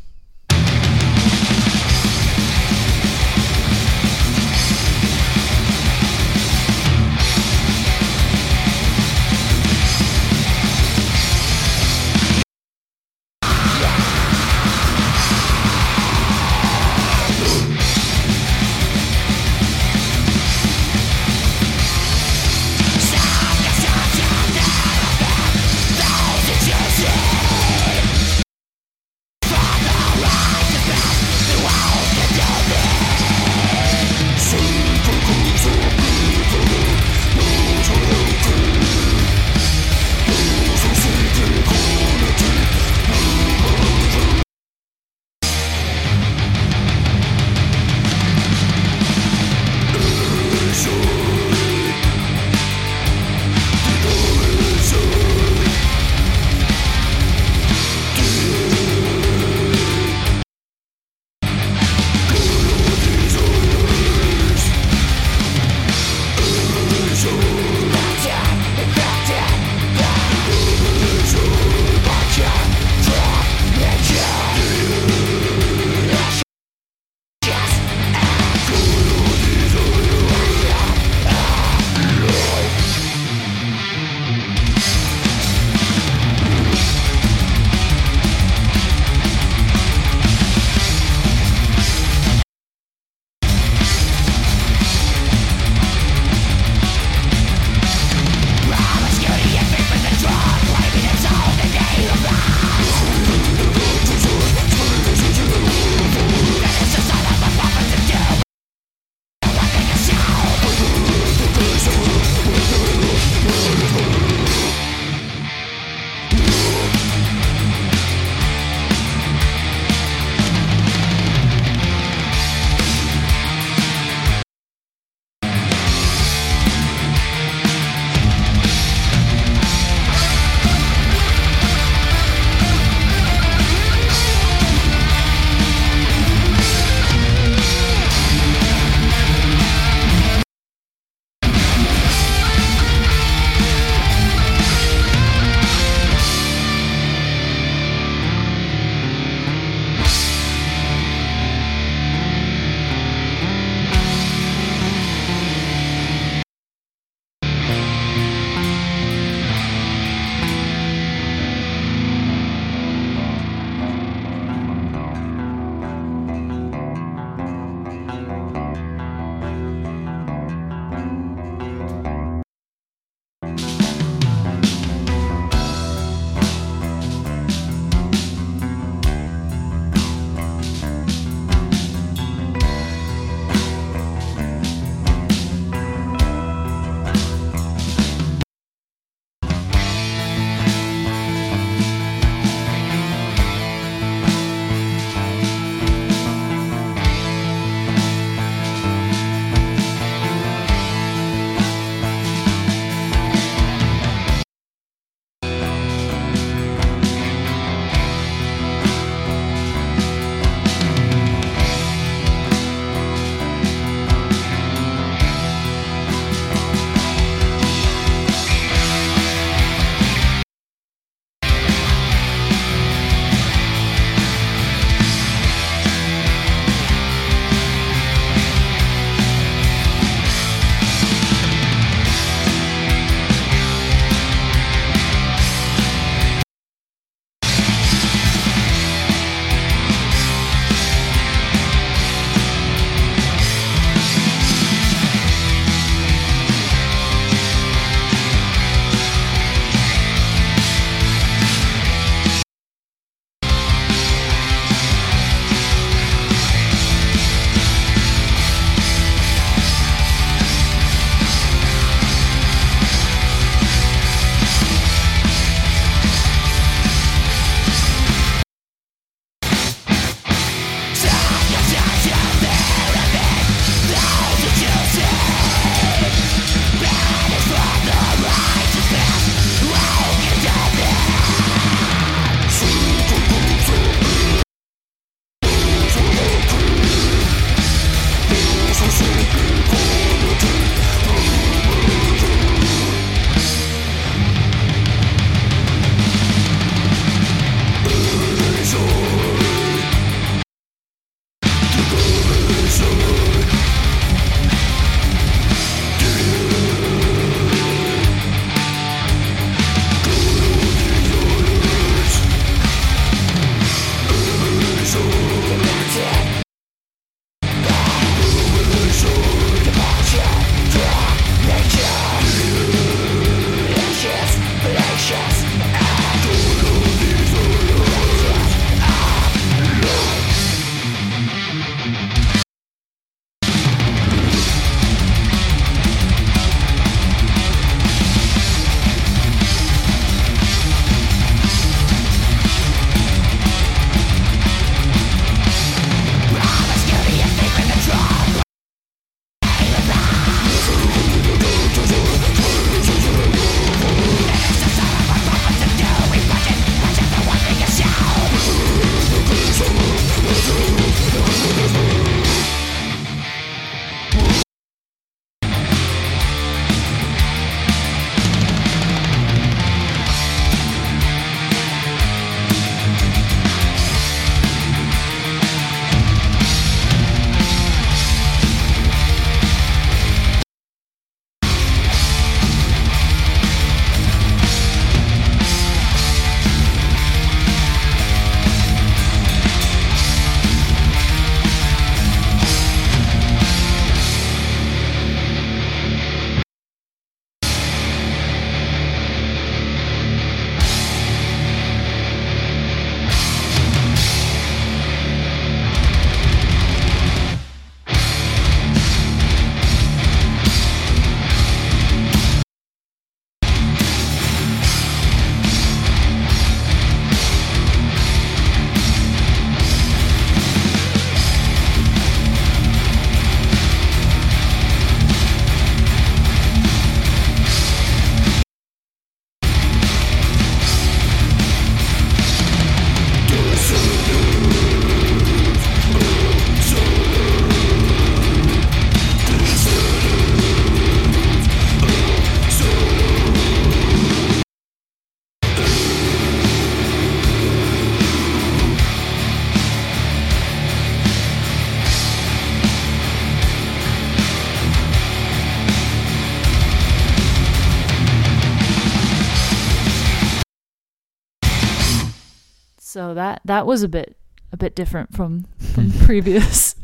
So 463.08 463.14
that 463.14 463.40
that 463.46 463.66
was 463.66 463.82
a 463.82 463.88
bit 463.88 464.18
a 464.52 464.58
bit 464.58 464.76
different 464.76 465.16
from 465.16 465.44
from 465.74 465.90
previous. 466.04 466.74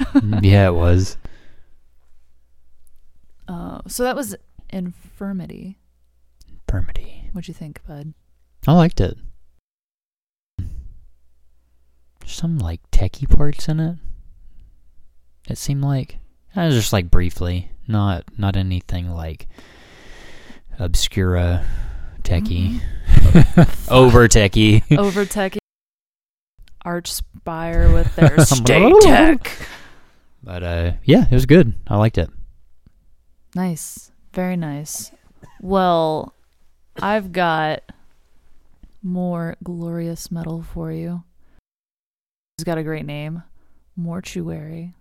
yeah, 0.41 0.69
it 0.69 0.73
was. 0.73 1.19
Uh, 3.47 3.83
so 3.87 4.05
that 4.05 4.17
was 4.17 4.35
infirmity. 4.71 5.77
Infirmity. 6.67 7.29
What'd 7.33 7.47
you 7.47 7.53
think, 7.53 7.85
bud? 7.87 8.15
I 8.67 8.73
liked 8.73 9.03
it. 9.03 9.19
Some 12.25 12.59
like 12.59 12.81
techie 12.91 13.29
parts 13.29 13.69
in 13.69 13.79
it. 13.79 13.99
It 15.51 15.59
seemed 15.59 15.85
like 15.85 16.21
uh, 16.57 16.71
just 16.71 16.91
like 16.91 17.11
briefly, 17.11 17.71
not 17.87 18.25
not 18.39 18.57
anything 18.57 19.11
like 19.11 19.47
obscura 20.79 21.67
techie, 22.23 22.81
over 23.91 24.27
techie. 24.27 24.83
Over 24.97 25.27
tech, 25.27 25.59
Archspire 26.85 27.93
with 27.93 28.15
their 28.17 28.39
stay 28.45 28.93
tech. 29.01 29.51
But 30.43 30.63
uh, 30.63 30.93
yeah, 31.05 31.25
it 31.31 31.35
was 31.35 31.47
good. 31.47 31.75
I 31.87 31.97
liked 31.97 32.19
it. 32.19 32.31
Nice, 33.55 34.11
very 34.33 34.57
nice. 34.57 35.11
Well, 35.61 36.35
I've 37.01 37.33
got 37.33 37.83
more 39.03 39.57
glorious 39.63 40.31
metal 40.31 40.63
for 40.63 40.93
you. 40.93 41.23
It's 42.59 42.65
got 42.65 42.79
a 42.79 42.83
great 42.83 43.07
name, 43.07 43.43
Mortuary. 43.97 44.95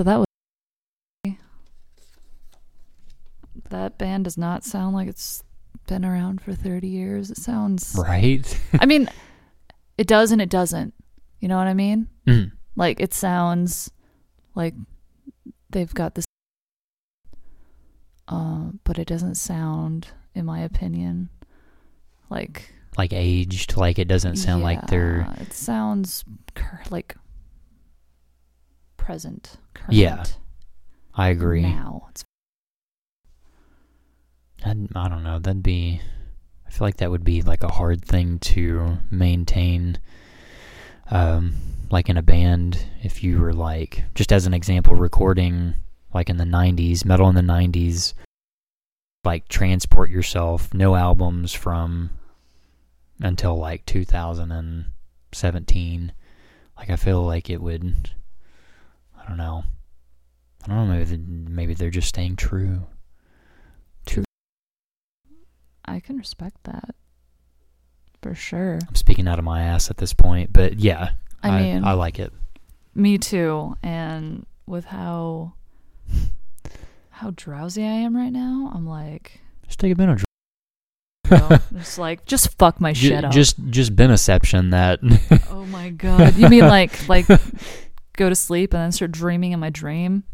So 0.00 0.04
that 0.04 0.16
was. 0.16 1.34
That 3.68 3.98
band 3.98 4.24
does 4.24 4.38
not 4.38 4.64
sound 4.64 4.96
like 4.96 5.08
it's 5.08 5.42
been 5.86 6.06
around 6.06 6.40
for 6.40 6.54
30 6.54 6.88
years. 6.88 7.30
It 7.30 7.36
sounds. 7.36 7.94
Right? 7.98 8.58
I 8.80 8.86
mean, 8.86 9.10
it 9.98 10.06
does 10.06 10.32
and 10.32 10.40
it 10.40 10.48
doesn't. 10.48 10.94
You 11.40 11.48
know 11.48 11.58
what 11.58 11.66
I 11.66 11.74
mean? 11.74 12.08
Mm. 12.26 12.52
Like, 12.76 12.98
it 12.98 13.12
sounds 13.12 13.90
like 14.54 14.72
they've 15.68 15.92
got 15.92 16.14
this. 16.14 16.24
Uh, 18.26 18.70
but 18.84 18.98
it 18.98 19.06
doesn't 19.06 19.34
sound, 19.34 20.08
in 20.34 20.46
my 20.46 20.60
opinion, 20.60 21.28
like. 22.30 22.72
Like 22.96 23.12
aged, 23.12 23.76
like 23.76 23.98
it 23.98 24.08
doesn't 24.08 24.36
sound 24.36 24.62
like 24.62 24.86
they're. 24.86 25.30
It 25.40 25.52
sounds 25.52 26.24
cur- 26.54 26.80
like 26.88 27.16
present. 28.96 29.58
Current. 29.80 29.94
Yeah. 29.94 30.24
I 31.14 31.28
agree. 31.28 31.62
now. 31.62 32.06
It's 32.10 32.24
I'd, 34.64 34.88
I 34.94 35.08
don't 35.08 35.24
know. 35.24 35.38
That'd 35.38 35.62
be. 35.62 36.00
I 36.66 36.70
feel 36.70 36.86
like 36.86 36.98
that 36.98 37.10
would 37.10 37.24
be 37.24 37.42
like 37.42 37.62
a 37.62 37.72
hard 37.72 38.04
thing 38.04 38.38
to 38.40 38.98
maintain. 39.10 39.98
Um, 41.10 41.54
like 41.90 42.08
in 42.08 42.16
a 42.16 42.22
band, 42.22 42.84
if 43.02 43.24
you 43.24 43.40
were 43.40 43.52
like, 43.52 44.04
just 44.14 44.32
as 44.32 44.46
an 44.46 44.54
example, 44.54 44.94
recording 44.94 45.74
like 46.14 46.30
in 46.30 46.36
the 46.36 46.44
'90s, 46.44 47.04
metal 47.04 47.28
in 47.28 47.34
the 47.34 47.40
'90s, 47.40 48.14
like 49.24 49.48
transport 49.48 50.10
yourself, 50.10 50.72
no 50.72 50.94
albums 50.94 51.52
from 51.52 52.10
until 53.20 53.58
like 53.58 53.84
2017. 53.86 56.12
Like 56.76 56.90
I 56.90 56.96
feel 56.96 57.22
like 57.22 57.50
it 57.50 57.60
would. 57.60 58.10
I 59.30 59.36
don't 59.36 59.38
know. 59.38 59.62
I 60.64 60.68
don't 60.68 60.88
know. 60.88 60.92
Maybe 60.94 61.04
they- 61.04 61.16
maybe 61.52 61.74
they're 61.74 61.90
just 61.90 62.08
staying 62.08 62.34
true. 62.36 62.86
I 65.84 65.98
can 66.00 66.18
respect 66.18 66.56
that 66.64 66.94
for 68.22 68.34
sure. 68.34 68.78
I'm 68.86 68.94
speaking 68.94 69.26
out 69.26 69.38
of 69.38 69.44
my 69.44 69.62
ass 69.62 69.90
at 69.90 69.96
this 69.96 70.12
point, 70.12 70.52
but 70.52 70.78
yeah, 70.78 71.10
I 71.42 71.60
mean- 71.60 71.84
I 71.84 71.92
like 71.92 72.18
it. 72.18 72.32
Me 72.94 73.18
too. 73.18 73.76
And 73.82 74.46
with 74.66 74.84
how 74.86 75.54
how 77.10 77.32
drowsy 77.36 77.82
I 77.82 77.86
am 77.92 78.16
right 78.16 78.32
now, 78.32 78.70
I'm 78.74 78.86
like, 78.86 79.40
Just 79.66 79.78
take 79.80 79.92
a 79.92 79.94
Benadryl. 79.96 80.24
just 81.76 81.98
like, 81.98 82.24
just 82.26 82.56
fuck 82.58 82.80
my 82.80 82.92
shit 82.92 83.24
up. 83.24 83.32
Just 83.32 83.56
just 83.70 83.94
Beneception 83.96 84.70
that. 84.72 85.00
oh 85.50 85.64
my 85.66 85.90
god. 85.90 86.36
You 86.36 86.48
mean 86.48 86.66
like 86.66 87.08
like 87.08 87.26
go 88.20 88.28
to 88.28 88.34
sleep 88.36 88.72
and 88.74 88.82
then 88.82 88.92
start 88.92 89.12
dreaming 89.12 89.52
in 89.52 89.60
my 89.60 89.70
dream? 89.70 90.24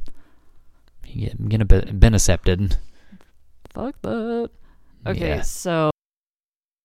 yeah, 1.07 1.31
I'm 1.39 1.49
gonna 1.49 1.65
be 1.65 1.81
Benecepted. 1.81 2.77
Fuck 3.71 4.01
that. 4.03 4.51
Okay, 5.07 5.29
Yeah. 5.37 5.41
so 5.43 5.91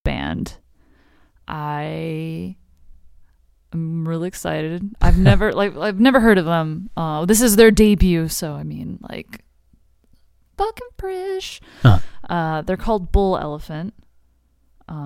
band. 0.05 0.57
I 1.47 2.55
am 3.73 4.07
really 4.07 4.27
excited. 4.27 4.95
I've 5.01 5.17
never 5.29 5.51
like 5.53 5.75
I've 5.75 5.99
never 5.99 6.19
heard 6.19 6.37
of 6.37 6.45
them. 6.45 6.89
Uh 6.95 7.25
this 7.25 7.41
is 7.41 7.55
their 7.55 7.71
debut, 7.71 8.27
so 8.29 8.53
I 8.53 8.63
mean 8.63 8.99
like 9.09 9.43
fucking 10.57 10.87
prish. 10.97 11.59
Huh. 11.81 11.99
Uh 12.29 12.61
they're 12.61 12.77
called 12.77 13.11
Bull 13.11 13.37
Elephant. 13.37 13.93
Um 14.87 15.05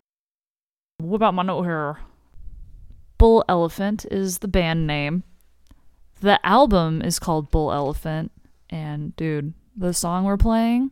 what 1.00 1.16
about 1.16 1.34
my 1.34 1.44
note 1.44 1.64
here? 1.64 1.98
Bull 3.18 3.46
Elephant 3.48 4.06
is 4.12 4.40
the 4.40 4.48
band 4.50 4.86
name. 4.88 5.24
The 6.26 6.43
album 6.43 7.03
is 7.03 7.19
called 7.19 7.52
Bull 7.52 7.72
Elephant 7.72 8.31
and 8.72 9.15
dude, 9.15 9.53
the 9.77 9.93
song 9.93 10.23
we're 10.23 10.38
playing 10.38 10.89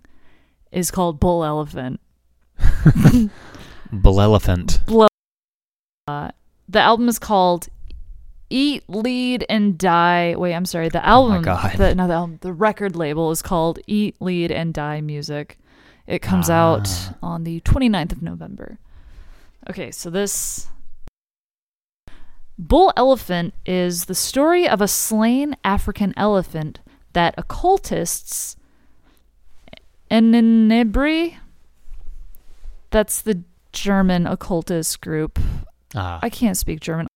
is 0.72 0.91
called 0.91 1.19
Bull 1.19 1.43
Elephant. 1.43 1.99
Bull 3.91 4.22
Elephant. 4.22 4.80
Uh, 6.07 6.30
the 6.69 6.80
album 6.80 7.10
is 7.10 7.18
called 7.18 7.68
Eat, 8.51 8.84
Lead, 8.88 9.43
and 9.49 9.76
Die. 9.76 10.35
Wait, 10.38 10.53
I'm 10.53 10.65
sorry. 10.65 10.89
The 10.89 11.03
album, 11.03 11.31
Oh 11.38 11.39
my 11.39 11.43
God. 11.43 11.77
the 11.77 11.95
no, 11.95 12.07
the 12.07 12.14
album, 12.14 12.38
the 12.41 12.53
record 12.53 12.95
label 12.95 13.31
is 13.31 13.41
called 13.41 13.80
Eat, 13.88 14.15
Lead, 14.22 14.51
and 14.51 14.72
Die 14.72 15.01
Music. 15.01 15.57
It 16.05 16.19
comes 16.22 16.47
out 16.47 16.88
Ah. 16.91 17.15
on 17.23 17.43
the 17.43 17.60
29th 17.61 18.11
of 18.11 18.22
November. 18.22 18.77
Okay, 19.68 19.89
so 19.89 20.11
this 20.11 20.68
Bull 22.68 22.94
Elephant 22.95 23.53
is 23.65 24.06
the 24.06 24.15
story 24.15 24.68
of 24.68 24.80
a 24.80 24.88
slain 24.88 25.56
African 25.65 26.14
elephant 26.15 26.80
that 27.11 27.35
occultists 27.38 28.56
Enenebri 30.10 31.35
that's 32.90 33.22
the 33.22 33.44
German 33.72 34.27
occultist 34.27 35.02
group 35.02 35.40
Ah, 35.95 36.19
I 36.22 36.30
can't 36.30 36.57
speak 36.57 36.80
German. 36.80 37.07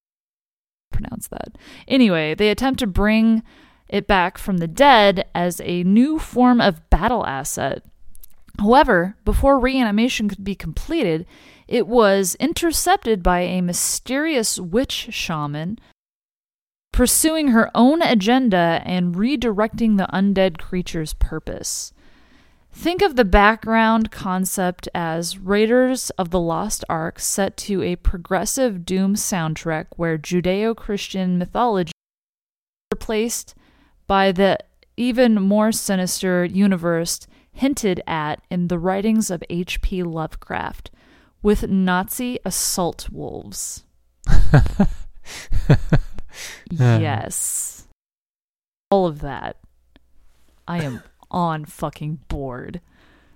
Pronounce 0.92 1.28
that. 1.30 1.58
Anyway, 1.88 2.36
they 2.36 2.50
attempt 2.50 2.80
to 2.80 2.88
bring 2.88 3.44
it 3.90 4.08
back 4.08 4.38
from 4.38 4.58
the 4.58 4.68
dead 4.68 5.26
as 5.34 5.62
a 5.64 5.84
new 5.84 6.20
form 6.20 6.62
of 6.62 6.88
battle 6.90 7.26
asset. 7.26 7.84
However, 8.60 9.16
before 9.24 9.60
reanimation 9.60 10.30
could 10.30 10.44
be 10.44 10.56
completed, 10.56 11.26
it 11.68 11.88
was 11.88 12.36
intercepted 12.40 13.22
by 13.22 13.42
a 13.42 13.62
mysterious 13.62 14.60
witch 14.60 15.10
shaman 15.12 15.80
pursuing 16.98 17.50
her 17.50 17.70
own 17.76 18.02
agenda 18.02 18.82
and 18.84 19.14
redirecting 19.14 19.98
the 19.98 20.08
undead 20.12 20.58
creature's 20.58 21.14
purpose. 21.14 21.94
Think 22.72 23.02
of 23.02 23.16
the 23.16 23.26
background 23.26 24.12
concept 24.12 24.88
as 24.96 25.38
Raiders 25.38 26.10
of 26.12 26.30
the 26.32 26.40
Lost 26.40 26.84
Ark 26.90 27.20
set 27.20 27.58
to 27.58 27.84
a 27.84 27.98
progressive 27.98 28.86
Doom 28.86 29.16
soundtrack 29.16 29.86
where 29.96 30.18
Judeo 30.18 30.76
Christian 30.76 31.38
mythology 31.38 31.92
replaced 32.92 33.54
by 34.08 34.32
the 34.32 34.58
even 34.96 35.42
more 35.42 35.72
sinister 35.72 36.46
universe 36.46 37.28
hinted 37.52 38.02
at 38.08 38.42
in 38.50 38.68
the 38.68 38.80
writings 38.80 39.30
of 39.30 39.44
H.P. 39.50 40.04
Lovecraft, 40.04 40.92
with 41.48 41.70
Nazi 41.70 42.40
assault 42.44 43.08
wolves. 43.10 43.86
yes. 46.70 47.88
All 48.92 49.08
of 49.08 49.22
that. 49.22 49.56
I 50.68 50.84
am 50.84 51.04
on 51.32 51.64
fucking 51.64 52.20
board. 52.28 52.82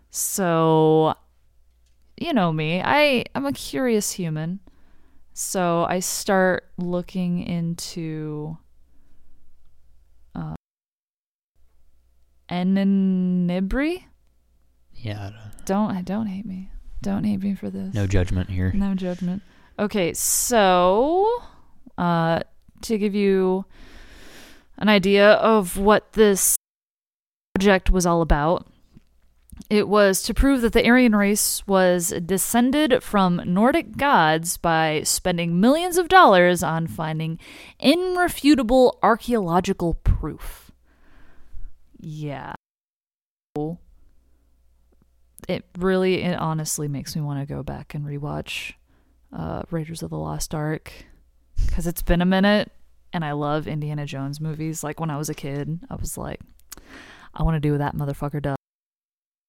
So, 0.09 1.15
you 2.17 2.33
know 2.33 2.51
me. 2.51 2.81
I 2.83 3.23
I'm 3.33 3.45
a 3.45 3.53
curious 3.53 4.11
human. 4.11 4.59
So 5.31 5.85
I 5.85 6.01
start 6.01 6.65
looking 6.77 7.41
into 7.41 8.57
uh 10.35 10.55
Enenibri. 12.49 14.03
yeah. 14.95 15.31
Don't 15.63 15.91
I 15.91 16.01
don't 16.01 16.27
hate 16.27 16.45
me. 16.45 16.71
Don't 17.01 17.23
hate 17.23 17.41
me 17.41 17.55
for 17.55 17.69
this. 17.69 17.93
No 17.93 18.05
judgment 18.05 18.49
here. 18.49 18.71
No 18.73 18.93
judgment. 18.93 19.41
Okay, 19.79 20.13
so 20.13 21.41
uh, 21.97 22.41
to 22.81 22.97
give 22.97 23.15
you 23.15 23.65
an 24.77 24.89
idea 24.89 25.31
of 25.33 25.77
what 25.77 26.13
this 26.13 26.55
project 27.55 27.89
was 27.89 28.05
all 28.05 28.21
about, 28.21 28.67
it 29.69 29.87
was 29.87 30.21
to 30.23 30.33
prove 30.33 30.61
that 30.61 30.73
the 30.73 30.85
Aryan 30.85 31.15
race 31.15 31.65
was 31.65 32.13
descended 32.25 33.01
from 33.01 33.41
Nordic 33.45 33.97
gods 33.97 34.57
by 34.57 35.01
spending 35.03 35.59
millions 35.59 35.97
of 35.97 36.07
dollars 36.07 36.61
on 36.61 36.87
finding 36.87 37.39
irrefutable 37.79 38.99
archaeological 39.01 39.95
proof. 39.95 40.71
Yeah. 41.99 42.53
It 45.51 45.65
really, 45.77 46.23
it 46.23 46.39
honestly 46.39 46.87
makes 46.87 47.15
me 47.15 47.21
want 47.21 47.39
to 47.39 47.45
go 47.45 47.61
back 47.63 47.93
and 47.93 48.05
rewatch 48.05 48.73
uh, 49.33 49.63
Raiders 49.69 50.01
of 50.01 50.09
the 50.09 50.17
Lost 50.17 50.55
Ark 50.55 50.93
because 51.65 51.87
it's 51.87 52.01
been 52.01 52.21
a 52.21 52.25
minute 52.25 52.71
and 53.13 53.25
I 53.25 53.33
love 53.33 53.67
Indiana 53.67 54.05
Jones 54.05 54.39
movies. 54.39 54.83
Like 54.83 54.99
when 54.99 55.09
I 55.09 55.17
was 55.17 55.29
a 55.29 55.33
kid, 55.33 55.79
I 55.89 55.95
was 55.95 56.17
like, 56.17 56.39
I 57.33 57.43
want 57.43 57.55
to 57.55 57.59
do 57.59 57.71
what 57.73 57.79
that 57.79 57.95
motherfucker 57.95 58.41
does. 58.41 58.55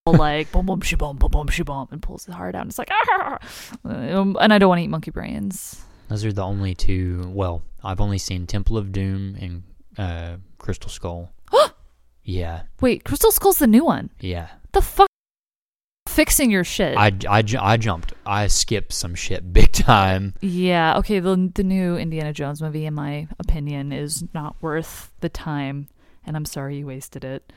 like 0.07 0.51
boom 0.51 0.67
boom 0.67 0.81
she 0.81 0.97
boom 0.97 1.17
boom 1.17 1.31
boom 1.31 1.47
she 1.49 1.63
boom 1.63 1.87
and 1.93 2.03
pulls 2.03 2.25
his 2.25 2.35
heart 2.35 2.57
out 2.57 2.63
and 2.63 2.71
it's 2.71 2.79
like 2.79 2.91
ah! 2.91 3.39
um, 3.85 4.37
and 4.41 4.53
I 4.53 4.59
don't 4.59 4.69
want 4.69 4.81
to 4.81 4.85
eat 4.85 4.89
monkey 4.89 5.13
brains. 5.13 5.85
Those 6.09 6.25
are 6.25 6.33
the 6.33 6.43
only 6.45 6.75
two. 6.75 7.31
Well, 7.33 7.63
I've 7.85 8.01
only 8.01 8.19
seen 8.19 8.47
Temple 8.49 8.77
of 8.77 8.91
Doom 8.93 9.37
and 9.41 9.63
uh, 9.97 10.37
Crystal 10.59 10.91
Skull. 10.91 11.33
yeah, 12.25 12.63
Wait, 12.81 13.05
Crystal 13.05 13.31
Skull's 13.31 13.59
the 13.59 13.67
new 13.69 13.85
one. 13.85 14.11
yeah. 14.21 14.49
The 14.73 14.83
fuck? 14.83 15.09
Fixing 16.13 16.51
your 16.51 16.65
shit. 16.65 16.97
I, 16.97 17.13
I, 17.29 17.43
I 17.61 17.77
jumped. 17.77 18.13
I 18.27 18.47
skipped 18.47 18.93
some 18.93 19.15
shit 19.15 19.53
big 19.53 19.73
time. 19.73 20.35
Yeah, 20.41 20.99
okay, 20.99 21.21
the 21.21 21.51
the 21.55 21.63
new 21.65 21.97
Indiana 21.97 22.33
Jones 22.33 22.61
movie 22.63 22.87
in 22.87 22.95
my 22.95 23.29
opinion 23.39 23.93
is 23.93 24.23
not 24.35 24.57
worth 24.61 25.11
the 25.21 25.29
time 25.29 25.89
and 26.25 26.37
I'm 26.37 26.45
sorry 26.45 26.79
you 26.79 26.87
wasted 26.87 27.25
it. 27.25 27.53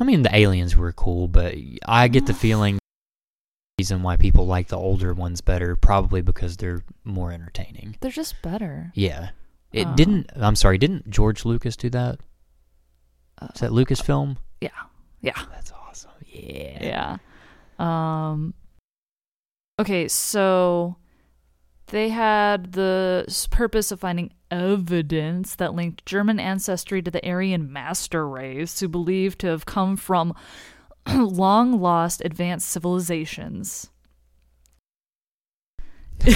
I 0.00 0.04
mean, 0.04 0.22
the 0.22 0.34
aliens 0.34 0.76
were 0.76 0.92
cool, 0.92 1.28
but 1.28 1.54
I 1.86 2.08
get 2.08 2.26
the 2.26 2.34
feeling 2.44 2.76
the 2.76 3.82
reason 3.82 4.02
why 4.02 4.16
people 4.16 4.46
like 4.46 4.68
the 4.68 4.78
older 4.78 5.12
ones 5.12 5.40
better 5.40 5.76
probably 5.76 6.22
because 6.22 6.56
they're 6.56 6.82
more 7.04 7.32
entertaining. 7.32 7.96
They're 8.00 8.10
just 8.10 8.40
better. 8.42 8.90
Yeah. 8.94 9.30
It 9.72 9.86
Oh. 9.86 9.94
didn't. 9.94 10.30
I'm 10.36 10.56
sorry. 10.56 10.78
Didn't 10.78 11.10
George 11.10 11.44
Lucas 11.44 11.76
do 11.76 11.90
that? 11.90 12.18
Uh, 13.40 13.48
Is 13.54 13.60
that 13.60 13.70
Lucasfilm? 13.72 14.36
Yeah. 14.60 14.68
Yeah. 15.20 15.38
That's 15.52 15.72
awesome. 15.72 16.12
Yeah. 16.26 16.78
Yeah. 16.80 17.16
Um 17.78 18.54
Okay, 19.80 20.06
so 20.06 20.96
they 21.88 22.10
had 22.10 22.72
the 22.72 23.26
purpose 23.50 23.90
of 23.90 24.00
finding 24.00 24.32
evidence 24.50 25.56
that 25.56 25.74
linked 25.74 26.06
German 26.06 26.38
ancestry 26.38 27.02
to 27.02 27.10
the 27.10 27.26
Aryan 27.28 27.72
master 27.72 28.28
race, 28.28 28.78
who 28.78 28.88
believed 28.88 29.40
to 29.40 29.48
have 29.48 29.66
come 29.66 29.96
from 29.96 30.34
long 31.12 31.80
lost 31.80 32.22
advanced 32.24 32.68
civilizations. 32.68 33.90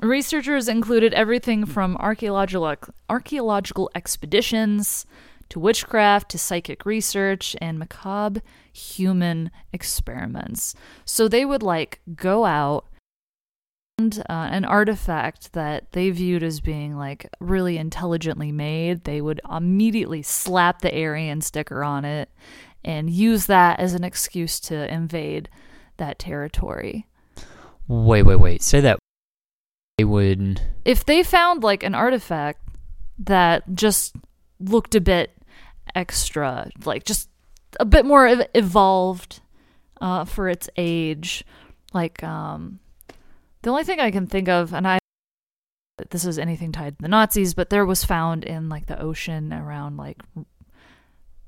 Researchers 0.00 0.68
included 0.68 1.14
everything 1.14 1.64
from 1.64 1.96
archaeological 1.96 2.76
archaeological 3.08 3.90
expeditions 3.94 5.06
to 5.54 5.60
witchcraft 5.60 6.30
to 6.32 6.38
psychic 6.38 6.84
research 6.84 7.54
and 7.60 7.78
macabre 7.78 8.42
human 8.72 9.52
experiments. 9.72 10.74
So 11.04 11.28
they 11.28 11.44
would 11.44 11.62
like 11.62 12.00
go 12.16 12.44
out 12.44 12.86
and 13.98 14.18
uh, 14.28 14.48
an 14.50 14.64
artifact 14.64 15.52
that 15.52 15.92
they 15.92 16.10
viewed 16.10 16.42
as 16.42 16.60
being 16.60 16.96
like 16.96 17.30
really 17.38 17.78
intelligently 17.78 18.50
made, 18.50 19.04
they 19.04 19.20
would 19.20 19.40
immediately 19.48 20.22
slap 20.22 20.80
the 20.80 20.92
Aryan 20.92 21.40
sticker 21.40 21.84
on 21.84 22.04
it 22.04 22.28
and 22.84 23.08
use 23.08 23.46
that 23.46 23.78
as 23.78 23.94
an 23.94 24.02
excuse 24.02 24.58
to 24.58 24.92
invade 24.92 25.48
that 25.98 26.18
territory. 26.18 27.06
Wait, 27.86 28.24
wait, 28.24 28.40
wait. 28.40 28.60
Say 28.60 28.80
that. 28.80 28.98
They 29.98 30.04
would. 30.04 30.60
if 30.84 31.04
they 31.04 31.22
found 31.22 31.62
like 31.62 31.84
an 31.84 31.94
artifact 31.94 32.58
that 33.20 33.62
just 33.72 34.16
looked 34.58 34.94
a 34.94 35.00
bit 35.00 35.33
extra, 35.94 36.70
like 36.84 37.04
just 37.04 37.28
a 37.80 37.84
bit 37.84 38.04
more 38.04 38.26
ev- 38.26 38.48
evolved 38.54 39.40
uh, 40.00 40.24
for 40.24 40.48
its 40.48 40.68
age, 40.76 41.44
like 41.92 42.22
um, 42.22 42.80
the 43.62 43.70
only 43.70 43.84
thing 43.84 44.00
I 44.00 44.10
can 44.10 44.26
think 44.26 44.48
of, 44.48 44.74
and 44.74 44.86
I 44.86 44.98
this 46.10 46.24
is 46.24 46.38
anything 46.38 46.72
tied 46.72 46.98
to 46.98 47.02
the 47.02 47.08
Nazis, 47.08 47.54
but 47.54 47.70
there 47.70 47.86
was 47.86 48.04
found 48.04 48.44
in 48.44 48.68
like 48.68 48.86
the 48.86 49.00
ocean 49.00 49.52
around 49.52 49.96
like 49.96 50.20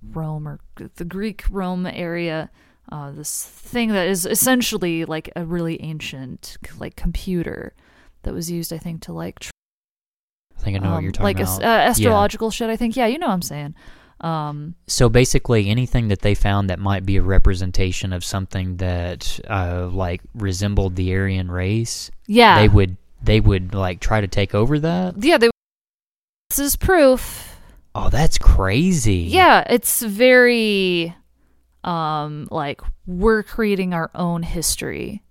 Rome 0.02 0.46
or 0.46 0.60
the 0.76 1.04
Greek 1.04 1.44
Rome 1.50 1.86
area. 1.86 2.50
Uh, 2.90 3.10
this 3.10 3.44
thing 3.44 3.88
that 3.88 4.06
is 4.06 4.24
essentially 4.24 5.04
like 5.04 5.30
a 5.34 5.44
really 5.44 5.82
ancient 5.82 6.56
like 6.78 6.94
computer 6.94 7.74
that 8.22 8.32
was 8.32 8.48
used, 8.50 8.72
I 8.72 8.78
think, 8.78 9.02
to 9.02 9.12
like 9.12 9.40
tr- 9.40 9.50
I 10.56 10.62
think 10.62 10.76
I 10.76 10.78
know 10.80 10.90
what 10.90 10.98
um, 10.98 11.02
you're 11.02 11.12
talking 11.12 11.24
like 11.24 11.40
about. 11.40 11.58
Like 11.58 11.64
uh, 11.64 11.90
astrological 11.90 12.50
shit. 12.50 12.70
I 12.70 12.76
think, 12.76 12.96
yeah, 12.96 13.06
you 13.06 13.18
know 13.18 13.26
what 13.26 13.34
I'm 13.34 13.42
saying. 13.42 13.74
Um, 14.26 14.74
So 14.86 15.08
basically, 15.08 15.68
anything 15.68 16.08
that 16.08 16.20
they 16.22 16.34
found 16.34 16.68
that 16.70 16.78
might 16.78 17.06
be 17.06 17.16
a 17.16 17.22
representation 17.22 18.12
of 18.12 18.24
something 18.24 18.78
that 18.78 19.38
uh, 19.48 19.88
like 19.92 20.20
resembled 20.34 20.96
the 20.96 21.14
Aryan 21.14 21.50
race, 21.50 22.10
yeah, 22.26 22.58
they 22.60 22.68
would 22.68 22.96
they 23.22 23.40
would 23.40 23.74
like 23.74 24.00
try 24.00 24.20
to 24.20 24.28
take 24.28 24.54
over 24.54 24.78
that. 24.80 25.22
yeah, 25.22 25.38
they. 25.38 25.50
This 26.50 26.58
is 26.58 26.76
proof. 26.76 27.56
Oh, 27.94 28.08
that's 28.10 28.36
crazy. 28.38 29.24
Yeah, 29.30 29.64
it's 29.70 30.02
very, 30.02 31.14
um, 31.82 32.46
like 32.50 32.82
we're 33.06 33.42
creating 33.42 33.94
our 33.94 34.10
own 34.14 34.42
history. 34.42 35.22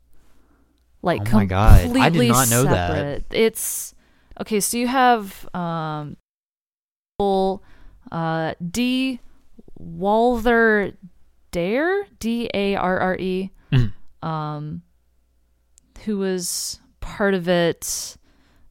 Like 1.02 1.22
Oh 1.32 1.38
my 1.38 1.46
God. 1.46 1.96
I 1.96 2.10
did 2.10 2.28
not 2.28 2.50
know 2.50 2.64
that. 2.64 3.24
It's 3.32 3.94
okay. 4.42 4.60
So 4.60 4.78
you 4.78 4.88
have 4.88 5.48
um, 5.54 6.18
full, 7.20 7.64
uh, 8.12 8.54
D. 8.72 9.20
Walther 9.78 10.94
Darré, 11.52 12.04
D 12.20 12.50
A 12.54 12.76
R 12.76 13.00
R 13.00 13.16
E. 13.18 13.52
Mhm. 13.72 13.94
um, 14.22 14.82
who 16.06 16.18
was 16.18 16.80
part 17.00 17.34
of 17.34 17.48
it. 17.48 18.18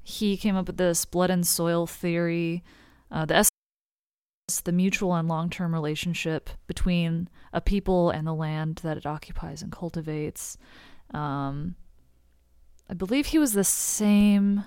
He 0.03 0.37
came 0.37 0.57
up 0.57 0.67
with 0.67 0.77
this 0.77 1.05
blood 1.05 1.31
and 1.31 1.47
soil 1.47 1.87
theory. 1.87 2.63
Uh, 3.11 3.25
the 3.25 3.37
S 3.37 3.49
the 4.65 4.73
mutual 4.73 5.15
and 5.15 5.27
long 5.27 5.49
term 5.49 5.73
relationship 5.73 6.51
between 6.67 7.29
a 7.53 7.61
people 7.61 8.11
and 8.11 8.27
the 8.27 8.35
land 8.35 8.81
that 8.83 8.97
it 8.99 9.07
occupies 9.07 9.63
and 9.63 9.73
cultivates. 9.73 10.59
Um, 11.13 11.77
I 12.89 12.95
believe 12.95 13.27
he 13.27 13.39
was 13.39 13.55
the 13.55 13.65
same. 13.65 14.65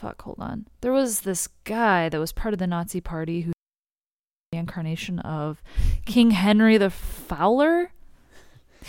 Fuck, 0.00 0.22
hold 0.22 0.36
on. 0.38 0.66
There 0.80 0.92
was 0.92 1.20
this 1.22 1.48
guy 1.64 2.08
that 2.08 2.20
was 2.20 2.30
part 2.32 2.54
of 2.54 2.58
the 2.58 2.66
Nazi 2.68 3.00
Party 3.00 3.40
who 3.42 3.52
the 4.52 4.58
incarnation 4.58 5.18
of 5.18 5.60
King 6.06 6.30
Henry 6.30 6.78
the 6.78 6.88
Fowler 6.90 7.90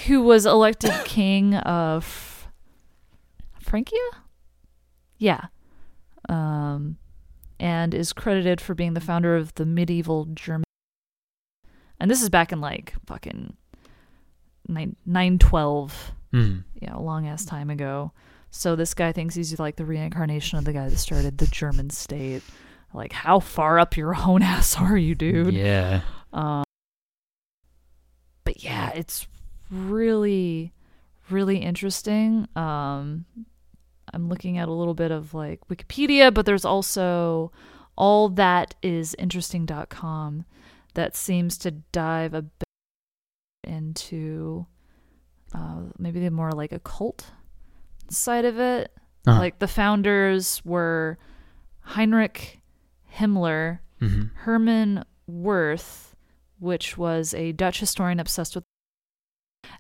who 0.06 0.22
was 0.22 0.46
elected 0.46 0.92
king 1.06 1.56
of 1.56 2.48
Francia? 3.60 3.98
Yeah. 5.18 5.46
Um, 6.30 6.98
and 7.60 7.94
is 7.96 8.14
credited 8.14 8.62
for 8.62 8.76
being 8.76 8.94
the 8.94 9.02
founder 9.02 9.36
of 9.36 9.54
the 9.56 9.66
medieval 9.66 10.26
German. 10.26 10.64
And 12.00 12.10
this 12.10 12.22
is 12.22 12.30
back 12.30 12.52
in 12.52 12.62
like 12.62 12.94
fucking 13.08 13.58
nine, 14.68 14.96
912, 15.08 16.12
Mhm. 16.34 16.64
yeah, 16.76 16.96
a 16.96 17.02
long 17.02 17.28
ass 17.28 17.44
time 17.46 17.72
ago. 17.72 18.12
So 18.52 18.76
this 18.76 18.94
guy 18.94 19.12
thinks 19.12 19.36
he's 19.36 19.58
like 19.60 19.76
the 19.76 19.86
reincarnation 19.86 20.58
of 20.58 20.66
the 20.66 20.74
guy 20.74 20.90
that 20.90 20.98
started 20.98 21.38
the 21.38 21.48
German 21.48 21.90
state. 21.90 22.42
Like, 22.94 23.14
how 23.14 23.40
far 23.40 23.80
up 23.80 23.96
your 23.96 24.16
own 24.28 24.42
ass 24.42 24.76
are 24.78 24.98
you, 24.98 25.16
dude? 25.16 25.54
Yeah. 25.54 26.02
Um, 26.34 26.64
but 28.44 28.64
yeah, 28.64 28.92
it's 28.92 29.28
really, 29.70 30.74
really 31.30 31.58
interesting. 31.58 32.48
Um, 32.56 33.26
I'm 34.14 34.30
looking 34.30 34.58
at 34.58 34.68
a 34.68 34.74
little 34.74 34.96
bit 34.96 35.12
of 35.12 35.34
like 35.34 35.60
Wikipedia, 35.68 36.34
but 36.34 36.46
there's 36.46 36.66
also 36.66 37.52
all 37.96 38.30
that 38.30 38.76
is 38.82 39.16
interesting.com 39.20 40.46
that 40.96 41.16
seems 41.16 41.58
to 41.60 41.72
dive 41.72 42.34
a 42.34 42.42
bit 42.42 42.64
into 43.68 44.66
uh, 45.54 45.82
maybe 45.98 46.20
the 46.20 46.32
more 46.32 46.52
like 46.52 46.72
occult 46.72 47.32
side 48.12 48.46
of 48.46 48.60
it. 48.60 48.92
Uh-huh. 49.28 49.40
Like 49.40 49.60
the 49.60 49.68
founders 49.68 50.62
were 50.66 51.18
Heinrich 51.82 52.62
Himmler, 53.16 53.80
Mhm. 54.02 54.32
Herman 54.36 55.04
Wirth, 55.28 56.16
which 56.60 56.98
was 56.98 57.34
a 57.34 57.52
Dutch 57.52 57.80
historian 57.80 58.20
obsessed 58.20 58.56
with. 58.56 58.64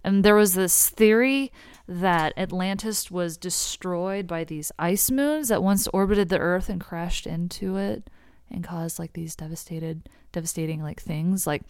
And 0.04 0.24
there 0.26 0.36
was 0.36 0.54
this 0.56 0.90
theory 0.90 1.52
that 1.88 2.34
Atlantis 2.38 3.10
was 3.10 3.38
destroyed 3.38 4.28
by 4.28 4.44
these 4.44 4.72
ice 4.78 5.10
moons 5.10 5.48
that 5.48 5.64
once 5.64 5.88
orbited 5.94 6.30
the 6.30 6.38
Earth 6.38 6.70
and 6.70 6.80
crashed 6.82 7.26
into 7.26 7.78
it 7.78 8.10
and 8.52 8.64
caused 8.64 9.00
like 9.00 9.14
these 9.14 9.36
devastated, 9.36 10.10
devastating 10.32 10.82
like 10.84 11.02
things. 11.02 11.48
Like, 11.48 11.64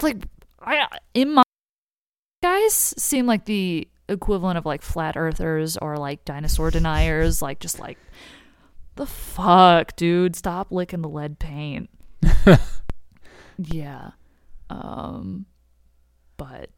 like 0.00 0.26
I 0.60 0.86
in 1.14 1.34
my 1.34 1.42
guys 2.42 2.72
seem 2.74 3.26
like 3.26 3.44
the 3.46 3.88
equivalent 4.08 4.58
of 4.58 4.66
like 4.66 4.82
flat 4.82 5.16
earthers 5.16 5.76
or 5.76 5.96
like 5.96 6.24
dinosaur 6.24 6.70
deniers. 6.70 7.42
Like 7.42 7.60
just 7.60 7.78
like 7.78 7.98
the 8.96 9.06
fuck, 9.06 9.94
dude, 9.96 10.36
stop 10.36 10.70
licking 10.70 11.02
the 11.02 11.08
lead 11.08 11.38
paint. 11.38 11.90
yeah. 13.58 14.10
Um 14.70 15.46
but 16.36 16.70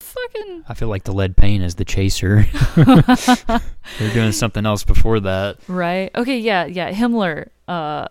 fucking 0.00 0.64
I 0.68 0.74
feel 0.74 0.88
like 0.88 1.04
the 1.04 1.12
lead 1.12 1.36
paint 1.36 1.62
is 1.62 1.74
the 1.74 1.84
chaser. 1.84 2.46
They're 2.76 4.12
doing 4.12 4.32
something 4.32 4.64
else 4.64 4.84
before 4.84 5.20
that. 5.20 5.58
right. 5.68 6.10
Okay, 6.14 6.38
yeah, 6.38 6.64
yeah. 6.66 6.92
Himmler 6.92 7.48
uh 7.68 8.08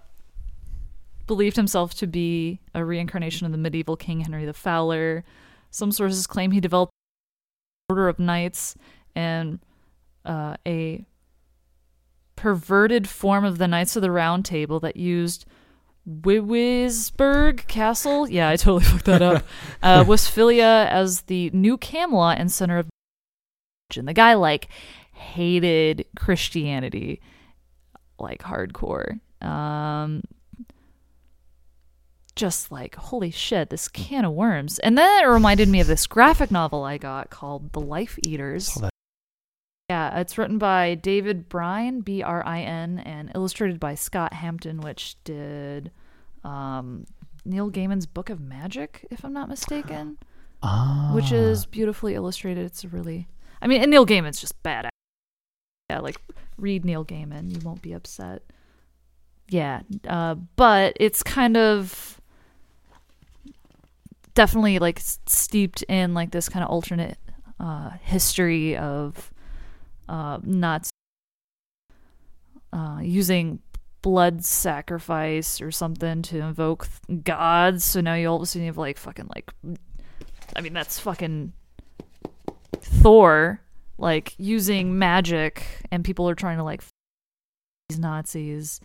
believed 1.28 1.56
himself 1.56 1.94
to 1.96 2.08
be 2.08 2.60
a 2.76 2.86
reincarnation 2.86 3.46
of 3.46 3.52
the 3.52 3.58
medieval 3.58 3.96
King 3.96 4.20
Henry 4.22 4.46
the 4.46 4.54
Fowler. 4.54 5.24
Some 5.72 5.92
sources 5.92 6.28
claim 6.28 6.52
he 6.52 6.60
developed 6.60 6.92
order 7.90 8.08
of 8.08 8.20
knights 8.20 8.76
and 9.16 9.60
uh, 10.26 10.56
a 10.66 11.06
perverted 12.36 13.08
form 13.08 13.46
of 13.46 13.58
the 13.58 13.68
Knights 13.68 13.96
of 13.96 14.02
the 14.02 14.12
Round 14.12 14.44
Table 14.44 14.80
that 14.82 14.98
used 14.98 15.46
Wiwisburg 16.08 17.68
Castle. 17.68 18.30
Yeah, 18.30 18.50
I 18.50 18.56
totally 18.56 18.84
fucked 18.92 19.06
that 19.06 19.22
up. 19.22 19.44
uh, 19.82 20.04
Westphalia 20.08 20.88
as 20.90 21.22
the 21.22 21.50
new 21.52 21.78
Camelot 21.78 22.38
and 22.40 22.52
center 22.52 22.80
of. 22.80 22.88
And 23.96 24.08
the 24.08 24.14
guy 24.14 24.34
like 24.34 24.68
hated 25.14 26.06
Christianity, 26.18 27.22
like 28.20 28.42
hardcore. 28.42 29.20
Um, 29.42 30.24
just 32.36 32.72
like 32.72 32.96
holy 32.96 33.32
shit, 33.32 33.70
this 33.70 33.88
can 33.88 34.26
of 34.26 34.34
worms. 34.34 34.80
And 34.80 34.98
then 34.98 35.24
it 35.24 35.28
reminded 35.28 35.70
me 35.70 35.80
of 35.80 35.88
this 35.88 36.08
graphic 36.08 36.52
novel 36.52 36.84
I 36.84 36.98
got 36.98 37.30
called 37.30 37.74
The 37.74 37.80
Life 37.80 38.18
Eaters. 38.26 38.78
Yeah, 39.90 40.20
it's 40.20 40.38
written 40.38 40.58
by 40.58 40.96
David 40.96 41.48
Brin, 41.48 42.02
B 42.02 42.24
R 42.24 42.46
I 42.46 42.62
N, 42.62 43.00
and 43.00 43.32
illustrated 43.36 43.80
by 43.80 43.96
Scott 43.96 44.34
Hampton, 44.34 44.82
which 44.82 45.16
did 45.24 45.92
um, 46.44 47.06
Neil 47.46 47.70
Gaiman's 47.70 48.08
Book 48.08 48.30
of 48.30 48.40
Magic, 48.40 49.06
if 49.12 49.24
I'm 49.24 49.34
not 49.34 49.48
mistaken, 49.48 50.18
Ah. 50.64 51.12
which 51.14 51.32
is 51.32 51.68
beautifully 51.68 52.16
illustrated. 52.16 52.66
It's 52.66 52.84
a 52.84 52.88
really 52.88 53.28
I 53.62 53.68
mean, 53.68 53.82
and 53.82 53.92
Neil 53.92 54.06
Gaiman's 54.06 54.42
just 54.42 54.62
bad. 54.64 54.90
Yeah, 55.90 56.00
like 56.00 56.18
read 56.58 56.84
Neil 56.84 57.06
Gaiman, 57.06 57.52
you 57.54 57.60
won't 57.64 57.82
be 57.84 57.94
upset. 57.94 58.42
Yeah, 59.50 59.82
uh, 60.08 60.34
but 60.34 60.98
it's 61.00 61.22
kind 61.22 61.56
of 61.58 62.15
definitely 64.36 64.80
like 64.80 65.00
steeped 65.00 65.82
in 65.84 66.14
like 66.14 66.32
this 66.32 66.48
kind 66.50 66.64
of 66.64 66.70
alternate 66.70 67.18
uh, 67.60 67.92
history 68.02 68.78
of 68.78 69.32
uh, 70.08 70.38
uh, 72.74 73.00
using 73.02 73.60
blood 74.02 74.46
sacrifice 74.46 75.62
or 75.62 75.72
something 75.72 76.22
to 76.22 76.40
invoke 76.40 76.88
th- 77.08 77.24
gods. 77.24 77.84
So 77.84 78.02
now 78.02 78.14
you 78.14 78.28
all 78.28 78.36
of 78.36 78.42
a 78.44 78.46
sudden 78.46 78.68
have 78.68 78.78
like 78.78 78.98
fucking 78.98 79.30
like, 79.34 79.52
I 80.56 80.62
mean 80.62 80.74
that's 80.74 81.00
fucking 81.00 81.54
Thor 82.82 83.62
like 83.98 84.36
using 84.38 85.00
magic, 85.00 85.64
and 85.92 86.04
people 86.04 86.30
are 86.30 86.36
trying 86.36 86.58
to 86.58 86.64
like 86.64 86.84
these 87.90 87.98
Nazis 87.98 88.82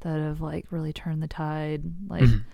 that 0.00 0.20
have 0.20 0.40
like 0.40 0.66
really 0.70 0.92
turned 0.92 1.22
the 1.22 1.28
tide. 1.28 1.82
Like 2.08 2.22
Mhm. 2.22 2.44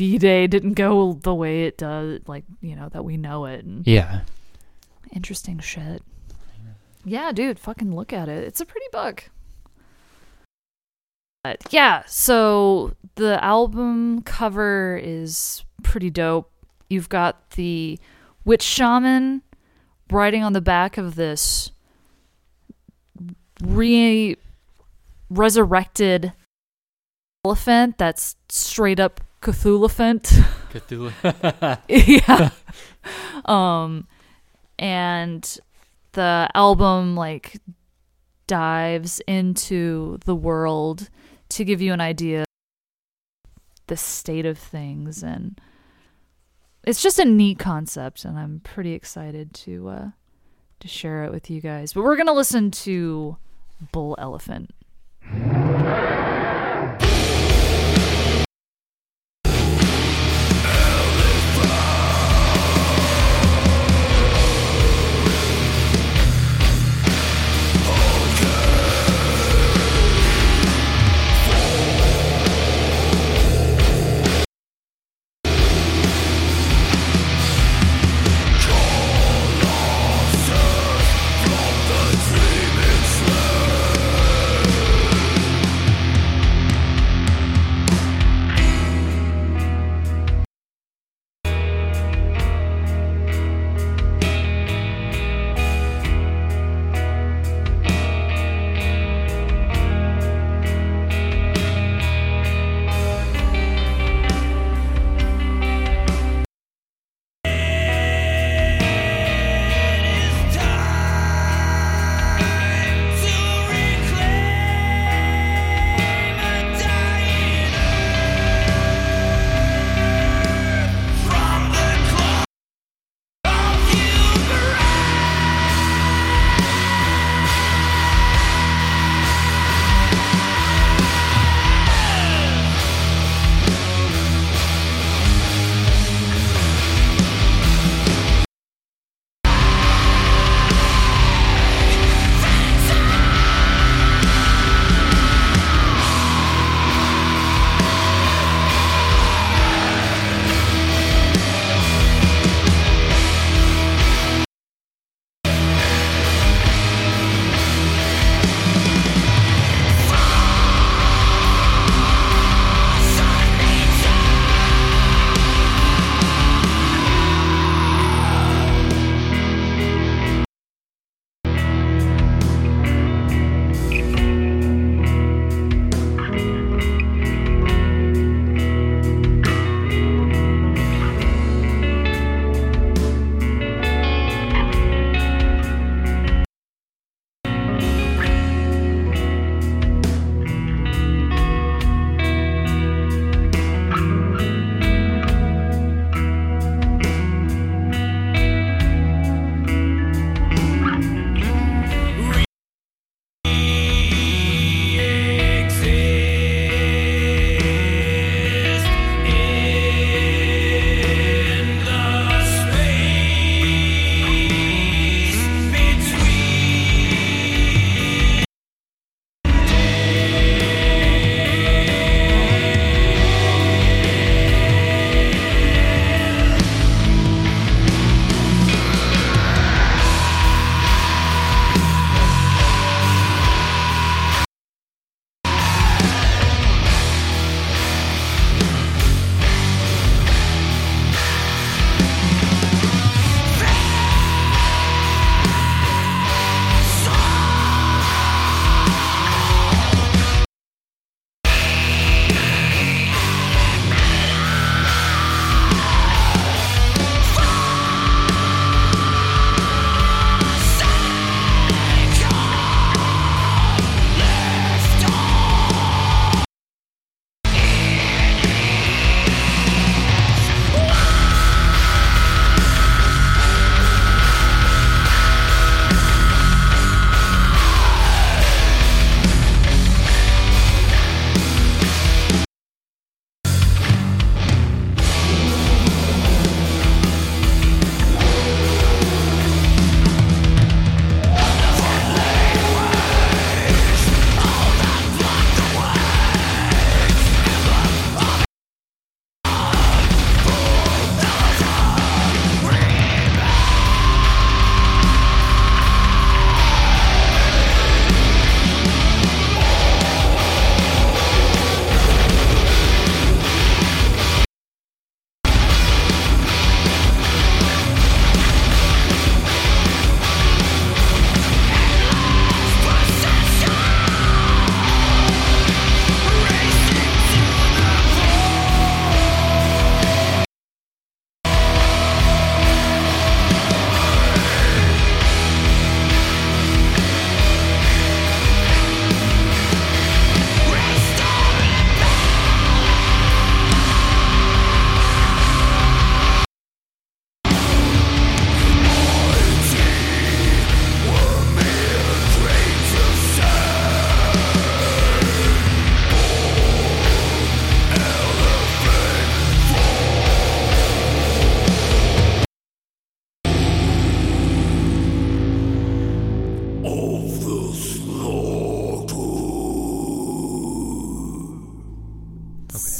D 0.00 0.16
Day 0.16 0.46
didn't 0.46 0.74
go 0.74 1.12
the 1.12 1.34
way 1.34 1.64
it 1.64 1.76
does, 1.76 2.20
like 2.26 2.44
you 2.62 2.74
know 2.74 2.88
that 2.88 3.04
we 3.04 3.18
know 3.18 3.44
it. 3.44 3.66
And 3.66 3.86
Yeah. 3.86 4.22
interesting 5.12 5.58
shit. 5.58 6.02
Yeah, 7.04 7.32
dude, 7.32 7.58
fucking 7.58 7.94
look 7.94 8.10
at 8.10 8.26
it. 8.26 8.42
It's 8.44 8.62
a 8.62 8.64
pretty 8.64 8.86
book. 8.92 9.28
But 11.44 11.64
yeah, 11.68 12.04
so 12.06 12.94
the 13.16 13.44
album 13.44 14.22
cover 14.22 14.98
is 15.02 15.64
pretty 15.82 16.08
dope. 16.08 16.50
You've 16.88 17.10
got 17.10 17.50
the 17.50 17.98
witch 18.46 18.62
shaman 18.62 19.42
riding 20.10 20.42
on 20.42 20.54
the 20.54 20.62
back 20.62 20.96
of 20.96 21.14
this 21.14 21.72
re 23.62 24.34
resurrected 25.28 26.32
elephant 27.44 27.98
that's 27.98 28.36
straight 28.48 28.98
up 28.98 29.20
Cthulhuphant. 29.42 30.26
Cthulhu. 30.72 31.78
yeah. 31.88 32.50
Um 33.44 34.06
and 34.78 35.58
the 36.12 36.48
album 36.54 37.16
like 37.16 37.58
dives 38.46 39.20
into 39.26 40.18
the 40.24 40.34
world 40.34 41.08
to 41.50 41.64
give 41.64 41.80
you 41.80 41.92
an 41.92 42.00
idea 42.00 42.42
of 42.42 42.46
the 43.86 43.96
state 43.96 44.46
of 44.46 44.58
things 44.58 45.22
and 45.22 45.60
it's 46.84 47.02
just 47.02 47.18
a 47.18 47.24
neat 47.24 47.58
concept 47.58 48.24
and 48.24 48.38
I'm 48.38 48.60
pretty 48.60 48.92
excited 48.92 49.54
to 49.54 49.88
uh 49.88 50.10
to 50.80 50.88
share 50.88 51.24
it 51.24 51.30
with 51.30 51.50
you 51.50 51.60
guys. 51.60 51.92
But 51.92 52.02
we're 52.02 52.16
going 52.16 52.26
to 52.26 52.32
listen 52.32 52.70
to 52.70 53.36
Bull 53.92 54.16
Elephant. 54.18 54.70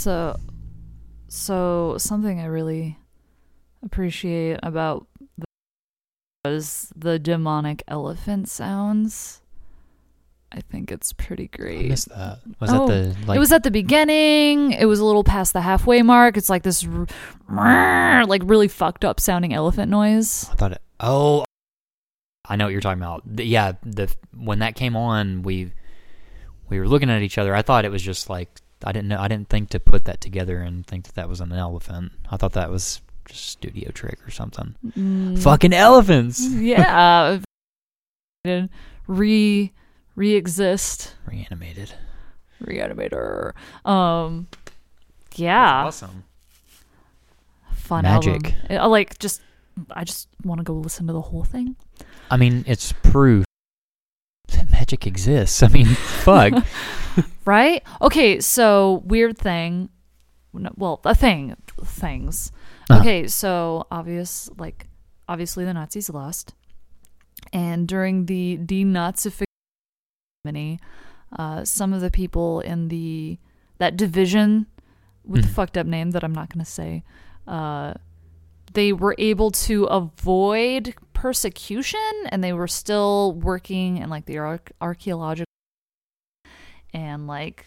So, 0.00 0.40
so 1.28 1.96
something 1.98 2.40
I 2.40 2.46
really 2.46 2.98
appreciate 3.82 4.58
about 4.62 5.06
the 5.36 5.44
was 6.44 6.90
the 6.96 7.18
demonic 7.18 7.82
elephant 7.86 8.48
sounds. 8.48 9.42
I 10.52 10.60
think 10.62 10.90
it's 10.90 11.12
pretty 11.12 11.50
I 11.52 11.56
great. 11.56 11.88
missed 11.90 12.08
that. 12.08 12.38
Was 12.60 12.70
Oh, 12.72 12.88
that 12.88 13.14
the 13.20 13.26
like? 13.26 13.36
it 13.36 13.38
was 13.38 13.52
at 13.52 13.62
the 13.62 13.70
beginning. 13.70 14.72
It 14.72 14.86
was 14.86 15.00
a 15.00 15.04
little 15.04 15.22
past 15.22 15.52
the 15.52 15.60
halfway 15.60 16.00
mark. 16.00 16.38
It's 16.38 16.48
like 16.48 16.62
this, 16.62 16.84
r- 17.50 18.24
like 18.24 18.40
really 18.46 18.68
fucked 18.68 19.04
up 19.04 19.20
sounding 19.20 19.52
elephant 19.52 19.90
noise. 19.90 20.48
I 20.50 20.54
thought. 20.54 20.72
It, 20.72 20.82
oh, 20.98 21.44
I 22.48 22.56
know 22.56 22.64
what 22.64 22.72
you're 22.72 22.80
talking 22.80 23.02
about. 23.02 23.22
The- 23.26 23.44
yeah, 23.44 23.72
the 23.82 24.10
when 24.34 24.60
that 24.60 24.74
came 24.76 24.96
on, 24.96 25.42
we 25.42 25.72
we 26.70 26.80
were 26.80 26.88
looking 26.88 27.10
at 27.10 27.20
each 27.20 27.36
other. 27.36 27.54
I 27.54 27.60
thought 27.62 27.84
it 27.84 27.92
was 27.92 28.02
just 28.02 28.30
like 28.30 28.48
I 28.84 28.92
didn't 28.92 29.08
know. 29.08 29.18
I 29.20 29.28
didn't 29.28 29.48
think 29.48 29.70
to 29.70 29.80
put 29.80 30.04
that 30.06 30.20
together 30.20 30.60
and 30.60 30.86
think 30.86 31.04
that 31.04 31.14
that 31.16 31.28
was 31.28 31.40
an 31.40 31.52
elephant. 31.52 32.12
I 32.30 32.36
thought 32.36 32.52
that 32.54 32.70
was 32.70 33.00
just 33.26 33.40
a 33.40 33.48
studio 33.50 33.90
trick 33.90 34.18
or 34.26 34.30
something. 34.30 34.74
Mm. 34.96 35.38
Fucking 35.38 35.72
elephants. 35.72 36.40
yeah, 36.48 37.38
re 39.06 39.72
re-exist 40.16 41.14
Reanimated. 41.26 41.92
reanimator. 42.62 43.52
Um, 43.84 44.48
yeah, 45.36 45.84
awesome. 45.86 46.24
fun 47.74 48.02
Magic. 48.02 48.52
album. 48.54 48.54
I 48.70 48.86
like 48.86 49.18
just. 49.18 49.40
I 49.92 50.04
just 50.04 50.28
want 50.44 50.58
to 50.58 50.64
go 50.64 50.74
listen 50.74 51.06
to 51.06 51.12
the 51.12 51.20
whole 51.22 51.44
thing. 51.44 51.76
I 52.30 52.36
mean, 52.36 52.64
it's 52.66 52.92
proof 53.02 53.46
that 54.50 54.70
magic 54.70 55.06
exists. 55.06 55.62
I 55.62 55.68
mean, 55.68 55.86
fuck. 56.24 56.52
Right? 57.44 57.82
Okay, 58.02 58.40
so 58.40 59.02
weird 59.04 59.36
thing. 59.38 59.88
no, 60.52 60.70
Well, 60.76 61.00
a 61.04 61.14
thing. 61.14 61.56
Things. 61.84 62.52
Uh-huh. 62.88 63.00
Okay, 63.00 63.26
so 63.26 63.86
obvious, 63.90 64.50
like, 64.58 64.86
obviously 65.28 65.64
the 65.64 65.74
Nazis 65.74 66.10
lost. 66.10 66.54
And 67.52 67.88
during 67.88 68.26
the 68.26 68.58
denazification, 68.62 69.44
Germany, 70.44 70.78
uh, 71.38 71.64
some 71.64 71.92
of 71.92 72.00
the 72.00 72.10
people 72.10 72.60
in 72.60 72.88
the 72.88 73.38
that 73.78 73.96
division 73.96 74.66
with 75.24 75.42
the 75.42 75.48
Mhm. 75.48 75.52
fucked 75.54 75.76
up 75.78 75.86
name 75.86 76.10
that 76.10 76.22
I'm 76.22 76.34
not 76.34 76.50
going 76.52 76.64
to 76.64 76.70
say, 76.70 77.02
uh, 77.46 77.94
they 78.72 78.92
were 78.92 79.14
able 79.18 79.50
to 79.52 79.84
avoid 79.84 80.94
persecution 81.20 82.00
and 82.30 82.42
they 82.42 82.54
were 82.54 82.66
still 82.66 83.32
working 83.34 83.98
in 83.98 84.08
like 84.08 84.24
the 84.24 84.38
arch- 84.38 84.72
archaeological 84.80 85.44
and 86.94 87.26
like 87.26 87.66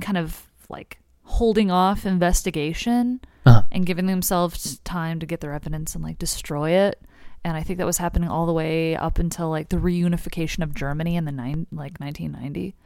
kind 0.00 0.16
of 0.16 0.46
like 0.68 0.98
holding 1.24 1.72
off 1.72 2.06
investigation 2.06 3.20
Uh-huh. 3.44 3.62
and 3.72 3.84
giving 3.84 4.06
themselves 4.06 4.78
time 4.84 5.18
to 5.18 5.26
get 5.26 5.40
their 5.40 5.52
evidence 5.52 5.96
and 5.96 6.04
like 6.04 6.18
destroy 6.18 6.70
it 6.70 7.00
and 7.44 7.56
i 7.56 7.62
think 7.64 7.78
that 7.78 7.86
was 7.86 7.98
happening 7.98 8.28
all 8.28 8.46
the 8.46 8.52
way 8.52 8.94
up 8.94 9.18
until 9.18 9.50
like 9.50 9.68
the 9.68 9.76
reunification 9.76 10.62
of 10.62 10.72
germany 10.74 11.16
in 11.16 11.24
the 11.24 11.32
nine 11.32 11.66
like 11.72 11.98
1990 11.98 12.76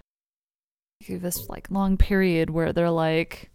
this 1.21 1.47
like 1.51 1.71
long 1.71 1.99
period 1.99 2.49
where 2.49 2.73
they're 2.73 2.91
like 2.91 3.51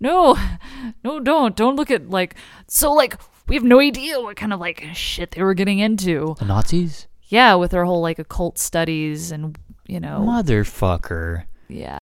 no 0.00 0.36
no 1.04 1.20
don't 1.20 1.56
don't 1.56 1.76
look 1.76 1.90
at 1.90 2.10
like 2.10 2.34
so 2.68 2.92
like 2.92 3.16
we 3.48 3.54
have 3.54 3.64
no 3.64 3.78
idea 3.80 4.20
what 4.20 4.36
kind 4.36 4.52
of 4.52 4.60
like 4.60 4.84
shit 4.94 5.32
they 5.32 5.42
were 5.42 5.54
getting 5.54 5.78
into 5.78 6.34
The 6.38 6.44
Nazis? 6.46 7.06
yeah 7.28 7.54
with 7.54 7.70
their 7.72 7.84
whole 7.84 8.00
like 8.00 8.18
occult 8.18 8.58
studies 8.58 9.30
and 9.30 9.56
you 9.86 10.00
know 10.00 10.20
Motherfucker. 10.26 11.44
yeah 11.68 11.98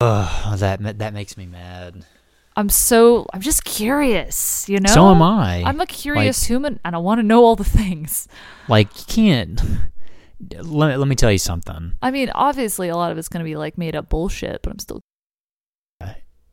Ugh, 0.00 0.58
that 0.58 0.98
that 0.98 1.14
makes 1.14 1.36
me 1.36 1.46
mad. 1.46 2.04
i'm 2.56 2.68
so 2.68 3.26
i'm 3.32 3.40
just 3.40 3.64
curious 3.64 4.68
you 4.68 4.78
know 4.78 4.92
So 4.92 5.08
am 5.10 5.22
I. 5.22 5.62
i'm 5.64 5.80
a 5.80 5.86
curious 5.86 6.44
human 6.44 6.78
and 6.84 6.94
i 6.94 6.98
want 6.98 7.18
to 7.18 7.22
know 7.22 7.44
all 7.44 7.56
the 7.56 7.64
things 7.80 8.28
like 8.68 8.88
you 8.98 9.04
can't. 9.06 9.60
Let, 10.60 10.98
let 10.98 11.08
me 11.08 11.14
tell 11.14 11.32
you 11.32 11.38
something. 11.38 11.92
i 12.02 12.10
mean 12.10 12.28
obviously 12.34 12.88
a 12.88 12.96
lot 12.96 13.10
of 13.10 13.16
it's 13.16 13.28
going 13.28 13.40
to 13.42 13.48
be 13.48 13.56
like 13.56 13.78
made 13.78 13.96
up 13.96 14.10
bullshit 14.10 14.60
but 14.62 14.70
i'm 14.70 14.78
still 14.78 15.00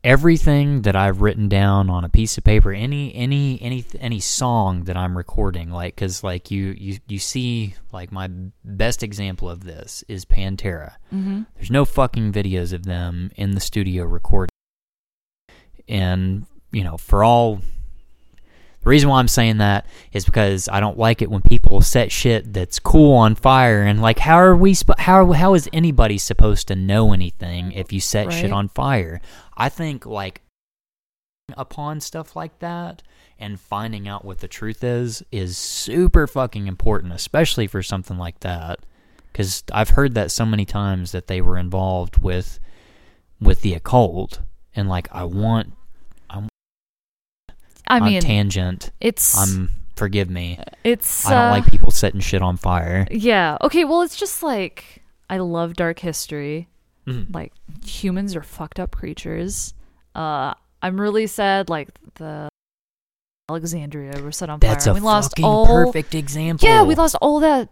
Everything 0.04 0.82
that 0.82 0.94
I've 0.94 1.22
written 1.22 1.48
down 1.48 1.88
on 1.88 2.04
a 2.04 2.10
piece 2.10 2.36
of 2.36 2.44
paper, 2.44 2.72
any 2.72 3.14
any 3.14 3.58
any 3.62 3.84
any 3.98 4.20
song 4.20 4.84
that 4.84 4.98
I'm 4.98 5.16
recording, 5.16 5.70
like 5.70 5.94
because 5.94 6.22
like 6.22 6.50
you 6.50 6.74
you 6.76 6.98
you 7.08 7.18
see 7.18 7.74
like 7.90 8.12
my 8.12 8.28
best 8.62 9.02
example 9.02 9.48
of 9.48 9.64
this 9.64 10.04
is 10.06 10.26
Pantera. 10.26 10.96
mm-hmm. 11.12 11.44
There's 11.54 11.70
no 11.70 11.86
fucking 11.86 12.32
videos 12.32 12.74
of 12.74 12.84
them 12.84 13.30
in 13.36 13.52
the 13.52 13.60
studio 13.60 14.04
recording. 14.04 14.50
And, 15.88 16.46
you 16.70 16.84
know, 16.84 16.98
for 16.98 17.24
all 17.24 17.60
the 18.84 18.90
reason 18.90 19.08
why 19.08 19.18
I'm 19.18 19.28
saying 19.28 19.58
that 19.58 19.86
is 20.12 20.24
because 20.24 20.68
I 20.68 20.78
don't 20.78 20.98
like 20.98 21.22
it 21.22 21.30
when 21.30 21.40
people 21.40 21.80
set 21.80 22.12
shit 22.12 22.52
that's 22.52 22.78
cool 22.78 23.14
on 23.14 23.34
fire 23.34 23.82
and 23.82 24.00
like 24.00 24.18
how 24.18 24.36
are 24.36 24.54
we 24.54 24.74
sp- 24.76 24.98
how 24.98 25.32
how 25.32 25.54
is 25.54 25.68
anybody 25.72 26.18
supposed 26.18 26.68
to 26.68 26.76
know 26.76 27.12
anything 27.12 27.72
if 27.72 27.92
you 27.92 28.00
set 28.00 28.32
shit 28.32 28.52
on 28.52 28.68
fire? 28.68 29.20
I 29.56 29.70
think 29.70 30.04
like 30.04 30.42
upon 31.56 32.00
stuff 32.00 32.36
like 32.36 32.58
that 32.60 33.02
and 33.38 33.60
finding 33.60 34.06
out 34.06 34.24
what 34.24 34.38
the 34.38 34.48
truth 34.48 34.84
is 34.84 35.22
is 35.32 35.58
super 35.58 36.26
fucking 36.26 36.66
important, 36.66 37.12
especially 37.12 37.66
for 37.66 37.82
something 37.82 38.18
like 38.18 38.40
that. 38.40 38.80
Because 39.32 39.64
I've 39.72 39.90
heard 39.90 40.14
that 40.14 40.30
so 40.30 40.46
many 40.46 40.64
times 40.64 41.12
that 41.12 41.26
they 41.26 41.40
were 41.40 41.58
involved 41.58 42.22
with 42.22 42.60
with 43.40 43.62
the 43.62 43.74
occult, 43.74 44.40
and 44.76 44.88
like 44.88 45.08
I 45.10 45.24
want, 45.24 45.72
I'm 47.88 48.04
mean 48.04 48.20
tangent. 48.22 48.90
it's 49.00 49.36
I'm 49.36 49.70
forgive 49.96 50.28
me. 50.30 50.58
it's 50.82 51.26
I 51.26 51.30
don't 51.30 51.38
uh, 51.46 51.50
like 51.50 51.66
people 51.66 51.90
setting 51.90 52.20
shit 52.20 52.42
on 52.42 52.56
fire. 52.56 53.06
yeah 53.10 53.56
okay 53.62 53.84
well 53.84 54.02
it's 54.02 54.16
just 54.16 54.42
like 54.42 55.02
i 55.30 55.38
love 55.38 55.74
dark 55.74 55.98
history 56.00 56.68
Mhm. 57.06 57.32
like 57.34 57.52
humans 57.84 58.34
are 58.34 58.42
fucked 58.42 58.80
up 58.80 58.90
creatures 58.90 59.72
uh 60.14 60.54
i'm 60.82 60.98
really 61.00 61.26
sad 61.26 61.68
like 61.68 61.88
the 62.14 62.48
alexandria 63.50 64.20
were 64.22 64.32
set 64.32 64.48
on 64.48 64.58
That's 64.58 64.86
fire 64.86 64.92
a 64.92 64.96
and 64.96 65.04
we 65.04 65.06
lost 65.06 65.30
fucking 65.32 65.44
all 65.44 65.66
perfect 65.66 66.14
example. 66.14 66.66
yeah 66.68 66.82
we 66.82 66.94
lost 66.94 67.14
all 67.20 67.40
that 67.40 67.68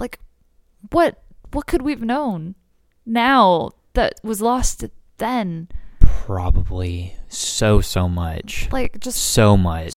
like 0.00 0.18
what 0.90 1.22
what 1.52 1.66
could 1.66 1.82
we've 1.82 2.02
known 2.02 2.54
now 3.04 3.70
that 3.94 4.14
was 4.22 4.40
lost 4.40 4.84
then 5.18 5.68
probably 6.26 7.14
so 7.28 7.80
so 7.80 8.08
much, 8.08 8.68
like 8.72 8.98
just 9.00 9.18
so 9.18 9.56
much. 9.56 9.92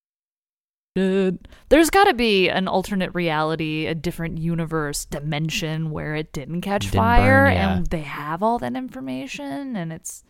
Dude. 0.96 1.48
There's 1.70 1.90
got 1.90 2.04
to 2.06 2.14
be 2.14 2.50
an 2.50 2.68
alternate 2.68 3.12
reality, 3.14 3.88
a 3.88 3.96
different 3.96 4.38
universe, 4.38 5.06
dimension 5.06 5.90
where 5.90 6.16
it 6.16 6.34
didn't 6.34 6.62
catch 6.62 6.84
Didn't 6.84 6.96
fire 6.98 7.46
burn, 7.46 7.54
yeah. 7.54 7.78
and 7.78 7.86
they 7.88 8.02
have 8.02 8.44
all 8.44 8.60
that 8.60 8.76
information 8.76 9.76
and 9.78 9.94
it's 9.94 10.24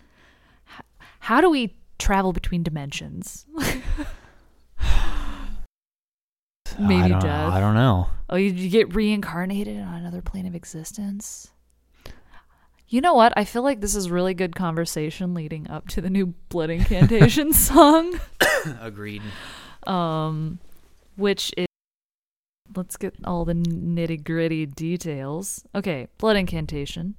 h- 0.77 0.85
how 1.19 1.41
do 1.41 1.49
we 1.49 1.75
travel 1.97 2.31
between 2.31 2.61
dimensions? 2.61 3.47
Maybe 6.79 7.01
I 7.03 7.07
don't, 7.09 7.19
death. 7.21 7.53
I 7.53 7.59
don't 7.59 7.75
know. 7.75 8.07
oh, 8.29 8.35
you, 8.37 8.51
you 8.51 8.69
get 8.69 8.95
reincarnated 8.95 9.79
on 9.79 9.95
another 9.95 10.21
plane 10.21 10.45
of 10.45 10.55
existence? 10.55 11.51
You 12.91 12.99
know 12.99 13.13
what? 13.13 13.31
I 13.37 13.45
feel 13.45 13.63
like 13.63 13.79
this 13.79 13.95
is 13.95 14.09
really 14.11 14.33
good 14.33 14.53
conversation 14.53 15.33
leading 15.33 15.69
up 15.69 15.87
to 15.89 16.01
the 16.01 16.09
new 16.09 16.27
Blood 16.49 16.69
Incantation 16.69 17.53
song. 17.67 18.19
Agreed. 18.81 19.21
um, 19.87 20.59
which 21.15 21.53
is 21.55 21.67
let's 22.75 22.97
get 22.97 23.15
all 23.23 23.45
the 23.45 23.53
nitty 23.53 24.21
gritty 24.23 24.65
details. 24.65 25.63
Okay, 25.73 26.07
Blood 26.17 26.35
Incantation. 26.35 27.15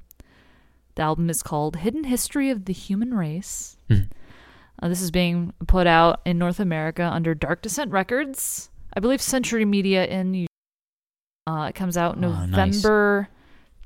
The 0.94 1.02
album 1.02 1.30
is 1.30 1.42
called 1.42 1.76
Hidden 1.76 2.04
History 2.04 2.50
of 2.50 2.66
the 2.66 2.74
Human 2.74 3.14
Race. 3.14 3.78
Mhm. 3.88 4.10
Uh, 4.82 4.88
this 4.88 5.00
is 5.00 5.10
being 5.10 5.54
put 5.66 5.86
out 5.86 6.20
in 6.26 6.36
North 6.38 6.60
America 6.60 7.02
under 7.04 7.34
Dark 7.34 7.62
Descent 7.62 7.90
Records. 7.90 8.68
I 8.94 9.00
believe 9.00 9.22
Century 9.22 9.64
Media 9.64 10.04
in. 10.04 10.46
Uh, 11.46 11.66
it 11.70 11.74
comes 11.74 11.96
out 11.96 12.16
Oh, 12.22 12.44
nice. 12.44 12.82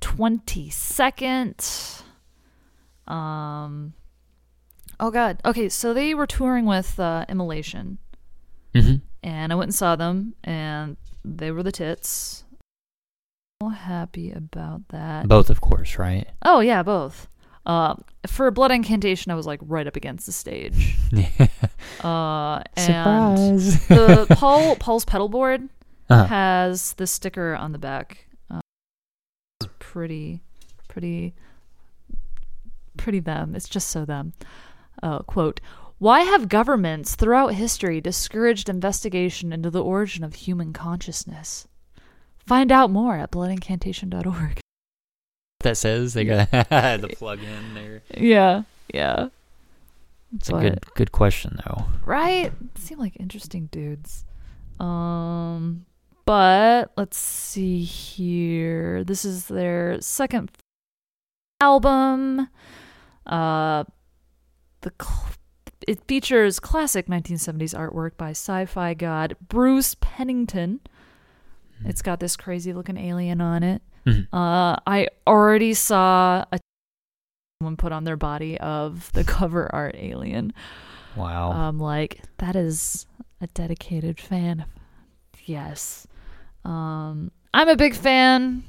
November 0.02 0.16
twenty 0.16 0.70
second. 0.70 1.64
Um. 3.06 3.94
Oh 4.98 5.10
God. 5.10 5.40
Okay, 5.44 5.68
so 5.68 5.92
they 5.92 6.14
were 6.14 6.26
touring 6.26 6.64
with 6.66 6.98
uh, 6.98 7.24
Immolation 7.28 7.98
hmm 8.74 8.96
and 9.22 9.52
I 9.52 9.56
went 9.56 9.68
and 9.68 9.74
saw 9.74 9.96
them, 9.96 10.34
and 10.44 10.96
they 11.24 11.50
were 11.50 11.62
the 11.62 11.72
tits. 11.72 12.44
So 13.62 13.68
happy 13.70 14.30
about 14.30 14.86
that. 14.88 15.26
Both, 15.28 15.50
of 15.50 15.60
course, 15.60 15.98
right? 15.98 16.26
oh 16.44 16.60
yeah, 16.60 16.82
both. 16.82 17.28
Uh, 17.64 17.96
for 18.28 18.48
Blood 18.52 18.70
Incantation, 18.70 19.32
I 19.32 19.34
was 19.34 19.46
like 19.46 19.58
right 19.62 19.86
up 19.86 19.96
against 19.96 20.26
the 20.26 20.32
stage. 20.32 20.96
Uh, 22.02 22.62
and 22.76 23.60
Surprise. 23.60 23.88
the 23.88 24.26
Paul 24.36 24.76
Paul's 24.76 25.04
pedal 25.04 25.28
board 25.28 25.68
Uh-huh. 26.10 26.26
has 26.26 26.92
the 26.94 27.06
sticker 27.06 27.54
on 27.54 27.72
the 27.72 27.78
back. 27.78 28.25
Pretty, 29.96 30.42
pretty, 30.88 31.32
pretty 32.98 33.18
them. 33.18 33.54
It's 33.54 33.66
just 33.66 33.88
so 33.88 34.04
them. 34.04 34.34
Uh, 35.02 35.20
quote, 35.20 35.58
why 35.96 36.20
have 36.20 36.50
governments 36.50 37.14
throughout 37.14 37.54
history 37.54 38.02
discouraged 38.02 38.68
investigation 38.68 39.54
into 39.54 39.70
the 39.70 39.82
origin 39.82 40.22
of 40.22 40.34
human 40.34 40.74
consciousness? 40.74 41.66
Find 42.36 42.70
out 42.70 42.90
more 42.90 43.16
at 43.16 43.30
bloodincantation.org. 43.30 44.60
That 45.60 45.78
says 45.78 46.12
they 46.12 46.26
got 46.26 46.50
the 46.50 47.08
plug 47.16 47.38
in 47.42 47.72
there. 47.72 48.02
Yeah, 48.14 48.64
yeah. 48.92 49.30
It's 50.34 50.50
a 50.50 50.60
good 50.60 50.84
good 50.94 51.12
question 51.12 51.58
though. 51.64 51.86
right? 52.04 52.52
Seem 52.74 52.98
like 52.98 53.16
interesting 53.18 53.70
dudes. 53.72 54.26
Um, 54.78 55.86
but 56.26 56.92
let's 56.96 57.16
see 57.16 57.82
here. 57.82 59.02
This 59.04 59.24
is 59.24 59.46
their 59.46 60.00
second 60.00 60.50
album. 61.60 62.48
Uh, 63.24 63.84
the 64.82 64.92
cl- 65.00 65.30
it 65.86 66.00
features 66.06 66.58
classic 66.60 67.06
1970s 67.06 67.74
artwork 67.74 68.16
by 68.16 68.30
sci-fi 68.30 68.92
god 68.94 69.36
Bruce 69.48 69.96
Pennington. 70.00 70.80
It's 71.84 72.02
got 72.02 72.20
this 72.20 72.36
crazy 72.36 72.72
looking 72.72 72.96
alien 72.96 73.40
on 73.40 73.62
it. 73.62 73.82
Mhm. 74.06 74.26
Uh, 74.32 74.76
I 74.86 75.08
already 75.26 75.74
saw 75.74 76.44
a 76.52 76.58
someone 77.60 77.76
put 77.76 77.92
on 77.92 78.04
their 78.04 78.16
body 78.16 78.58
of 78.58 79.10
the 79.12 79.24
cover 79.24 79.72
art 79.74 79.94
alien. 79.98 80.52
Wow. 81.16 81.52
Um, 81.52 81.78
like 81.78 82.20
that 82.38 82.56
is 82.56 83.06
a 83.40 83.46
dedicated 83.48 84.18
fan. 84.20 84.64
Yes. 85.44 86.06
Um, 86.66 87.30
I'm 87.54 87.68
a 87.68 87.76
big 87.76 87.94
fan. 87.94 88.64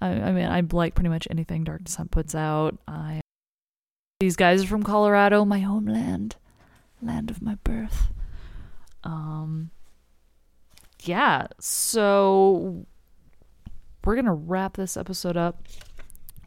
I, 0.00 0.08
I 0.08 0.32
mean, 0.32 0.46
I 0.46 0.62
like 0.72 0.94
pretty 0.94 1.10
much 1.10 1.26
anything 1.28 1.64
Dark 1.64 1.82
Descent 1.84 2.12
puts 2.12 2.34
out. 2.34 2.78
I 2.86 3.20
these 4.20 4.36
guys 4.36 4.62
are 4.62 4.66
from 4.66 4.82
Colorado, 4.82 5.44
my 5.44 5.58
homeland, 5.58 6.36
land 7.02 7.30
of 7.30 7.42
my 7.42 7.56
birth. 7.64 8.08
Um, 9.04 9.70
yeah. 11.02 11.48
So 11.58 12.86
we're 14.04 14.16
gonna 14.16 14.32
wrap 14.32 14.76
this 14.76 14.96
episode 14.96 15.36
up 15.36 15.64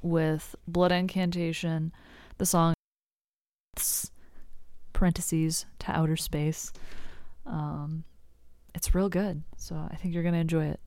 with 0.01 0.55
Blood 0.65 0.93
Incantation, 0.93 1.91
the 2.37 2.45
song 2.45 2.73
parentheses 4.93 5.65
to 5.79 5.91
outer 5.91 6.15
space. 6.15 6.71
Um, 7.45 8.05
it's 8.79 8.95
real 8.95 9.09
good, 9.09 9.43
so 9.57 9.75
I 9.91 9.97
think 9.97 10.13
you're 10.13 10.23
gonna 10.23 10.37
enjoy 10.37 10.67
it. 10.67 10.79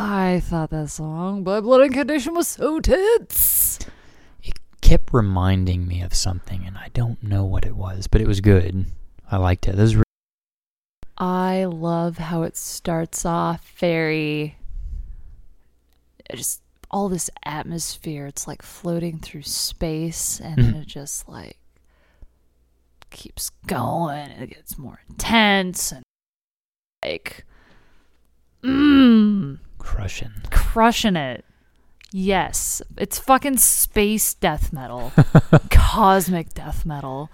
I 0.00 0.40
thought 0.44 0.70
that 0.70 0.90
song 0.90 1.42
by 1.42 1.60
Blood 1.60 1.82
Incantation 1.82 2.34
was 2.34 2.46
so 2.48 2.78
tits. 2.78 3.80
It 4.42 4.58
kept 4.80 5.12
reminding 5.12 5.86
me 5.88 6.02
of 6.02 6.14
something, 6.14 6.64
and 6.66 6.78
I 6.78 6.88
don't 6.94 7.20
know 7.22 7.44
what 7.44 7.64
it 7.66 7.74
was, 7.74 8.06
but 8.06 8.20
it 8.20 8.28
was 8.28 8.40
good. 8.40 8.86
I 9.30 9.36
liked 9.38 9.66
it. 9.66 9.74
This 9.76 9.90
is 9.90 9.96
re- 9.96 10.02
I 11.18 11.64
love 11.64 12.18
how 12.18 12.42
it 12.42 12.56
starts 12.56 13.26
off 13.26 13.72
very 13.78 14.56
just 16.34 16.62
all 16.90 17.08
this 17.08 17.28
atmosphere. 17.44 18.26
It's 18.26 18.46
like 18.46 18.62
floating 18.62 19.18
through 19.18 19.42
space 19.42 20.38
and 20.40 20.56
then 20.58 20.74
Mhm. 20.74 20.82
it 20.82 20.86
just 20.88 21.28
like 21.28 21.58
keeps 23.10 23.48
going 23.66 24.28
it 24.30 24.50
gets 24.50 24.76
more 24.76 25.00
intense 25.08 25.90
and 25.92 26.02
like 27.02 27.46
mmm 28.62 29.58
crushing. 29.94 30.32
crushing 30.50 31.16
it. 31.16 31.44
Yes, 32.12 32.80
it's 32.96 33.18
fucking 33.18 33.58
space 33.58 34.32
death 34.34 34.72
metal, 34.72 35.12
cosmic 35.70 36.54
death 36.54 36.86
metal. 36.86 37.30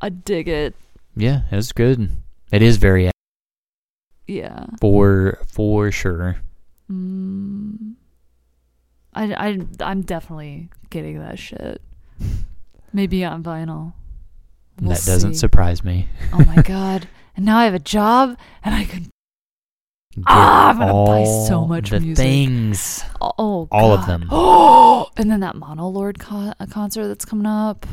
I 0.00 0.10
dig 0.10 0.48
it. 0.48 0.74
Yeah, 1.16 1.42
it's 1.50 1.72
good. 1.72 2.10
It 2.52 2.60
is 2.62 2.76
very 2.76 3.10
Yeah. 4.26 4.66
for 4.80 5.38
for 5.48 5.90
sure. 5.90 6.36
Mm. 6.90 7.94
I, 9.14 9.32
I, 9.32 9.58
I'm 9.80 10.02
definitely 10.02 10.68
getting 10.90 11.18
that 11.20 11.38
shit. 11.38 11.80
Maybe 12.92 13.24
on 13.24 13.42
vinyl. 13.42 13.94
We'll 14.80 14.90
that 14.90 15.04
doesn't 15.06 15.34
see. 15.34 15.38
surprise 15.38 15.82
me. 15.82 16.08
Oh 16.34 16.44
my 16.44 16.60
god. 16.62 17.08
And 17.34 17.46
now 17.46 17.56
I 17.58 17.64
have 17.64 17.72
a 17.74 17.78
job 17.78 18.36
and 18.62 18.74
I 18.74 18.84
can. 18.84 19.08
Ah, 20.26 20.70
I'm 20.70 20.78
gonna 20.78 20.92
buy 21.04 21.24
so 21.46 21.66
much 21.66 21.90
the 21.90 22.00
music. 22.00 22.22
things. 22.24 23.04
Oh, 23.20 23.68
All 23.70 23.92
of 23.92 24.06
them. 24.06 24.28
Oh, 24.30 25.10
and 25.16 25.30
then 25.30 25.40
that 25.40 25.54
Monolord 25.56 26.18
con- 26.18 26.54
uh, 26.58 26.66
concert 26.70 27.08
that's 27.08 27.24
coming 27.24 27.46
up. 27.46 27.84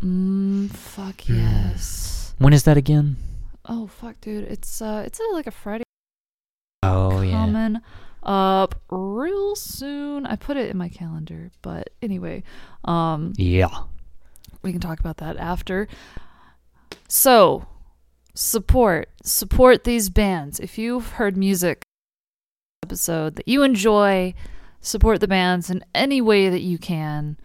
Mm, 0.00 0.70
fuck 0.70 1.20
Hmm. 1.22 1.34
yes. 1.34 2.34
When 2.38 2.52
is 2.52 2.62
that 2.64 2.76
again? 2.76 3.16
Oh 3.66 3.86
fuck, 3.88 4.20
dude. 4.20 4.44
It's 4.44 4.80
uh, 4.80 5.02
it's 5.04 5.20
uh, 5.20 5.24
like 5.32 5.46
a 5.46 5.50
Friday 5.50 5.84
Oh 6.82 7.20
yeah. 7.20 7.32
coming 7.32 7.80
up 8.22 8.80
real 8.90 9.56
soon. 9.56 10.24
I 10.26 10.36
put 10.36 10.56
it 10.56 10.70
in 10.70 10.76
my 10.78 10.88
calendar, 10.88 11.50
but 11.62 11.90
anyway, 12.00 12.44
um, 12.84 13.32
Yeah. 13.36 13.68
we 14.62 14.70
can 14.72 14.80
talk 14.80 15.00
about 15.00 15.18
that 15.18 15.36
after. 15.36 15.88
So, 17.08 17.66
support 18.38 19.08
support 19.24 19.82
these 19.82 20.08
bands. 20.10 20.60
If 20.60 20.78
you've 20.78 21.08
heard 21.12 21.36
music 21.36 21.82
episode 22.84 23.34
that 23.34 23.48
you 23.48 23.64
enjoy, 23.64 24.32
support 24.80 25.20
the 25.20 25.26
bands 25.26 25.70
in 25.70 25.84
any 25.92 26.20
way 26.20 26.48
that 26.48 26.60
you 26.60 26.78
can, 26.78 27.36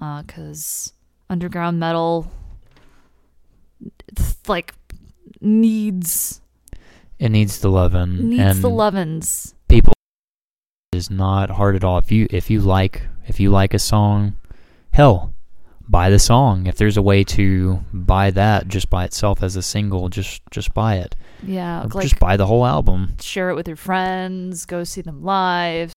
uh, 0.00 0.22
because 0.22 0.94
underground 1.28 1.78
metal, 1.78 2.30
it's 4.08 4.38
like 4.48 4.74
needs 5.42 6.40
It 7.18 7.28
needs 7.28 7.60
the 7.60 7.68
lovin'. 7.68 8.30
needs 8.30 8.40
and 8.42 8.62
the 8.64 8.70
lovin's. 8.70 9.54
people 9.68 9.92
is 10.92 11.10
not 11.10 11.50
hard 11.50 11.76
at 11.76 11.84
all. 11.84 11.98
If 11.98 12.10
you 12.10 12.26
if 12.30 12.48
you 12.48 12.60
like 12.60 13.02
if 13.26 13.38
you 13.38 13.50
like 13.50 13.74
a 13.74 13.78
song, 13.78 14.38
hell, 14.94 15.34
buy 15.88 16.10
the 16.10 16.18
song. 16.18 16.66
If 16.66 16.76
there's 16.76 16.96
a 16.96 17.02
way 17.02 17.24
to 17.24 17.82
buy 17.92 18.30
that 18.32 18.68
just 18.68 18.90
by 18.90 19.04
itself 19.04 19.42
as 19.42 19.56
a 19.56 19.62
single, 19.62 20.08
just 20.08 20.42
just 20.50 20.74
buy 20.74 20.96
it. 20.96 21.16
Yeah, 21.42 21.86
like 21.92 22.02
just 22.02 22.18
buy 22.20 22.36
the 22.36 22.46
whole 22.46 22.66
album. 22.66 23.14
share 23.20 23.50
it 23.50 23.54
with 23.54 23.66
your 23.68 23.76
friends, 23.76 24.64
go 24.66 24.84
see 24.84 25.00
them 25.02 25.22
live. 25.22 25.92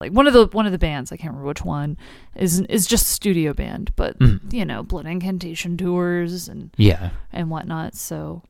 Like 0.00 0.12
one 0.12 0.26
of 0.26 0.34
the 0.34 0.46
one 0.48 0.66
of 0.66 0.72
the 0.72 0.78
bands, 0.78 1.10
I 1.10 1.16
can't 1.16 1.30
remember 1.32 1.48
which 1.48 1.64
one, 1.64 1.96
is 2.34 2.60
is 2.60 2.86
just 2.86 3.04
a 3.04 3.08
studio 3.08 3.52
band, 3.54 3.92
but 3.96 4.18
Mm. 4.18 4.52
you 4.52 4.64
know, 4.64 4.82
Blood 4.82 5.06
Incantation 5.06 5.76
tours 5.76 6.48
and 6.48 6.70
Yeah. 6.76 7.10
and 7.32 7.50
whatnot. 7.50 7.94
So, 7.94 8.42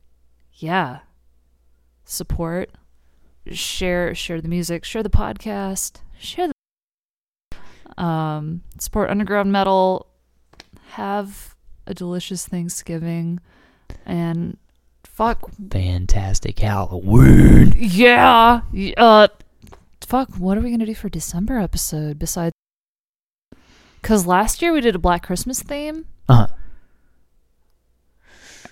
yeah, 0.53 0.99
support, 2.03 2.69
share 3.51 4.13
share 4.13 4.41
the 4.41 4.49
music, 4.49 4.83
share 4.83 5.03
the 5.03 5.09
podcast, 5.09 6.01
share 6.19 6.47
the 6.49 6.53
um 8.03 8.61
support 8.77 9.09
underground 9.09 9.51
metal. 9.51 10.07
Have 10.97 11.55
a 11.85 11.93
delicious 11.93 12.47
Thanksgiving, 12.47 13.39
and 14.03 14.57
fuck 15.03 15.51
Fantastic 15.69 16.57
Halloween. 16.57 17.75
yeah. 17.77 18.61
Uh, 18.97 19.27
fuck. 20.01 20.35
What 20.37 20.57
are 20.57 20.61
we 20.61 20.71
gonna 20.71 20.87
do 20.87 20.95
for 20.95 21.07
December 21.07 21.59
episode 21.59 22.17
besides? 22.17 22.51
Because 24.01 24.25
last 24.25 24.63
year 24.63 24.73
we 24.73 24.81
did 24.81 24.95
a 24.95 24.97
Black 24.97 25.21
Christmas 25.21 25.61
theme. 25.61 26.05
Uh-huh. 26.27 26.47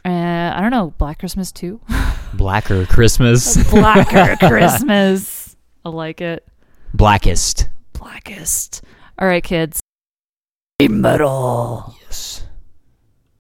And 0.04 0.56
I 0.56 0.62
don't 0.62 0.72
know, 0.72 0.96
Black 0.98 1.20
Christmas 1.20 1.52
too. 1.52 1.80
blacker 2.34 2.88
Christmas. 2.88 3.56
Blacker 3.70 4.36
Christmas. 4.48 5.56
I 5.86 5.90
like 5.90 6.22
it. 6.22 6.44
Blackest. 6.92 7.70
Blackest. 7.94 8.84
All 9.20 9.28
right, 9.28 9.44
kids. 9.44 9.80
Metal. 10.82 11.96
Yes. 12.16 12.45